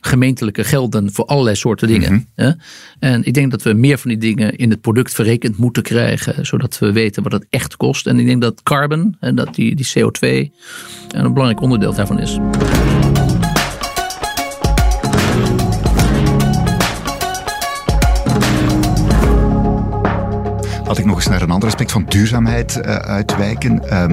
gemeentelijke 0.00 0.64
gelden 0.64 1.12
voor 1.12 1.24
allerlei 1.24 1.56
soorten 1.56 1.88
dingen. 1.88 2.12
Mm 2.12 2.26
-hmm. 2.34 2.60
En 2.98 3.24
ik 3.24 3.34
denk 3.34 3.50
dat 3.50 3.62
we 3.62 3.72
meer 3.72 3.98
van 3.98 4.10
die 4.10 4.18
dingen 4.18 4.56
in 4.56 4.70
het 4.70 4.80
product 4.80 5.14
verrekend 5.14 5.56
moeten 5.56 5.82
krijgen. 5.82 6.46
Zodat 6.46 6.78
we 6.78 6.92
weten 6.92 7.22
wat 7.22 7.32
het 7.32 7.46
echt 7.50 7.76
kost. 7.76 8.06
En 8.06 8.18
ik 8.18 8.26
denk 8.26 8.42
dat 8.42 8.62
carbon, 8.62 9.16
en 9.20 9.34
dat 9.34 9.54
die, 9.54 9.74
die 9.74 9.88
CO2, 9.88 10.28
een 11.08 11.32
belangrijk 11.32 11.60
onderdeel 11.60 11.94
daarvan 11.94 12.20
is. 12.20 12.38
Eens 21.18 21.28
naar 21.28 21.42
een 21.42 21.50
ander 21.50 21.68
aspect 21.68 21.92
van 21.92 22.04
duurzaamheid 22.08 22.76
uh, 22.76 22.94
uitwijken. 22.94 23.82
Uh, 23.84 24.04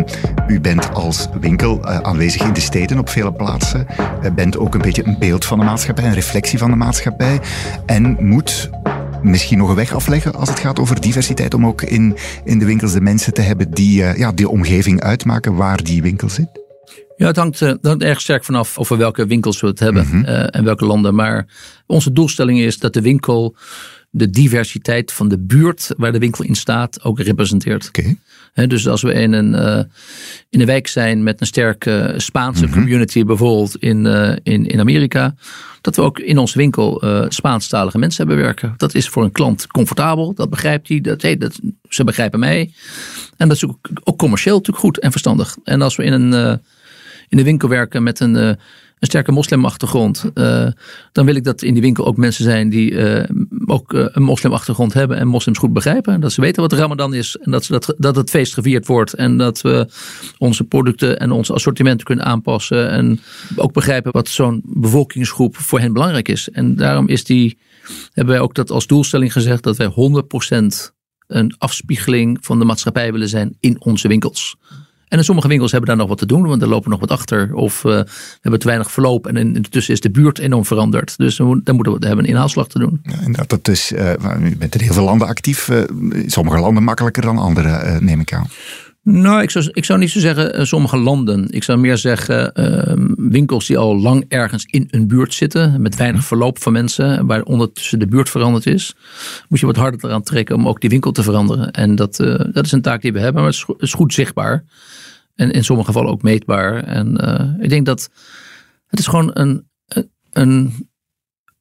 u 0.48 0.60
bent 0.60 0.94
als 0.94 1.28
winkel 1.40 1.80
uh, 1.80 1.98
aanwezig 1.98 2.42
in 2.42 2.54
de 2.54 2.60
steden 2.60 3.00
op 3.00 3.10
vele 3.10 3.34
plaatsen. 3.34 3.88
U 4.24 4.32
bent 4.32 4.58
ook 4.58 4.74
een 4.74 4.82
beetje 4.82 5.06
een 5.06 5.20
beeld 5.20 5.46
van 5.46 5.60
de 5.60 5.66
maatschappij, 5.66 6.06
een 6.06 6.14
reflectie 6.14 6.58
van 6.58 6.70
de 6.70 6.76
maatschappij. 6.76 7.40
En 7.86 8.18
moet 8.20 8.70
misschien 9.22 9.58
nog 9.58 9.70
een 9.70 9.76
weg 9.76 9.94
afleggen 9.94 10.34
als 10.34 10.50
het 10.50 10.60
gaat 10.60 10.80
over 10.80 11.02
diversiteit, 11.02 11.54
om 11.54 11.66
ook 11.66 11.82
in, 11.82 12.16
in 12.44 12.60
de 12.60 12.66
winkels 12.66 12.94
de 12.94 13.02
mensen 13.02 13.34
te 13.34 13.42
hebben 13.42 13.72
die 13.72 14.04
ja, 14.04 14.32
die 14.32 14.50
omgeving 14.50 15.02
uitmaken 15.02 15.56
waar 15.56 15.84
die 15.84 16.02
winkel 16.02 16.30
zit? 16.30 16.48
Ja, 17.16 17.28
het 17.28 17.36
hangt, 17.36 17.60
het 17.60 17.86
hangt 17.86 18.04
erg 18.04 18.22
sterk 18.22 18.44
vanaf 18.44 18.78
over 18.78 18.98
welke 18.98 19.26
winkels 19.26 19.62
we 19.62 19.68
het 19.68 19.80
hebben 19.80 20.06
mm 20.06 20.12
-hmm. 20.12 20.24
en 20.26 20.64
welke 20.64 20.86
landen. 20.86 21.16
Maar 21.16 21.48
onze 21.88 22.12
doelstelling 22.12 22.60
is 22.60 22.80
dat 22.80 22.94
de 22.94 23.02
winkel 23.02 23.56
de 24.18 24.30
diversiteit 24.30 25.12
van 25.12 25.28
de 25.28 25.40
buurt 25.40 25.94
waar 25.98 26.12
de 26.12 26.20
winkel 26.20 26.44
in 26.44 26.56
staat 26.56 27.04
ook 27.04 27.20
representeert. 27.20 27.88
Okay. 27.88 28.68
dus 28.68 28.88
als 28.88 29.02
we 29.02 29.14
in 29.14 29.34
een, 29.34 29.54
uh, 29.54 29.84
in 30.50 30.60
een 30.60 30.66
wijk 30.66 30.88
zijn 30.88 31.24
met 31.24 31.42
een 31.42 31.48
sterke 31.48 32.14
Spaanse 32.18 32.66
mm 32.66 32.72
-hmm. 32.72 32.82
community, 32.82 33.24
bijvoorbeeld 33.24 33.76
in, 33.76 34.06
uh, 34.06 34.32
in, 34.44 34.66
in 34.66 34.80
Amerika, 34.80 35.36
dat 35.82 35.96
we 35.96 36.02
ook 36.02 36.20
in 36.20 36.38
onze 36.38 36.58
winkel 36.58 37.06
uh, 37.06 37.26
Spaanstalige 37.30 37.98
mensen 37.98 38.28
hebben 38.28 38.46
werken. 38.46 38.74
Dat 38.78 38.96
is 38.96 39.10
voor 39.10 39.24
een 39.24 39.32
klant 39.32 39.68
comfortabel, 39.68 40.34
dat 40.34 40.50
begrijpt 40.50 40.88
hij, 40.88 41.02
dat, 41.02 41.22
hey, 41.22 41.38
dat, 41.38 41.60
ze 41.90 42.04
begrijpen 42.04 42.40
mij. 42.40 42.74
En 43.38 43.48
dat 43.48 43.58
is 43.58 43.66
ook, 43.66 43.90
ook 44.04 44.18
commercieel 44.18 44.56
natuurlijk 44.56 44.86
goed 44.86 45.00
en 45.00 45.12
verstandig. 45.12 45.58
En 45.64 45.82
als 45.82 45.96
we 45.96 46.04
in 46.04 46.14
een, 46.14 46.60
in 47.30 47.38
een 47.38 47.44
winkel 47.44 47.70
werken 47.70 48.04
met 48.04 48.20
een 48.20 48.36
een 48.36 48.58
een 49.06 49.08
sterke 49.08 49.32
moslimachtergrond, 49.32 50.26
uh, 50.34 50.68
dan 51.12 51.26
wil 51.26 51.36
ik 51.36 51.44
dat 51.44 51.62
in 51.62 51.74
die 51.74 51.82
winkel 51.82 52.06
ook 52.06 52.18
mensen 52.18 52.44
zijn 52.44 52.70
die 52.70 52.92
uh, 52.92 53.24
ook 53.68 53.94
uh, 53.94 54.06
een 54.12 54.24
moslimachtergrond 54.24 54.94
hebben 54.94 55.18
en 55.18 55.28
moslims 55.28 55.58
goed 55.58 55.74
begrijpen. 55.74 56.22
Dat 56.22 56.32
ze 56.32 56.42
weten 56.42 56.62
wat 56.62 56.74
Ramadan 56.74 57.14
is 57.14 57.38
en 57.38 57.52
dat, 57.52 57.64
ze 57.64 57.72
dat, 57.72 57.94
dat 57.98 58.16
het 58.16 58.30
feest 58.30 58.54
gevierd 58.54 58.88
wordt 58.88 59.14
en 59.14 59.38
dat 59.38 59.62
we 59.62 59.88
onze 60.38 60.64
producten 60.64 61.20
en 61.20 61.32
ons 61.32 61.52
assortiment 61.52 62.04
kunnen 62.04 62.26
aanpassen 62.26 62.90
en 62.90 63.20
ook 63.56 63.74
begrijpen 63.74 64.12
wat 64.12 64.28
zo'n 64.28 64.62
bevolkingsgroep 64.64 65.58
voor 65.58 65.80
hen 65.80 65.94
belangrijk 65.94 66.28
is. 66.28 66.50
En 66.50 66.76
daarom 66.76 67.08
is 67.08 67.24
die, 67.24 67.58
hebben 68.14 68.34
wij 68.34 68.44
ook 68.44 68.56
dat 68.56 68.72
als 68.72 68.88
doelstelling 68.88 69.32
gezegd 69.32 69.64
dat 69.64 69.78
wij 69.78 69.90
100% 69.90 70.94
een 71.28 71.56
afspiegeling 71.58 72.38
van 72.42 72.60
de 72.60 72.66
maatschappij 72.66 73.12
willen 73.12 73.30
zijn 73.30 73.58
in 73.60 73.82
onze 73.82 74.08
winkels. 74.08 74.56
En 75.08 75.18
in 75.18 75.24
sommige 75.24 75.48
winkels 75.48 75.72
hebben 75.72 75.90
daar 75.90 75.98
nog 75.98 76.08
wat 76.08 76.18
te 76.18 76.26
doen, 76.26 76.48
want 76.48 76.62
er 76.62 76.68
lopen 76.68 76.90
nog 76.90 77.00
wat 77.00 77.12
achter. 77.12 77.54
Of 77.54 77.84
uh, 77.84 77.92
we 77.92 78.38
hebben 78.42 78.60
te 78.60 78.68
weinig 78.68 78.92
verloop 78.92 79.28
en 79.28 79.56
intussen 79.56 79.94
is 79.94 80.02
de 80.02 80.12
buurt 80.12 80.40
enorm 80.40 80.66
veranderd. 80.66 81.18
Dus 81.18 81.36
dan 81.36 81.62
moeten 81.66 82.00
we 82.00 82.08
hebben 82.08 82.26
een 82.26 82.32
inhaalslag 82.32 82.68
te 82.68 82.80
doen. 82.80 83.00
Ja, 83.04 83.18
inderdaad, 83.20 83.50
dat 83.50 83.68
is, 83.68 83.92
uh, 83.92 84.12
u 84.42 84.58
bent 84.58 84.76
in 84.76 84.82
heel 84.82 84.94
veel 84.94 85.04
landen 85.04 85.28
actief. 85.28 85.68
Uh, 85.68 85.82
sommige 86.26 86.60
landen 86.60 86.84
makkelijker 86.84 87.22
dan 87.22 87.38
andere, 87.38 88.00
neem 88.02 88.20
ik 88.20 88.34
aan. 88.34 88.48
Nou, 89.04 89.42
ik 89.42 89.50
zou, 89.50 89.70
ik 89.72 89.86
zou 89.86 90.00
niet 90.00 90.12
zo 90.12 90.20
zeggen 90.20 90.68
sommige 90.68 90.98
landen. 90.98 91.48
Ik 91.50 91.64
zou 91.64 91.80
meer 91.80 91.98
zeggen 91.98 92.54
ehm, 92.54 93.08
winkels 93.18 93.66
die 93.66 93.78
al 93.78 94.00
lang 94.00 94.26
ergens 94.28 94.66
in 94.66 94.88
een 94.92 95.08
buurt 95.08 95.34
zitten. 95.34 95.82
Met 95.82 95.96
weinig 95.96 96.20
mhm. 96.20 96.28
verloop 96.28 96.62
van 96.62 96.74
mensen. 96.74 97.26
Waar 97.26 97.42
ondertussen 97.42 98.00
de 98.00 98.08
buurt 98.08 98.30
veranderd 98.30 98.66
is. 98.66 98.96
Moet 99.50 99.60
je 99.60 99.66
wat 99.66 99.76
harder 99.76 100.06
eraan 100.06 100.24
trekken 100.24 100.56
om 100.56 100.68
ook 100.68 100.82
die 100.82 100.90
winkel 100.90 101.12
te 101.12 101.24
veranderen. 101.24 101.72
En 101.72 101.96
dat, 101.96 102.16
dat 102.52 102.66
is 102.66 102.72
een 102.72 102.82
taak 102.82 103.02
die 103.02 103.14
we 103.14 103.20
hebben. 103.20 103.42
Maar 103.42 103.52
het 103.52 103.60
is, 103.60 103.66
het 103.68 103.82
is 103.82 103.94
goed 103.94 104.14
zichtbaar. 104.14 104.64
En 105.36 105.52
in 105.52 105.64
sommige 105.64 105.88
gevallen 105.88 106.12
ook 106.12 106.22
meetbaar. 106.22 106.84
En 106.84 107.20
uh, 107.24 107.64
ik 107.64 107.70
denk 107.70 107.86
dat 107.86 108.10
het 108.88 109.00
is 109.00 109.08
gewoon 109.08 109.32
een, 109.34 109.70
een, 110.32 110.90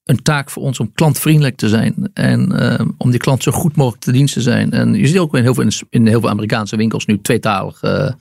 een 0.05 0.23
taak 0.23 0.51
voor 0.51 0.63
ons 0.63 0.81
om 0.81 0.93
klantvriendelijk 0.95 1.57
te 1.57 1.69
zijn. 1.69 2.11
En 2.15 2.53
uh, 2.63 2.87
om 2.99 3.11
die 3.11 3.21
klant 3.21 3.43
zo 3.43 3.53
goed 3.53 3.77
mogelijk 3.77 4.03
te 4.03 4.13
dienst 4.13 4.35
te 4.35 4.41
zijn. 4.41 4.71
En 4.73 4.95
je 4.95 5.07
ziet 5.07 5.19
ook 5.19 5.35
in 5.35 5.43
heel 5.43 5.55
veel, 5.55 5.69
in 5.91 6.07
heel 6.07 6.21
veel 6.21 6.29
Amerikaanse 6.29 6.77
winkels 6.77 7.07
nu 7.07 7.21
tweetalige, 7.21 8.17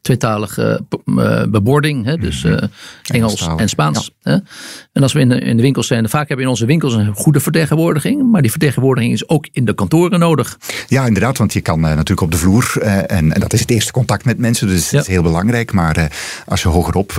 tweetalige 0.00 0.80
uh, 1.04 1.42
bebording. 1.48 2.04
Hè? 2.04 2.16
Dus 2.16 2.44
uh, 2.44 2.56
Engels 3.02 3.48
en 3.56 3.68
Spaans. 3.68 4.10
Ja. 4.20 4.32
Hè? 4.32 4.38
En 4.92 5.02
als 5.02 5.12
we 5.12 5.20
in 5.20 5.28
de, 5.28 5.40
in 5.40 5.56
de 5.56 5.62
winkels 5.62 5.86
zijn, 5.86 6.08
vaak 6.08 6.18
hebben 6.18 6.36
we 6.36 6.42
in 6.42 6.48
onze 6.48 6.66
winkels 6.66 6.94
een 6.94 7.14
goede 7.14 7.40
vertegenwoordiging. 7.40 8.30
Maar 8.30 8.42
die 8.42 8.50
vertegenwoordiging 8.50 9.12
is 9.12 9.28
ook 9.28 9.48
in 9.52 9.64
de 9.64 9.74
kantoren 9.74 10.18
nodig. 10.18 10.58
Ja, 10.86 11.06
inderdaad. 11.06 11.38
Want 11.38 11.52
je 11.52 11.60
kan 11.60 11.80
natuurlijk 11.80 12.20
op 12.20 12.30
de 12.30 12.38
vloer. 12.38 12.76
En, 12.80 13.32
en, 13.32 13.40
dat 13.40 13.52
is 13.52 13.60
het 13.60 13.70
eerste 13.70 13.92
contact 13.92 14.24
met 14.24 14.38
mensen. 14.38 14.66
Dus 14.66 14.90
dat 14.90 15.00
is 15.00 15.06
heel 15.06 15.22
belangrijk. 15.22 15.72
Maar 15.72 16.12
als 16.46 16.62
je 16.62 16.68
hogerop, 16.68 17.12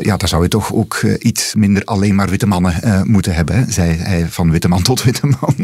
ja, 0.00 0.16
dan 0.16 0.28
zou 0.28 0.42
je 0.42 0.48
toch 0.48 0.72
ook 0.72 1.02
iets 1.18 1.54
minder 1.54 1.84
alleen 1.84 2.14
maar 2.14 2.28
witte 2.28 2.46
mannen 2.46 2.74
moeten 3.04 3.30
hebben 3.30 3.37
hebben, 3.38 3.72
zei 3.72 3.96
hij 3.96 4.26
van 4.26 4.50
witte 4.50 4.68
man 4.68 4.82
tot 4.82 5.02
witte 5.02 5.26
man. 5.26 5.54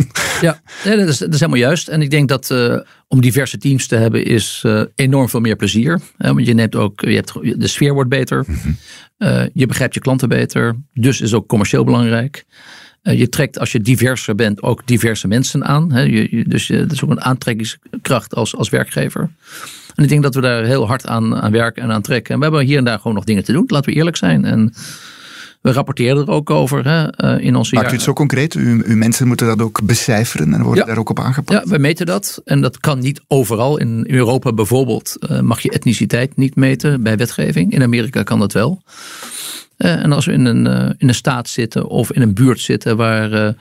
Ja, 0.41 0.61
dat, 0.85 1.09
is, 1.09 1.19
dat 1.19 1.35
is 1.35 1.41
helemaal 1.41 1.61
juist. 1.61 1.89
En 1.89 2.03
ik 2.03 2.11
denk 2.11 2.29
dat 2.29 2.51
uh, 2.51 2.79
om 3.09 3.21
diverse 3.21 3.59
teams 3.59 3.87
te 3.87 3.97
hebben 3.97 4.25
is 4.25 4.63
uh, 4.67 4.83
enorm 4.95 5.29
veel 5.29 5.41
meer 5.41 5.57
plezier. 5.57 6.01
want 6.17 6.47
je 6.47 6.55
neemt 6.55 6.77
ook, 6.77 7.01
je 7.01 7.15
hebt, 7.15 7.33
de 7.61 7.67
sfeer 7.67 7.95
wordt 7.95 8.11
beter. 8.11 8.45
Mm 8.47 8.57
-hmm. 8.63 8.77
uh, 9.19 9.43
je 9.53 9.67
begrijpt 9.67 9.95
je 9.95 10.01
klanten 10.01 10.29
beter. 10.29 10.77
Dus 10.93 11.21
is 11.21 11.35
ook 11.35 11.47
commercieel 11.47 11.85
belangrijk. 11.85 12.45
je 13.03 13.29
trekt 13.29 13.59
als 13.59 13.73
je 13.73 13.81
diverser 13.81 14.35
bent 14.35 14.63
ook 14.63 14.87
diverse 14.87 15.29
mensen 15.29 15.65
aan. 15.65 15.93
Hè? 15.93 16.01
Je, 16.01 16.37
je, 16.37 16.45
dus 16.49 16.67
dat 16.67 16.93
is 16.93 17.05
ook 17.05 17.11
een 17.11 17.25
aantrekkingskracht 17.25 18.35
als, 18.35 18.57
als 18.57 18.69
werkgever. 18.69 19.31
En 19.95 20.03
ik 20.03 20.09
denk 20.09 20.23
dat 20.23 20.35
we 20.35 20.41
daar 20.41 20.65
heel 20.65 20.87
hard 20.87 21.07
aan, 21.07 21.37
aan 21.37 21.53
werken 21.53 21.83
en 21.83 21.93
aan 21.93 22.03
trekken. 22.03 22.33
En 22.35 22.39
we 22.39 22.45
hebben 22.45 22.65
hier 22.65 22.79
en 22.79 22.85
daar 22.85 22.99
gewoon 22.99 23.15
nog 23.15 23.25
dingen 23.25 23.45
te 23.45 23.53
doen. 23.53 23.65
Laten 23.67 23.91
we 23.91 23.97
eerlijk 23.97 24.17
zijn. 24.17 24.45
En 24.45 24.75
we 25.65 25.73
rapporteren 25.73 26.27
er 26.27 26.31
ook 26.31 26.51
over 26.51 26.85
hè, 26.89 27.11
eh, 27.11 27.45
in 27.45 27.57
onze 27.57 27.75
Maakt 27.75 27.91
u 27.91 27.95
het 27.95 28.03
zo 28.03 28.13
concreet? 28.13 28.55
U, 28.55 28.83
uw 28.87 28.97
mensen 28.97 29.27
moeten 29.27 29.47
dat 29.47 29.63
ook 29.63 29.83
becijferen 29.85 30.55
en 30.55 30.63
worden 30.63 30.87
daar 30.87 30.99
ook 30.99 31.11
op 31.11 31.21
aangepast? 31.21 31.65
Ja, 31.65 31.71
wij 31.71 31.79
meten 31.79 32.07
dat. 32.07 32.41
En 32.45 32.61
dat 32.61 32.79
kan 32.79 32.99
niet 32.99 33.21
overal. 33.29 33.79
In 33.79 34.05
Europa 34.09 34.53
bijvoorbeeld 34.53 35.17
uh, 35.31 35.41
mag 35.41 35.61
je 35.61 35.71
etniciteit 35.71 36.37
niet 36.37 36.57
meten 36.57 37.03
bij 37.03 37.17
wetgeving. 37.17 37.73
In 37.73 37.83
Amerika 37.83 38.23
kan 38.23 38.39
dat 38.39 38.53
wel. 38.53 38.83
Uh, 39.79 40.03
en 40.03 40.13
als 40.13 40.27
we 40.27 40.33
in 40.33 40.45
een, 40.45 40.67
in 40.99 41.09
een 41.09 41.15
staat 41.15 41.49
zitten 41.49 41.89
of 41.89 42.13
in 42.13 42.23
een 42.23 42.35
buurt 42.35 42.61
zitten 42.61 42.97
waar 42.97 43.57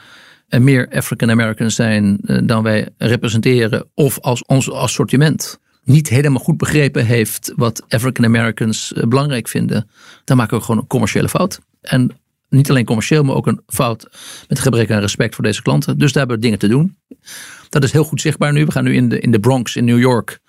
er 0.48 0.62
meer 0.62 0.90
African 0.92 1.32
Americans 1.32 1.76
zijn 1.76 2.20
dan 2.44 2.64
wij 2.64 2.90
representeren, 2.98 3.86
of 3.94 4.20
als 4.20 4.46
ons 4.46 4.72
assortiment 4.72 5.60
niet 5.84 6.10
helemaal 6.10 6.44
goed 6.44 6.58
begrepen 6.58 7.06
heeft 7.06 7.54
wat 7.56 7.84
African 7.90 8.26
Americans 8.26 8.94
belangrijk 9.08 9.48
vinden, 9.48 9.90
dan 10.24 10.38
maken 10.38 10.58
we 10.58 10.64
gewoon 10.64 10.82
een 10.82 10.88
commerciële 10.88 11.30
fout. 11.30 11.60
En 11.82 12.12
niet 12.54 12.70
alleen 12.70 12.86
commercieel, 12.86 13.24
maar 13.24 13.36
ook 13.36 13.48
een 13.48 13.62
fout 13.68 14.08
met 14.48 14.60
gebrek 14.60 14.92
aan 14.92 15.00
respect 15.00 15.36
voor 15.36 15.44
deze 15.44 15.62
klanten. 15.62 15.98
Dus 15.98 16.12
daar 16.12 16.20
hebben 16.20 16.36
we 16.36 16.44
dingen 16.44 16.60
te 16.60 16.68
doen. 16.68 16.96
Dat 17.70 17.84
is 17.84 17.92
heel 17.92 18.04
goed 18.04 18.22
zichtbaar 18.22 18.54
nu. 18.54 18.66
We 18.66 18.72
gaan 18.72 18.84
nu 18.84 18.96
in 18.96 19.10
de, 19.10 19.20
in 19.20 19.32
de 19.32 19.40
Bronx 19.40 19.76
in 19.76 19.86
New 19.86 20.00
York. 20.00 20.40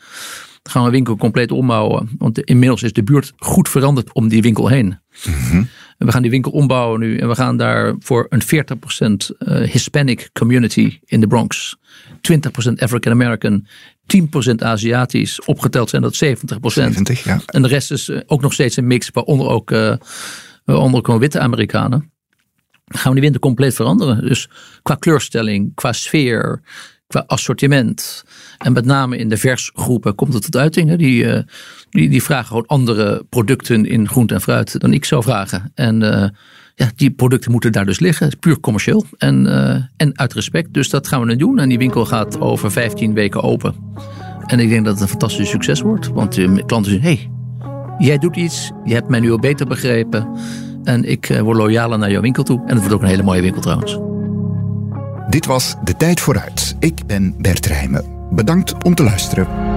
gaan 0.62 0.84
we 0.84 0.90
winkel 0.90 1.16
compleet 1.16 1.50
ombouwen. 1.50 2.10
Want 2.18 2.38
inmiddels 2.38 2.82
is 2.82 2.92
de 2.92 3.02
buurt 3.02 3.32
goed 3.36 3.68
veranderd 3.68 4.12
om 4.12 4.28
die 4.28 4.42
winkel 4.42 4.68
heen. 4.68 4.98
Mm 5.26 5.68
We 5.98 6.12
gaan 6.12 6.22
die 6.22 6.30
winkel 6.30 6.52
ombouwen 6.52 7.00
nu. 7.00 7.18
En 7.18 7.28
we 7.28 7.34
gaan 7.34 7.56
daar 7.56 7.94
voor 7.98 8.26
een 8.28 8.42
40% 8.42 9.36
eh, 9.38 9.56
Hispanic 9.70 10.30
community 10.32 10.98
in 11.04 11.20
de 11.20 11.26
Bronx. 11.26 11.76
20% 12.14 12.72
African 12.76 13.12
American. 13.12 13.66
10% 14.06 14.54
Aziatisch. 14.58 15.44
Opgeteld 15.44 15.90
zijn 15.90 16.02
dat 16.02 16.14
70%. 16.14 16.18
70 16.60 17.24
ja. 17.24 17.40
En 17.46 17.62
de 17.62 17.68
rest 17.68 17.90
is 17.90 18.08
eh, 18.08 18.20
ook 18.26 18.40
nog 18.40 18.52
steeds 18.52 18.76
een 18.76 18.86
mix. 18.86 19.10
Waaronder 19.12 19.48
ook... 19.48 19.70
Uh, 19.70 19.96
onder 20.64 21.04
gewoon 21.04 21.20
witte 21.20 21.40
Amerikanen, 21.40 22.12
gaan 22.84 23.08
we 23.08 23.12
die 23.12 23.20
winter 23.20 23.40
compleet 23.40 23.74
veranderen. 23.74 24.26
Dus 24.26 24.48
qua 24.82 24.94
kleurstelling, 24.94 25.74
qua 25.74 25.92
sfeer, 25.92 26.60
qua 27.06 27.24
assortiment. 27.26 28.24
En 28.58 28.72
met 28.72 28.84
name 28.84 29.16
in 29.16 29.28
de 29.28 29.36
versgroepen 29.36 30.14
komt 30.14 30.32
het 30.32 30.42
tot 30.42 30.56
uiting. 30.56 30.96
Die, 30.96 31.24
uh, 31.24 31.38
die, 31.90 32.08
die 32.08 32.22
vragen 32.22 32.46
gewoon 32.46 32.66
andere 32.66 33.26
producten 33.28 33.86
in 33.86 34.08
groente 34.08 34.34
en 34.34 34.40
fruit 34.40 34.80
dan 34.80 34.92
ik 34.92 35.04
zou 35.04 35.22
vragen. 35.22 35.72
En 35.74 36.02
uh, 36.02 36.28
ja, 36.74 36.90
die 36.96 37.10
producten 37.10 37.50
moeten 37.50 37.72
daar 37.72 37.86
dus 37.86 38.00
liggen. 38.00 38.38
Puur 38.38 38.60
commercieel 38.60 39.04
en, 39.18 39.46
uh, 39.46 39.82
en 39.96 40.18
uit 40.18 40.32
respect. 40.32 40.74
Dus 40.74 40.90
dat 40.90 41.08
gaan 41.08 41.20
we 41.20 41.26
nu 41.26 41.36
doen. 41.36 41.58
En 41.58 41.68
die 41.68 41.78
winkel 41.78 42.06
gaat 42.06 42.40
over 42.40 42.70
15 42.70 43.14
weken 43.14 43.42
open. 43.42 43.74
En 44.46 44.60
ik 44.60 44.68
denk 44.68 44.84
dat 44.84 44.92
het 44.92 45.02
een 45.02 45.08
fantastisch 45.08 45.50
succes 45.50 45.80
wordt. 45.80 46.08
Want 46.08 46.34
de 46.34 46.62
klanten 46.66 46.92
zeggen, 46.92 47.10
hey, 47.10 47.28
Jij 47.98 48.18
doet 48.18 48.36
iets, 48.36 48.72
je 48.84 48.94
hebt 48.94 49.08
mij 49.08 49.20
nu 49.20 49.30
al 49.30 49.38
beter 49.38 49.66
begrepen. 49.66 50.28
En 50.84 51.04
ik 51.04 51.28
eh, 51.28 51.40
word 51.40 51.56
loyaler 51.56 51.98
naar 51.98 52.10
jouw 52.10 52.20
winkel 52.20 52.42
toe. 52.42 52.58
En 52.66 52.68
het 52.68 52.78
wordt 52.78 52.94
ook 52.94 53.02
een 53.02 53.08
hele 53.08 53.22
mooie 53.22 53.40
winkel 53.40 53.60
trouwens. 53.60 53.98
Dit 55.28 55.46
was 55.46 55.74
De 55.84 55.96
Tijd 55.96 56.20
Vooruit. 56.20 56.76
Ik 56.78 57.06
ben 57.06 57.34
Bert 57.38 57.66
Rijmen. 57.66 58.04
Bedankt 58.30 58.84
om 58.84 58.94
te 58.94 59.02
luisteren. 59.02 59.73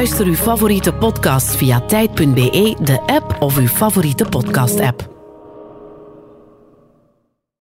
Luister 0.00 0.26
uw 0.26 0.34
favoriete 0.34 0.92
podcast 0.92 1.56
via 1.56 1.80
tijd.be, 1.80 2.76
de 2.80 3.00
app 3.06 3.42
of 3.42 3.56
uw 3.56 3.66
favoriete 3.66 4.24
podcast-app. 4.24 5.09